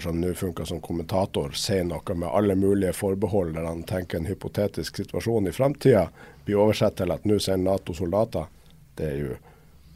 som 0.00 0.20
nå 0.20 0.32
funker 0.34 0.64
som 0.64 0.80
kommentator, 0.80 1.52
sier 1.52 1.84
noe 1.84 2.14
med 2.16 2.30
alle 2.32 2.54
mulige 2.56 2.94
forbehold 2.96 3.52
der 3.54 3.66
han 3.68 3.82
tenker 3.84 4.18
en 4.18 4.30
hypotetisk 4.30 4.96
situasjon 4.96 5.50
i 5.50 5.52
framtida, 5.52 6.06
blir 6.46 6.62
oversett 6.62 6.96
til 6.96 7.12
at 7.12 7.28
nå 7.28 7.36
sender 7.38 7.76
Nato 7.76 7.92
soldater. 7.92 8.48
Det 8.96 9.06
er 9.10 9.18
jo 9.20 9.36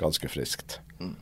ganske 0.01 0.29
friskt. 0.33 0.79
Mm. 1.01 1.17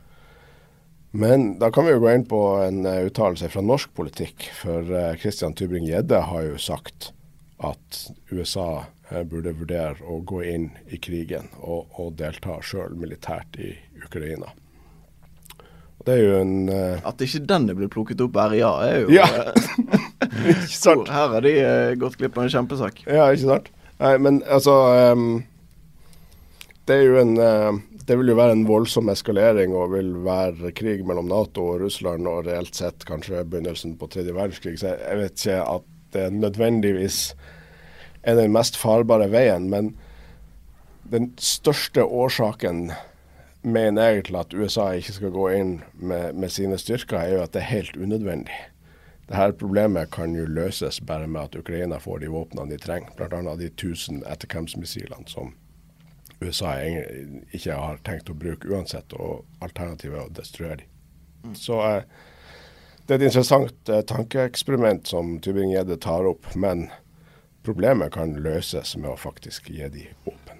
Men 1.11 1.45
da 1.59 1.71
kan 1.73 1.87
vi 1.87 1.95
jo 1.95 2.03
gå 2.03 2.11
inn 2.13 2.25
på 2.29 2.41
en 2.63 2.83
uh, 2.85 2.99
uttalelse 3.07 3.49
fra 3.49 3.63
norsk 3.65 3.93
politikk. 3.97 4.49
For 4.61 4.85
uh, 4.93 5.15
Christian 5.19 5.55
Tybring-Gjedde 5.57 6.21
har 6.29 6.45
jo 6.45 6.59
sagt 6.61 7.11
at 7.59 7.97
USA 8.31 8.85
eh, 9.09 9.23
burde 9.27 9.51
vurdere 9.51 9.99
å 10.07 10.21
gå 10.23 10.45
inn 10.47 10.69
i 10.87 10.95
krigen 11.01 11.49
og, 11.59 11.89
og 11.99 12.13
delta 12.19 12.55
sjøl 12.63 12.93
militært 12.95 13.57
i 13.59 13.73
Ukraina. 13.99 14.53
Det 16.07 16.13
er 16.15 16.21
jo 16.23 16.37
en 16.39 16.53
uh... 16.71 17.01
At 17.03 17.19
ikke 17.19 17.41
den 17.49 17.67
er 17.67 17.75
blitt 17.75 17.91
plukket 17.91 18.21
opp 18.23 18.37
her, 18.39 18.55
ja, 18.55 18.71
er 18.87 19.01
jo 19.03 19.09
Ja. 19.11 19.27
eh, 19.27 20.07
Ikke 20.53 20.71
sant? 20.71 21.11
Her 21.11 21.33
har 21.35 21.43
de 21.43 21.51
uh, 21.59 21.91
gått 21.99 22.15
glipp 22.21 22.39
av 22.39 22.47
en 22.47 22.53
kjempesak. 22.53 23.03
Ja, 23.03 23.27
ikke 23.33 23.49
sant? 23.49 23.67
Nei, 23.99 24.13
men 24.23 24.39
altså 24.47 24.77
ehm, 24.95 25.41
Det 26.89 26.95
er 26.97 27.05
jo 27.05 27.19
en 27.21 27.35
eh, 27.37 27.75
Det 28.09 28.15
vil 28.17 28.31
jo 28.31 28.39
være 28.39 28.55
en 28.57 28.65
voldsom 28.65 29.11
eskalering 29.13 29.75
og 29.77 29.91
vil 29.93 30.07
være 30.25 30.71
krig 30.73 31.03
mellom 31.05 31.27
Nato 31.29 31.67
og 31.75 31.83
Russland 31.83 32.25
og 32.25 32.47
reelt 32.47 32.73
sett 32.73 33.05
kanskje 33.05 33.43
begynnelsen 33.45 33.93
på 33.99 34.09
tredje 34.09 34.33
verdenskrig. 34.33 34.79
Så 34.81 34.95
jeg, 34.95 35.19
vet 35.19 35.43
ikke 35.43 35.59
at 35.75 35.85
det 36.15 36.23
nødvendigvis 36.33 37.19
er 38.23 38.39
den 38.39 38.55
mest 38.55 38.79
farbare 38.81 39.29
veien. 39.29 39.69
Men 39.69 39.91
den 41.13 41.29
største 41.37 42.01
årsaken 42.01 42.89
mener 43.61 44.09
jeg 44.09 44.25
til 44.31 44.41
at 44.41 44.57
USA 44.57 44.89
ikke 44.97 45.17
skal 45.19 45.35
gå 45.37 45.47
inn 45.59 45.77
med, 45.93 46.33
med 46.33 46.49
sine 46.49 46.81
styrker, 46.81 47.21
er 47.21 47.35
jo 47.35 47.45
at 47.45 47.53
det 47.53 47.61
er 47.61 47.73
helt 47.75 48.01
unødvendig. 48.01 48.57
Dette 49.29 49.53
problemet 49.61 50.09
kan 50.09 50.33
jo 50.33 50.49
løses 50.49 50.97
bare 51.05 51.29
med 51.29 51.51
at 51.51 51.61
Ukraina 51.61 52.01
får 52.01 52.25
de 52.25 52.33
våpnene 52.33 52.73
de 52.73 52.81
trenger, 52.81 53.13
bl.a. 53.13 53.57
de 53.61 53.69
1000 53.69 54.23
etterkampsmissilene 54.25 55.29
som 55.29 55.53
USA 56.39 56.75
ikke 57.51 57.75
har 57.75 57.99
tenkt 58.07 58.31
å 58.31 58.37
bruke 58.37 58.69
uansett, 58.71 59.13
og 59.13 59.45
alternativet 59.63 60.17
er 60.17 60.27
å 60.27 60.35
destruere 60.35 60.81
dem. 60.83 61.55
Så 61.55 61.79
eh, 61.83 62.03
det 63.07 63.15
er 63.15 63.19
et 63.19 63.27
interessant 63.29 63.91
eh, 63.91 64.03
tankeeksperiment 64.07 65.07
som 65.09 65.37
Tybring-Gjedde 65.43 65.99
tar 66.03 66.27
opp, 66.29 66.47
men 66.55 66.87
problemet 67.65 68.13
kan 68.15 68.37
løses 68.39 68.95
med 68.97 69.11
å 69.13 69.19
faktisk 69.19 69.71
gi 69.73 69.87
de 69.91 70.07
våpen. 70.25 70.59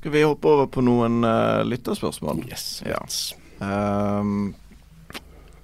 Skal 0.00 0.14
vi 0.14 0.22
hoppe 0.24 0.48
over 0.48 0.68
på 0.70 0.80
noen 0.80 1.18
uh, 1.26 1.60
lytterspørsmål? 1.66 2.38
Yes. 2.48 2.80
Ja. 2.86 3.02
Ehm, 3.60 4.54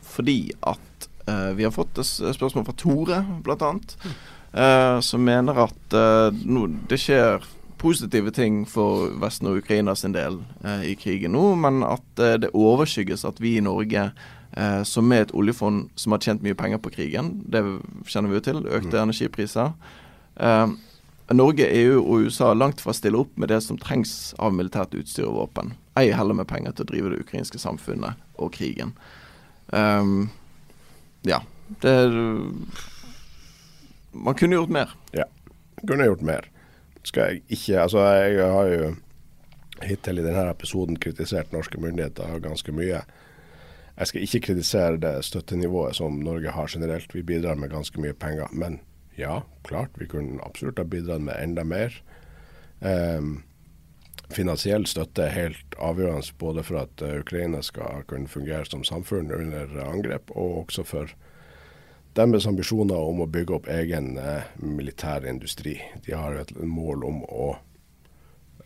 fordi 0.05 0.51
at 0.61 1.07
uh, 1.31 1.55
vi 1.57 1.65
har 1.65 1.73
fått 1.73 1.97
et 2.03 2.37
spørsmål 2.37 2.67
fra 2.67 2.75
Tore, 2.77 3.21
blant 3.47 3.65
annet. 3.65 3.95
uh, 4.53 4.99
som 5.01 5.25
mener 5.25 5.63
at 5.65 5.97
uh, 5.97 6.29
no, 6.45 6.67
det 6.91 7.01
skjer 7.01 7.47
positive 7.79 8.33
ting 8.35 8.65
for 8.69 9.11
Vesten 9.21 9.51
og 9.51 9.61
Ukraina 9.61 9.95
sin 9.99 10.15
del 10.17 10.41
eh, 10.65 10.93
i 10.93 10.95
krigen 10.99 11.37
nå, 11.37 11.45
men 11.61 11.83
at 11.87 12.23
eh, 12.23 12.39
det 12.43 12.55
overskygges 12.57 13.27
at 13.29 13.41
vi 13.43 13.57
i 13.59 13.65
Norge, 13.65 14.09
eh, 14.57 14.83
som 14.89 15.13
er 15.13 15.27
et 15.27 15.35
oljefond 15.37 15.91
som 15.99 16.17
har 16.17 16.25
tjent 16.25 16.45
mye 16.47 16.57
penger 16.59 16.81
på 16.83 16.93
krigen, 16.97 17.35
det 17.45 17.63
kjenner 18.09 18.33
vi 18.33 18.41
jo 18.41 18.47
til, 18.49 18.65
økte 18.79 19.03
energipriser. 19.03 19.75
Eh, 20.37 20.67
Norge, 21.35 21.67
EU 21.67 21.99
og 22.05 22.27
USA 22.27 22.53
langt 22.55 22.81
fra 22.81 22.95
stiller 22.95 23.25
opp 23.25 23.33
med 23.35 23.51
det 23.51 23.59
som 23.65 23.79
trengs 23.79 24.35
av 24.39 24.55
militært 24.55 24.95
utstyr 24.95 25.27
og 25.27 25.41
våpen. 25.41 25.75
Ei 25.99 26.13
heller 26.15 26.37
med 26.39 26.47
penger 26.47 26.77
til 26.77 26.87
å 26.87 26.91
drive 26.93 27.11
det 27.13 27.23
ukrainske 27.25 27.59
samfunnet 27.59 28.21
og 28.39 28.53
krigen. 28.55 28.93
Um, 29.75 30.29
ja. 31.27 31.41
Det 31.83 31.97
Man 34.13 34.35
kunne 34.39 34.55
gjort 34.55 34.71
mer. 34.71 34.93
Ja, 35.13 35.25
Kunne 35.83 36.07
gjort 36.07 36.23
mer. 36.23 36.47
Skal 37.07 37.29
jeg 37.29 37.43
ikke 37.55 37.81
Altså, 37.81 38.03
jeg 38.03 38.51
har 38.53 38.73
jo 38.73 38.95
hittil 39.87 40.19
i 40.19 40.25
denne 40.25 40.49
episoden 40.51 40.99
kritisert 40.99 41.53
norske 41.53 41.79
myndigheter 41.81 42.41
ganske 42.43 42.73
mye. 42.73 43.03
Jeg 43.97 44.11
skal 44.11 44.25
ikke 44.27 44.41
kritisere 44.49 45.01
det 45.01 45.25
støttenivået 45.25 45.97
som 45.97 46.19
Norge 46.21 46.51
har 46.53 46.69
generelt. 46.73 47.15
Vi 47.15 47.23
bidrar 47.23 47.55
med 47.55 47.71
ganske 47.71 48.01
mye 48.01 48.13
penger. 48.13 48.49
Men 48.53 48.81
ja, 49.19 49.41
klart, 49.65 49.91
vi 49.97 50.07
kunne 50.07 50.41
absolutt 50.45 50.79
ha 50.79 50.85
bidratt 50.85 51.23
med 51.25 51.39
enda 51.41 51.65
mer. 51.65 51.95
Um, 52.81 53.45
finansiell 54.31 54.87
støtte 54.87 55.23
er 55.25 55.37
helt 55.37 55.79
avgjørende 55.79 56.35
både 56.39 56.65
for 56.67 56.83
at 56.83 57.03
eh, 57.03 57.21
Ukraina 57.21 57.63
skal 57.63 58.05
kunne 58.11 58.29
fungere 58.29 58.67
som 58.67 58.85
samfunn 58.85 59.33
under 59.33 59.71
angrep, 59.87 60.31
og 60.31 60.67
også 60.67 60.85
for 60.85 61.13
deres 62.17 62.47
ambisjoner 62.49 62.97
om 62.97 63.23
å 63.23 63.29
bygge 63.31 63.59
opp 63.59 63.69
egen 63.73 64.17
eh, 64.21 64.49
militær 64.63 65.27
industri. 65.29 65.77
De 66.07 66.15
har 66.17 66.39
et 66.41 66.53
mål 66.57 67.05
om 67.07 67.23
å 67.29 67.51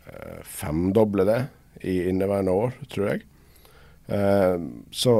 eh, 0.06 0.38
femdoble 0.46 1.26
det 1.28 1.40
i 1.86 2.00
inneværende 2.10 2.54
år, 2.54 2.76
tror 2.92 3.12
jeg. 3.12 3.26
Eh, 4.10 4.56
så 4.90 5.16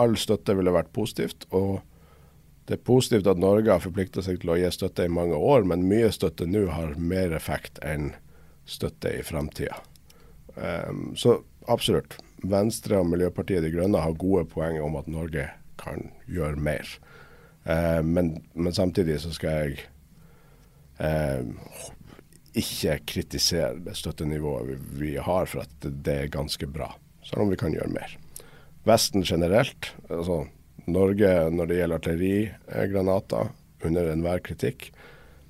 all 0.00 0.16
støtte 0.18 0.56
ville 0.58 0.74
vært 0.74 0.92
positivt. 0.96 1.46
Og 1.54 1.80
det 2.66 2.78
er 2.78 2.86
positivt 2.86 3.30
at 3.30 3.40
Norge 3.42 3.72
har 3.72 3.82
forplikta 3.82 4.24
seg 4.24 4.40
til 4.42 4.54
å 4.54 4.58
gi 4.58 4.70
støtte 4.72 5.06
i 5.06 5.12
mange 5.12 5.38
år, 5.38 5.66
men 5.68 5.88
mye 5.90 6.10
støtte 6.14 6.46
nå 6.48 6.66
har 6.72 6.94
mer 6.98 7.34
effekt 7.36 7.80
enn 7.86 8.12
støtte 8.70 9.10
i 9.18 9.24
framtida. 9.26 9.80
Um, 10.54 11.12
så 11.18 11.40
absolutt. 11.70 12.18
Venstre 12.42 13.00
og 13.00 13.08
Miljøpartiet 13.10 13.64
De 13.64 13.70
Grønne 13.72 14.02
har 14.02 14.14
gode 14.18 14.44
poeng 14.50 14.78
om 14.82 14.96
at 14.98 15.10
Norge 15.10 15.48
kan 15.80 16.10
gjøre 16.30 16.62
mer. 16.62 16.86
Eh, 17.64 18.02
men, 18.02 18.34
men 18.52 18.74
samtidig 18.74 19.20
så 19.22 19.32
skal 19.34 19.58
jeg 19.58 19.84
eh, 20.98 21.44
ikke 22.58 22.98
kritisere 23.08 23.78
det 23.84 23.96
støttenivået 23.96 24.68
vi, 24.68 24.78
vi 25.04 25.14
har, 25.16 25.46
for 25.50 25.64
at 25.64 25.76
det, 25.82 26.16
er 26.16 26.34
ganske 26.34 26.66
bra. 26.66 26.92
Selv 27.26 27.46
om 27.46 27.52
vi 27.52 27.60
kan 27.60 27.74
gjøre 27.74 27.92
mer. 27.94 28.16
Vesten 28.88 29.22
generelt, 29.22 29.92
altså 30.10 30.44
Norge 30.90 31.30
når 31.54 31.68
det 31.70 31.78
gjelder 31.78 32.00
artillerigranater, 32.00 33.52
under 33.82 34.12
enhver 34.12 34.42
kritikk. 34.46 34.90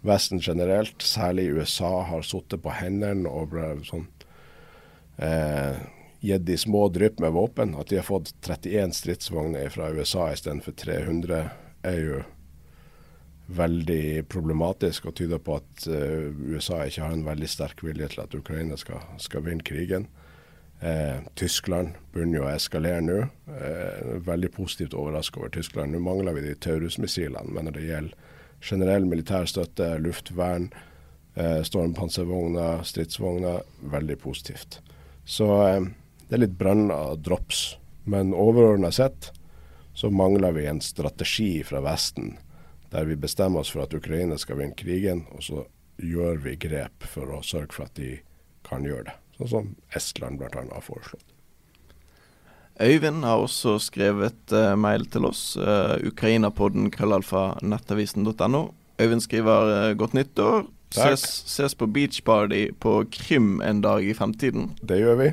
Vesten 0.03 0.41
generelt, 0.41 1.03
særlig 1.05 1.51
USA, 1.53 2.03
har 2.09 2.25
sittet 2.27 2.63
på 2.65 2.73
hendene 2.75 3.29
og 3.29 3.53
ble 3.53 3.75
sånn 3.87 4.07
eh, 5.21 5.77
gitt 6.23 6.47
de 6.47 6.57
små 6.59 6.87
drypp 6.95 7.21
med 7.21 7.35
våpen. 7.37 7.77
At 7.79 7.91
de 7.93 8.01
har 8.01 8.07
fått 8.07 8.33
31 8.43 8.97
stridsvogner 8.97 9.73
fra 9.75 9.91
USA 9.95 10.31
istedenfor 10.33 10.75
300, 10.81 11.45
er 11.83 11.99
jo 12.01 12.22
veldig 13.53 14.24
problematisk 14.33 15.11
og 15.11 15.16
tyder 15.18 15.41
på 15.43 15.59
at 15.59 15.87
eh, 15.91 16.30
USA 16.55 16.85
ikke 16.87 17.05
har 17.05 17.14
en 17.14 17.26
veldig 17.26 17.49
sterk 17.51 17.83
vilje 17.85 18.12
til 18.14 18.22
at 18.24 18.35
Ukraina 18.39 18.78
skal, 18.80 19.03
skal 19.20 19.45
vinne 19.45 19.66
krigen. 19.66 20.07
Eh, 20.83 21.18
Tyskland 21.39 21.97
begynner 22.14 22.41
jo 22.41 22.47
å 22.47 22.53
eskalere 22.55 23.03
nå. 23.05 23.18
Eh, 23.55 24.14
veldig 24.26 24.53
positivt 24.55 24.97
overrasket 24.99 25.43
over 25.43 25.53
Tyskland. 25.55 25.93
Nå 25.93 26.01
mangler 26.03 26.39
vi 26.39 26.47
de 26.47 26.55
Taurus-missilene, 26.55 27.51
men 27.53 27.68
når 27.68 27.76
det 27.76 27.85
gjelder 27.91 28.30
generell 28.62 29.07
militær 29.07 29.47
støtte, 29.51 29.89
luftvern, 30.03 30.70
eh, 31.35 31.61
stormpanservogner, 31.66 32.83
stridsvogner, 32.87 33.62
veldig 33.83 34.18
positivt. 34.22 34.80
Så 35.24 35.49
eh, 35.66 35.87
det 36.28 36.39
er 36.39 36.45
litt 36.47 36.59
branna 36.59 37.14
drops. 37.18 37.76
Men 38.05 38.35
overordna 38.35 38.91
sett 38.91 39.30
så 39.95 40.11
mangler 40.11 40.55
vi 40.57 40.66
en 40.66 40.80
strategi 40.80 41.62
fra 41.66 41.82
Vesten 41.84 42.36
der 42.93 43.05
vi 43.09 43.16
bestemmer 43.16 43.62
oss 43.62 43.72
for 43.72 43.86
at 43.86 43.95
Ukraina 43.97 44.36
skal 44.38 44.59
vinne 44.61 44.76
krigen, 44.76 45.24
og 45.32 45.40
så 45.47 45.64
gjør 46.03 46.43
vi 46.45 46.59
grep 46.61 47.07
for 47.09 47.30
å 47.32 47.40
sørge 47.47 47.72
for 47.72 47.86
at 47.88 47.95
de 47.97 48.18
kan 48.68 48.84
gjøre 48.84 49.07
det. 49.09 49.14
Sånn 49.38 49.53
som 49.53 49.70
Estland 49.97 50.40
bl.a. 50.40 50.51
har 50.61 50.84
foreslått. 50.84 51.24
Øyvind 52.82 53.24
har 53.24 53.40
også 53.40 53.78
skrevet 53.80 54.53
uh, 54.53 54.74
mail 54.76 55.05
til 55.12 55.24
oss. 55.28 55.57
Uh, 55.57 55.97
Ukrainapodden 56.09 56.90
krøllalfa 56.93 57.59
nettavisen.no. 57.64 58.62
Øyvind 59.01 59.24
skriver 59.24 59.72
uh, 59.72 59.97
godt 59.97 60.16
nyttår. 60.16 60.66
Ses, 60.93 61.24
ses 61.49 61.76
på 61.76 61.88
beachparty 61.88 62.66
på 62.80 62.99
Krim 63.12 63.61
en 63.64 63.80
dag 63.84 64.05
i 64.05 64.12
fremtiden. 64.16 64.74
Det 64.84 65.01
gjør 65.01 65.20
vi. 65.20 65.30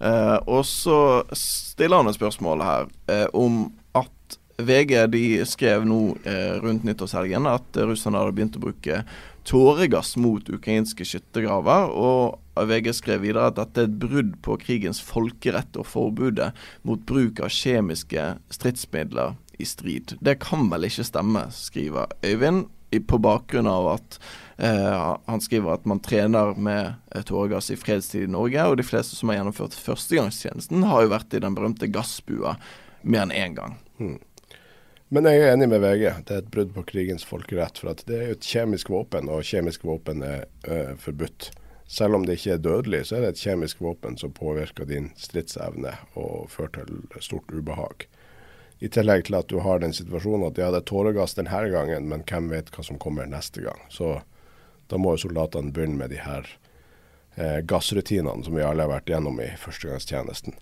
Eh, 0.00 0.36
og 0.46 0.62
så 0.66 1.24
stiller 1.34 2.02
han 2.02 2.10
et 2.10 2.18
spørsmål 2.18 2.62
her 2.62 2.92
eh, 3.10 3.26
om 3.34 3.66
at 3.98 4.38
VG 4.58 4.94
de 5.12 5.24
skrev 5.46 5.86
nå 5.86 6.00
eh, 6.26 6.54
rundt 6.62 6.86
nyttårshelgen 6.86 7.46
at 7.50 7.78
russerne 7.82 8.20
hadde 8.20 8.36
begynt 8.36 8.58
å 8.58 8.62
bruke 8.62 9.02
tåregass 9.48 10.16
mot 10.20 10.48
ukrainske 10.50 11.06
skyttergraver. 11.06 11.90
Og 11.90 12.38
VG 12.68 12.92
skrev 12.98 13.22
videre 13.24 13.50
at 13.50 13.58
dette 13.58 13.84
er 13.84 13.90
et 13.90 14.00
brudd 14.02 14.34
på 14.44 14.58
krigens 14.62 15.00
folkerett 15.02 15.78
og 15.78 15.88
forbudet 15.88 16.50
mot 16.86 17.02
bruk 17.08 17.42
av 17.44 17.54
kjemiske 17.54 18.32
stridsmidler 18.54 19.38
i 19.58 19.66
strid. 19.66 20.16
Det 20.22 20.38
kan 20.42 20.68
vel 20.72 20.86
ikke 20.88 21.06
stemme, 21.06 21.48
skriver 21.54 22.10
Øyvind, 22.26 22.66
på 22.88 23.18
bakgrunn 23.20 23.68
av 23.68 23.90
at 23.98 24.18
han 24.58 25.40
skriver 25.40 25.76
at 25.76 25.84
man 25.86 26.00
trener 26.02 26.56
med 26.58 26.94
eh, 27.14 27.22
tåregass 27.22 27.70
i 27.70 27.76
fredstid 27.78 28.24
i 28.26 28.32
Norge, 28.32 28.64
og 28.66 28.80
de 28.80 28.86
fleste 28.86 29.14
som 29.14 29.30
har 29.30 29.38
gjennomført 29.38 29.76
førstegangstjenesten, 29.78 30.82
har 30.82 31.04
jo 31.04 31.12
vært 31.12 31.36
i 31.36 31.42
den 31.44 31.54
berømte 31.54 31.86
gassbua 31.94 32.56
mer 33.02 33.28
enn 33.28 33.36
én 33.36 33.54
gang. 33.54 33.76
Men 35.08 35.24
jeg 35.24 35.40
er 35.40 35.54
enig 35.54 35.70
med 35.70 35.80
VG. 35.80 36.02
Det 36.26 36.34
er 36.34 36.42
et 36.42 36.50
brudd 36.52 36.74
på 36.74 36.84
krigens 36.90 37.24
folkerett. 37.24 37.78
For 37.80 37.94
at 37.94 38.02
det 38.10 38.18
er 38.18 38.26
jo 38.28 38.34
et 38.36 38.48
kjemisk 38.50 38.90
våpen, 38.92 39.30
og 39.32 39.46
kjemisk 39.46 39.86
våpen 39.88 40.24
er 40.26 40.42
uh, 40.68 40.98
forbudt. 41.00 41.48
Selv 41.88 42.18
om 42.18 42.26
det 42.28 42.36
ikke 42.36 42.58
er 42.58 42.64
dødelig, 42.66 43.06
så 43.08 43.16
er 43.16 43.24
det 43.24 43.30
et 43.32 43.44
kjemisk 43.46 43.80
våpen 43.80 44.18
som 44.20 44.34
påvirker 44.36 44.84
din 44.90 45.08
stridsevne 45.16 45.94
og 46.20 46.50
fører 46.52 46.74
til 46.82 47.22
stort 47.24 47.48
ubehag. 47.54 48.04
I 48.84 48.90
tillegg 48.92 49.24
til 49.26 49.38
at 49.38 49.48
du 49.48 49.62
har 49.64 49.80
den 49.80 49.96
situasjonen 49.96 50.50
at 50.50 50.60
ja, 50.60 50.68
det 50.74 50.82
er 50.82 50.90
tåregass 50.90 51.38
denne 51.38 51.62
gangen, 51.72 52.10
men 52.10 52.26
hvem 52.28 52.52
vet 52.52 52.68
hva 52.74 52.84
som 52.84 53.00
kommer 53.00 53.26
neste 53.26 53.64
gang. 53.64 53.80
Så 53.88 54.18
da 54.88 55.00
må 55.00 55.14
jo 55.14 55.26
soldatene 55.26 55.74
begynne 55.74 56.00
med 56.00 56.12
de 56.14 56.22
her 56.22 56.48
eh, 57.36 57.60
gassrutinene 57.68 58.44
som 58.46 58.56
vi 58.56 58.64
alle 58.64 58.86
har 58.86 58.94
vært 58.96 59.12
gjennom 59.12 59.40
i 59.44 59.50
førstegangstjenesten. 59.60 60.56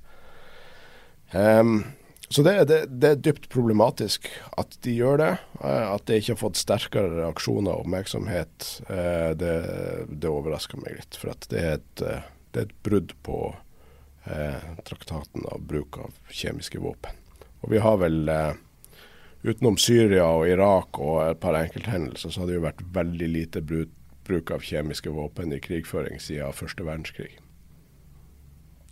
Um, 1.33 1.81
så 2.29 2.43
det, 2.43 2.65
det, 2.65 2.79
det, 2.87 3.09
er 3.09 3.21
dypt 3.23 3.49
problematisk 3.53 4.27
at 4.59 4.75
de 4.83 4.97
gjør 4.99 5.21
det. 5.21 5.33
Eh, 5.61 5.87
at 5.93 6.07
det 6.09 6.21
ikke 6.21 6.35
har 6.35 6.41
fått 6.41 6.59
sterkere 6.59 7.13
reaksjoner 7.21 7.71
og 7.71 7.85
oppmerksomhet, 7.85 8.71
eh, 8.91 9.31
det, 9.39 9.53
det, 10.11 10.31
overrasker 10.31 10.83
meg 10.83 10.99
litt. 10.99 11.19
For 11.21 11.31
det 11.47 11.61
er, 11.61 11.79
et, 11.79 12.03
eh, 12.03 12.27
det, 12.51 12.65
er 12.65 12.67
et, 12.67 12.77
brudd 12.87 13.15
på 13.27 13.41
eh, 14.27 14.71
traktaten 14.89 15.47
av 15.53 15.63
bruk 15.71 16.01
av 16.03 16.19
kjemiske 16.35 16.83
våpen. 16.83 17.23
Og 17.63 17.71
vi 17.77 17.83
har 17.85 18.01
vel, 18.03 18.25
eh, 18.33 18.59
utenom 19.47 19.79
Syria 19.79 20.27
og 20.35 20.49
Irak 20.51 20.99
og 20.99 21.21
et 21.29 21.41
par 21.43 21.59
enkelthendelser, 21.61 22.35
så 22.35 22.43
har 22.43 22.51
det 22.51 22.59
jo 22.59 22.67
vært 22.67 22.83
veldig 22.97 23.31
lite 23.31 23.63
bruk, 23.63 23.95
bruk 24.27 24.51
av 24.55 24.65
kjemiske 24.67 25.11
våpen 25.11 25.53
i 25.55 25.61
krigføring 25.63 26.21
siden 26.23 26.55
første 26.57 26.87
verdenskrig. 26.87 27.37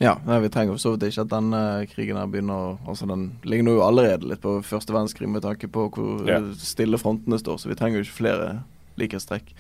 Ja, 0.03 0.17
vi 0.27 0.49
trenger 0.51 0.75
for 0.75 0.83
så 0.83 0.93
vidt 0.95 1.07
ikke 1.07 1.23
at 1.23 1.31
denne 1.31 1.59
krigen 1.87 2.17
her 2.19 2.27
begynner 2.27 2.81
Altså 2.83 3.07
Den 3.07 3.39
ligner 3.47 3.77
jo 3.77 3.85
allerede 3.87 4.27
litt 4.27 4.43
på 4.43 4.57
første 4.67 4.91
verdenskrig 4.93 5.29
med 5.31 5.45
tanke 5.45 5.69
på 5.71 5.87
hvor 5.95 6.25
ja. 6.27 6.41
stille 6.59 6.99
frontene 6.99 7.39
står, 7.39 7.61
så 7.63 7.71
vi 7.71 7.77
trenger 7.79 8.01
jo 8.01 8.09
ikke 8.09 8.19
flere 8.19 8.49
likhetstrekk. 9.01 9.51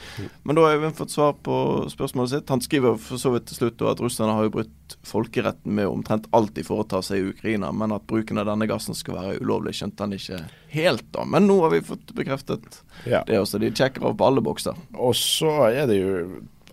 Men 0.43 0.59
da 0.59 0.67
har 0.67 0.79
vi 0.83 0.91
fått 0.97 1.15
svar 1.15 1.33
på 1.47 1.57
spørsmålet 1.93 2.35
sitt. 2.35 2.53
Han 2.53 2.63
skriver 2.65 2.99
for 3.01 3.21
så 3.21 3.33
vidt 3.35 3.49
til 3.51 3.59
slutt 3.59 3.85
at 3.91 4.03
russerne 4.03 4.37
har 4.37 4.47
jo 4.47 4.55
brutt 4.59 4.97
folkeretten 5.07 5.75
med 5.75 5.91
omtrent 5.91 6.29
alt 6.37 6.55
de 6.57 6.65
foretar 6.67 7.03
seg 7.05 7.21
i 7.21 7.33
Ukraina, 7.33 7.73
men 7.73 7.95
at 7.97 8.07
bruken 8.11 8.41
av 8.41 8.49
denne 8.51 8.69
gassen 8.71 8.97
skal 8.97 9.19
være 9.19 9.41
ulovlig, 9.43 9.75
skjønte 9.79 10.07
han 10.07 10.17
ikke 10.17 10.41
helt 10.75 11.07
da. 11.17 11.27
Men 11.27 11.49
nå 11.51 11.59
har 11.65 11.75
vi 11.75 11.83
fått 11.87 12.15
bekreftet 12.17 12.83
ja. 13.09 13.25
det 13.27 13.41
også. 13.41 13.63
De 13.63 13.73
sjekker 13.75 14.07
av 14.07 14.17
på 14.19 14.29
alle 14.29 14.45
bokser. 14.45 14.79
Og 14.95 15.17
så 15.19 15.57
er 15.73 15.87
det 15.91 16.01
jo 16.01 16.17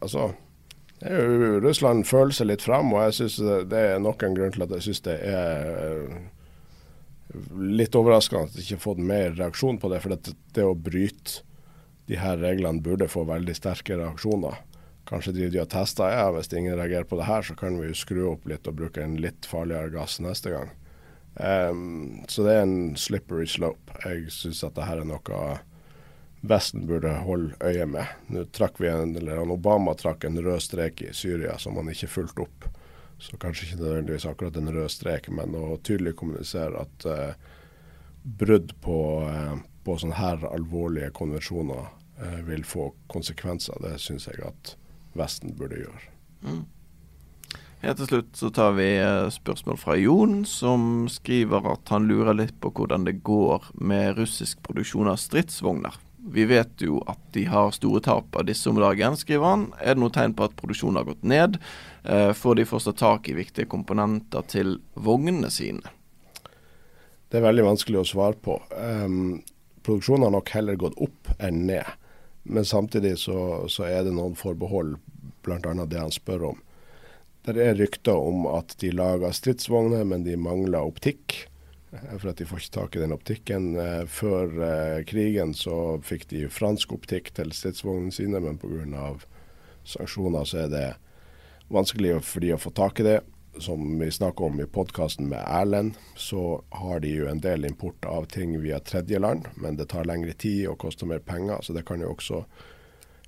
Altså 0.01 0.31
Russland 1.01 2.05
føler 2.05 2.33
seg 2.35 2.47
litt 2.51 2.61
fram, 2.61 2.91
og 2.93 3.07
jeg 3.07 3.17
synes 3.17 3.67
det 3.69 3.79
er 3.93 4.01
nok 4.01 4.23
en 4.25 4.35
grunn 4.37 4.53
til 4.53 4.65
at 4.65 4.73
jeg 4.75 4.85
synes 4.85 5.03
det 5.07 5.15
er 5.25 5.71
eh, 5.85 6.19
litt 7.57 7.95
overraskende 7.97 8.49
at 8.49 8.53
de 8.53 8.61
ikke 8.61 8.77
har 8.77 8.83
fått 8.83 9.01
mer 9.11 9.33
reaksjon 9.37 9.79
på 9.81 9.89
det. 9.89 10.01
For 10.03 10.13
det, 10.13 10.35
det 10.53 10.67
å 10.67 10.75
bryte 10.77 11.41
de 12.11 12.19
her 12.19 12.41
reglene 12.43 12.83
burde 12.83 13.07
få 13.07 13.23
veldig 13.23 13.55
sterke 13.55 13.95
reaksjoner. 13.95 14.59
Kanskje 15.07 15.31
driver 15.37 15.53
de 15.53 15.59
og 15.63 15.69
tester 15.71 16.11
ja, 16.11 16.25
hvis 16.35 16.51
ingen 16.51 16.75
reagerer 16.75 17.07
på 17.07 17.15
det 17.19 17.27
her, 17.29 17.45
så 17.47 17.55
kan 17.55 17.79
vi 17.79 17.87
jo 17.87 17.95
skru 17.95 18.21
opp 18.33 18.45
litt 18.51 18.67
og 18.67 18.77
bruke 18.81 18.99
en 19.03 19.15
litt 19.23 19.47
farligere 19.47 19.93
gass 19.95 20.19
neste 20.23 20.51
gang. 20.51 20.73
Um, 21.35 22.25
så 22.27 22.43
det 22.43 22.57
er 22.57 22.65
en 22.65 22.97
slippery 22.99 23.47
slope. 23.47 23.95
Jeg 24.03 24.27
syns 24.35 24.59
at 24.67 24.75
det 24.75 24.87
her 24.89 25.03
er 25.03 25.07
noe 25.07 25.59
Vesten 26.41 26.87
burde 26.89 27.13
holde 27.21 27.53
øye 27.61 27.85
med. 27.85 28.11
Nå 28.33 28.47
trakk 28.49 28.79
vi 28.81 28.89
en, 28.89 29.13
eller 29.15 29.43
Obama 29.45 29.93
trakk 29.93 30.25
en 30.25 30.39
rød 30.41 30.63
strek 30.65 31.03
i 31.05 31.11
Syria 31.13 31.53
som 31.61 31.77
han 31.77 31.91
ikke 31.93 32.09
fulgte 32.09 32.47
opp. 32.47 32.65
Så 33.21 33.37
kanskje 33.37 33.67
ikke 33.67 33.83
nødvendigvis 33.83 34.25
akkurat 34.25 34.57
en 34.57 34.71
rød 34.73 34.89
strek, 34.89 35.29
men 35.29 35.53
å 35.53 35.77
tydelig 35.85 36.15
kommunisere 36.17 36.81
at 36.81 37.05
uh, 37.05 37.51
brudd 38.23 38.73
på, 38.81 38.99
uh, 39.29 39.61
på 39.85 39.97
sånne 40.01 40.17
her 40.17 40.47
alvorlige 40.49 41.13
konvensjoner 41.13 41.91
vil 42.45 42.61
få 42.67 42.91
konsekvenser, 43.11 43.79
det 43.81 43.95
syns 44.03 44.27
jeg 44.29 44.43
at 44.45 44.75
Vesten 45.17 45.55
burde 45.57 45.79
gjøre. 45.81 46.03
Mm. 46.45 46.61
Helt 47.81 47.97
til 47.97 48.09
slutt 48.11 48.37
så 48.37 48.51
tar 48.53 48.75
vi 48.77 48.91
spørsmål 49.33 49.79
fra 49.81 49.95
Jon, 49.97 50.43
som 50.45 51.07
skriver 51.09 51.65
at 51.71 51.89
han 51.89 52.05
lurer 52.05 52.37
litt 52.37 52.53
på 52.61 52.69
hvordan 52.77 53.07
det 53.07 53.23
går 53.25 53.71
med 53.81 54.19
russisk 54.19 54.61
produksjon 54.67 55.09
av 55.09 55.17
stridsvogner. 55.17 55.97
Vi 56.21 56.45
vet 56.45 56.83
jo 56.85 56.99
at 57.09 57.19
de 57.33 57.47
har 57.49 57.73
store 57.73 58.03
tap 58.05 58.35
av 58.37 58.45
disse 58.45 58.69
om 58.69 58.77
dagen, 58.77 59.17
skriver 59.17 59.47
han. 59.47 59.63
Er 59.81 59.95
det 59.95 60.03
noe 60.03 60.13
tegn 60.13 60.35
på 60.37 60.45
at 60.45 60.53
produksjonen 60.59 60.99
har 61.01 61.07
gått 61.09 61.25
ned? 61.25 61.57
Eh, 62.05 62.29
får 62.37 62.59
de 62.59 62.67
fortsatt 62.69 62.99
tak 63.01 63.29
i 63.31 63.37
viktige 63.39 63.69
komponenter 63.69 64.45
til 64.51 64.77
vognene 64.93 65.49
sine? 65.49 65.81
Det 67.31 67.39
er 67.39 67.47
veldig 67.47 67.65
vanskelig 67.65 68.03
å 68.03 68.05
svare 68.05 68.37
på. 68.37 68.59
Um, 68.75 69.41
produksjonen 69.81 70.27
har 70.27 70.35
nok 70.35 70.53
heller 70.53 70.77
gått 70.77 70.99
opp 71.01 71.33
enn 71.39 71.63
ned. 71.71 71.89
Men 72.43 72.65
samtidig 72.65 73.17
så, 73.21 73.67
så 73.69 73.85
er 73.89 74.05
det 74.05 74.15
noen 74.15 74.35
forbehold, 74.37 74.97
bl.a. 75.45 75.59
det 75.61 75.99
han 75.99 76.13
spør 76.13 76.51
om. 76.53 76.61
Det 77.45 77.57
er 77.57 77.77
rykter 77.77 78.17
om 78.17 78.45
at 78.49 78.75
de 78.81 78.91
lager 78.93 79.33
stridsvogner, 79.33 80.03
men 80.05 80.25
de 80.25 80.37
mangler 80.37 80.85
optikk. 80.85 81.47
Eh, 81.91 82.17
for 82.17 82.31
at 82.31 82.37
de 82.37 82.47
får 82.47 82.63
ikke 82.63 82.75
tak 82.77 82.95
i 82.95 83.03
den 83.03 83.15
optikken. 83.15 83.71
Eh, 83.81 84.03
før 84.05 84.53
eh, 84.67 85.03
krigen 85.09 85.55
så 85.57 85.99
fikk 86.05 86.27
de 86.31 86.45
fransk 86.53 86.93
optikk 86.95 87.33
til 87.37 87.53
stridsvognene 87.55 88.13
sine, 88.15 88.41
men 88.43 88.59
pga. 88.61 89.15
sanksjoner 89.83 90.45
så 90.45 90.65
er 90.65 90.69
det 90.71 90.87
vanskelig 91.71 92.19
for 92.27 92.43
de 92.43 92.53
å 92.53 92.61
få 92.61 92.73
tak 92.77 93.01
i 93.01 93.07
det. 93.07 93.19
Som 93.59 93.99
vi 93.99 94.11
snakker 94.11 94.45
om 94.45 94.61
i 94.61 94.65
podkasten 94.65 95.27
med 95.29 95.43
Erlend, 95.47 95.97
så 96.15 96.63
har 96.69 96.99
de 96.99 97.09
jo 97.11 97.27
en 97.27 97.41
del 97.43 97.65
import 97.65 98.05
av 98.05 98.25
ting 98.31 98.55
via 98.61 98.79
tredjeland, 98.79 99.47
men 99.55 99.75
det 99.75 99.89
tar 99.91 100.07
lengre 100.07 100.33
tid 100.33 100.69
og 100.71 100.79
koster 100.85 101.09
mer 101.09 101.19
penger, 101.19 101.59
så 101.61 101.75
det 101.75 101.83
kan 101.85 102.01
jo 102.01 102.13
også 102.13 102.45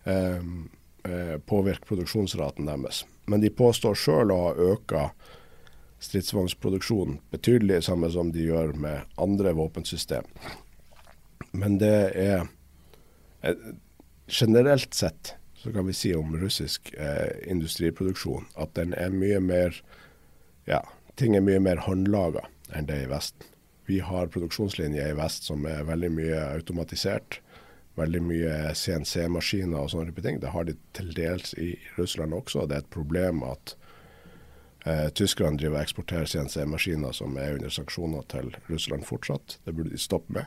eh, 0.08 0.40
påvirke 1.46 1.88
produksjonsraten 1.88 2.72
deres. 2.72 3.04
Men 3.26 3.44
de 3.44 3.52
påstår 3.52 4.00
sjøl 4.00 4.32
å 4.32 4.40
ha 4.46 4.72
øka 4.72 5.06
stridsvognproduksjonen 6.04 7.20
betydelig, 7.32 7.84
samme 7.84 8.10
som 8.12 8.32
de 8.32 8.48
gjør 8.48 8.74
med 8.80 9.16
andre 9.20 9.54
våpensystem. 9.60 10.28
Men 11.52 11.80
det 11.84 11.96
er 12.16 12.46
eh, 13.44 13.72
Generelt 14.28 14.94
sett 14.96 15.34
så 15.60 15.72
kan 15.72 15.84
vi 15.88 15.94
si 15.94 16.14
om 16.16 16.32
russisk 16.40 16.94
eh, 16.96 17.52
industriproduksjon 17.52 18.46
at 18.56 18.72
den 18.76 18.94
er 18.96 19.12
mye 19.12 19.42
mer 19.44 19.76
Ja, 20.70 20.82
ting 21.20 21.36
er 21.36 21.46
mye 21.46 21.62
mer 21.64 21.84
håndlaga 21.86 22.46
enn 22.74 22.88
det 22.90 23.04
i 23.04 23.10
Vesten. 23.12 23.50
Vi 23.86 24.00
har 24.00 24.32
produksjonslinjer 24.32 25.12
i 25.12 25.18
vest 25.18 25.50
som 25.50 25.66
er 25.68 25.84
veldig 25.84 26.10
mye 26.16 26.38
automatisert. 26.54 27.42
Veldig 28.00 28.22
mye 28.26 28.54
CNC-maskiner 28.80 29.82
og 29.82 29.92
sånne 29.92 30.10
type 30.10 30.24
ting. 30.24 30.40
Det 30.40 30.54
har 30.54 30.66
de 30.70 30.78
til 30.96 31.12
dels 31.14 31.52
i 31.60 31.74
Russland 31.98 32.34
også. 32.34 32.64
Det 32.66 32.78
er 32.78 32.86
et 32.86 32.96
problem 32.96 33.44
at 33.46 33.76
Eh, 34.86 35.10
Tyskerne 35.16 35.58
driver 35.58 35.80
og 35.80 35.86
eksporterer 35.86 36.28
CNC-maskiner 36.28 37.16
som 37.16 37.38
er 37.40 37.56
under 37.56 37.72
sanksjoner 37.72 38.26
til 38.32 38.52
Russland 38.68 39.06
fortsatt. 39.08 39.58
Det 39.66 39.76
burde 39.76 39.94
de 39.94 39.98
stoppe 39.98 40.34
med. 40.34 40.46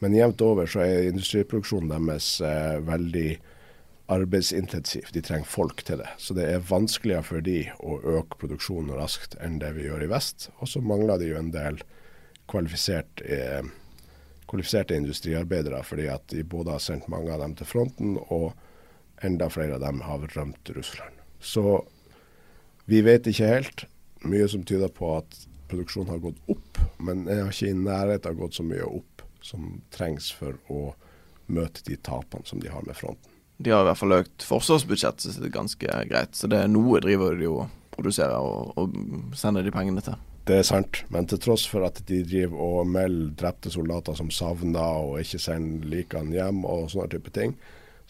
Men 0.00 0.16
jevnt 0.16 0.42
over 0.44 0.68
så 0.68 0.82
er 0.84 1.08
industriproduksjonen 1.08 1.94
deres 1.94 2.34
eh, 2.44 2.76
veldig 2.84 3.38
arbeidsintensiv. 4.10 5.08
De 5.12 5.22
trenger 5.22 5.48
folk 5.48 5.84
til 5.86 6.02
det. 6.02 6.08
Så 6.18 6.34
det 6.34 6.48
er 6.50 6.64
vanskeligere 6.66 7.26
for 7.26 7.44
de 7.44 7.58
å 7.78 7.98
øke 8.18 8.40
produksjonen 8.40 8.94
raskt 8.98 9.36
enn 9.40 9.60
det 9.62 9.72
vi 9.76 9.86
gjør 9.86 10.06
i 10.06 10.10
vest. 10.12 10.50
Og 10.60 10.70
så 10.70 10.82
mangler 10.84 11.20
de 11.20 11.30
jo 11.30 11.38
en 11.38 11.52
del 11.54 11.80
kvalifisert, 12.50 13.22
eh, 13.24 13.62
kvalifiserte 14.50 14.98
industriarbeidere, 14.98 15.82
fordi 15.86 16.08
at 16.12 16.26
de 16.28 16.42
både 16.44 16.74
har 16.74 16.82
sendt 16.82 17.08
mange 17.08 17.32
av 17.32 17.40
dem 17.40 17.54
til 17.54 17.66
fronten, 17.66 18.18
og 18.28 18.52
enda 19.22 19.48
flere 19.48 19.78
av 19.78 19.80
dem 19.80 20.00
har 20.00 20.26
rømt 20.34 20.74
Russland. 20.76 21.14
Så 21.40 21.84
vi 22.86 23.00
vet 23.00 23.26
ikke 23.26 23.48
helt. 23.48 23.84
Mye 24.22 24.48
som 24.48 24.64
tyder 24.64 24.88
på 24.88 25.16
at 25.16 25.46
produksjonen 25.68 26.10
har 26.10 26.22
gått 26.22 26.38
opp, 26.52 26.78
men 26.98 27.24
den 27.24 27.44
har 27.44 27.52
ikke 27.52 27.70
i 27.70 27.78
nærheten 27.78 28.38
gått 28.38 28.58
så 28.58 28.66
mye 28.66 28.84
opp 28.86 29.24
som 29.42 29.80
trengs 29.94 30.30
for 30.34 30.58
å 30.70 30.92
møte 31.52 31.82
de 31.86 31.96
tapene 31.96 32.46
som 32.46 32.60
de 32.62 32.70
har 32.70 32.84
med 32.86 32.98
fronten. 32.98 33.31
De 33.62 33.72
har 33.72 33.84
i 33.84 33.88
hvert 33.90 34.00
fall 34.00 34.16
økt 34.18 34.44
forsvarsbudsjettet 34.46 35.36
sitt 35.36 35.52
ganske 35.54 36.02
greit, 36.10 36.34
så 36.36 36.50
det 36.50 36.64
er 36.64 36.70
noe 36.70 37.00
driver 37.04 37.38
de 37.38 37.46
jo 37.46 37.62
produserer 37.92 38.38
og, 38.40 38.72
og 38.80 39.36
sender 39.38 39.64
de 39.66 39.74
pengene 39.74 40.02
til. 40.04 40.16
Det 40.48 40.56
er 40.58 40.64
sant, 40.66 41.04
men 41.14 41.28
til 41.30 41.38
tross 41.38 41.68
for 41.70 41.86
at 41.86 42.00
de 42.08 42.22
driver 42.26 42.58
og 42.58 42.88
melder 42.90 43.36
drepte 43.38 43.70
soldater 43.70 44.16
som 44.18 44.32
savner 44.34 45.04
og 45.04 45.20
ikke 45.22 45.38
sender 45.38 45.86
likene 45.92 46.34
hjem 46.34 46.64
og 46.66 46.88
sånne 46.90 47.12
type 47.12 47.30
ting, 47.36 47.54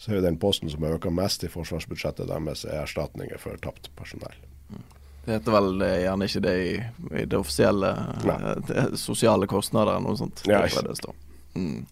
så 0.01 0.11
er 0.11 0.17
jo 0.17 0.25
den 0.25 0.39
posten 0.41 0.71
som 0.71 0.83
har 0.83 0.97
økt 0.97 1.11
mest 1.13 1.45
i 1.45 1.51
forsvarsbudsjettet 1.51 2.31
deres, 2.31 2.65
er 2.65 2.81
erstatninger 2.81 3.37
for 3.41 3.59
tapt 3.61 3.91
personell. 3.99 4.33
Det 5.23 5.37
heter 5.37 5.55
vel 5.55 5.69
det, 5.79 5.91
gjerne 6.03 6.27
ikke 6.27 6.41
det 6.43 6.55
i, 6.59 6.71
i 7.21 7.23
det 7.31 7.37
offisielle 7.37 7.93
eh, 7.93 8.49
det, 8.67 8.81
sosiale 8.99 9.47
kostnader 9.47 9.93
eller 9.93 10.09
noe 10.09 10.19
sånt. 10.19 10.43
Ja, 10.49 10.65
ikke. 10.67 10.83
Det 10.89 10.97
står. 10.99 11.15
Mm. 11.55 11.85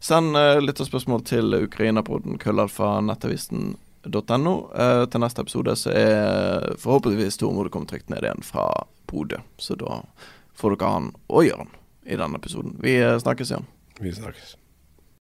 Send 0.00 0.36
uh, 0.36 0.60
litt 0.62 0.80
av 0.80 0.86
spørsmål 0.88 1.24
til 1.26 1.54
ukrainapoden 1.64 2.38
krøllalfa.nettavisen.no. 2.42 4.54
Uh, 4.70 5.04
til 5.10 5.20
neste 5.24 5.42
episode 5.44 5.72
så 5.78 5.88
er 5.94 6.76
forhåpentligvis 6.78 7.38
Tormod 7.40 7.70
kommet 7.74 7.90
trygt 7.94 8.10
ned 8.12 8.22
igjen 8.26 8.42
fra 8.46 8.64
Bodø. 9.10 9.38
Så 9.58 9.72
da 9.80 9.90
får 10.58 10.68
dere 10.76 10.94
han 10.94 11.06
og 11.26 11.42
Jørn 11.48 11.70
i 12.06 12.16
denne 12.16 12.36
episoden. 12.38 12.72
Vi 12.82 12.92
snakkes 13.22 13.50
igjen. 13.52 13.66
Vi 13.98 14.10
snakkes. 14.14 14.48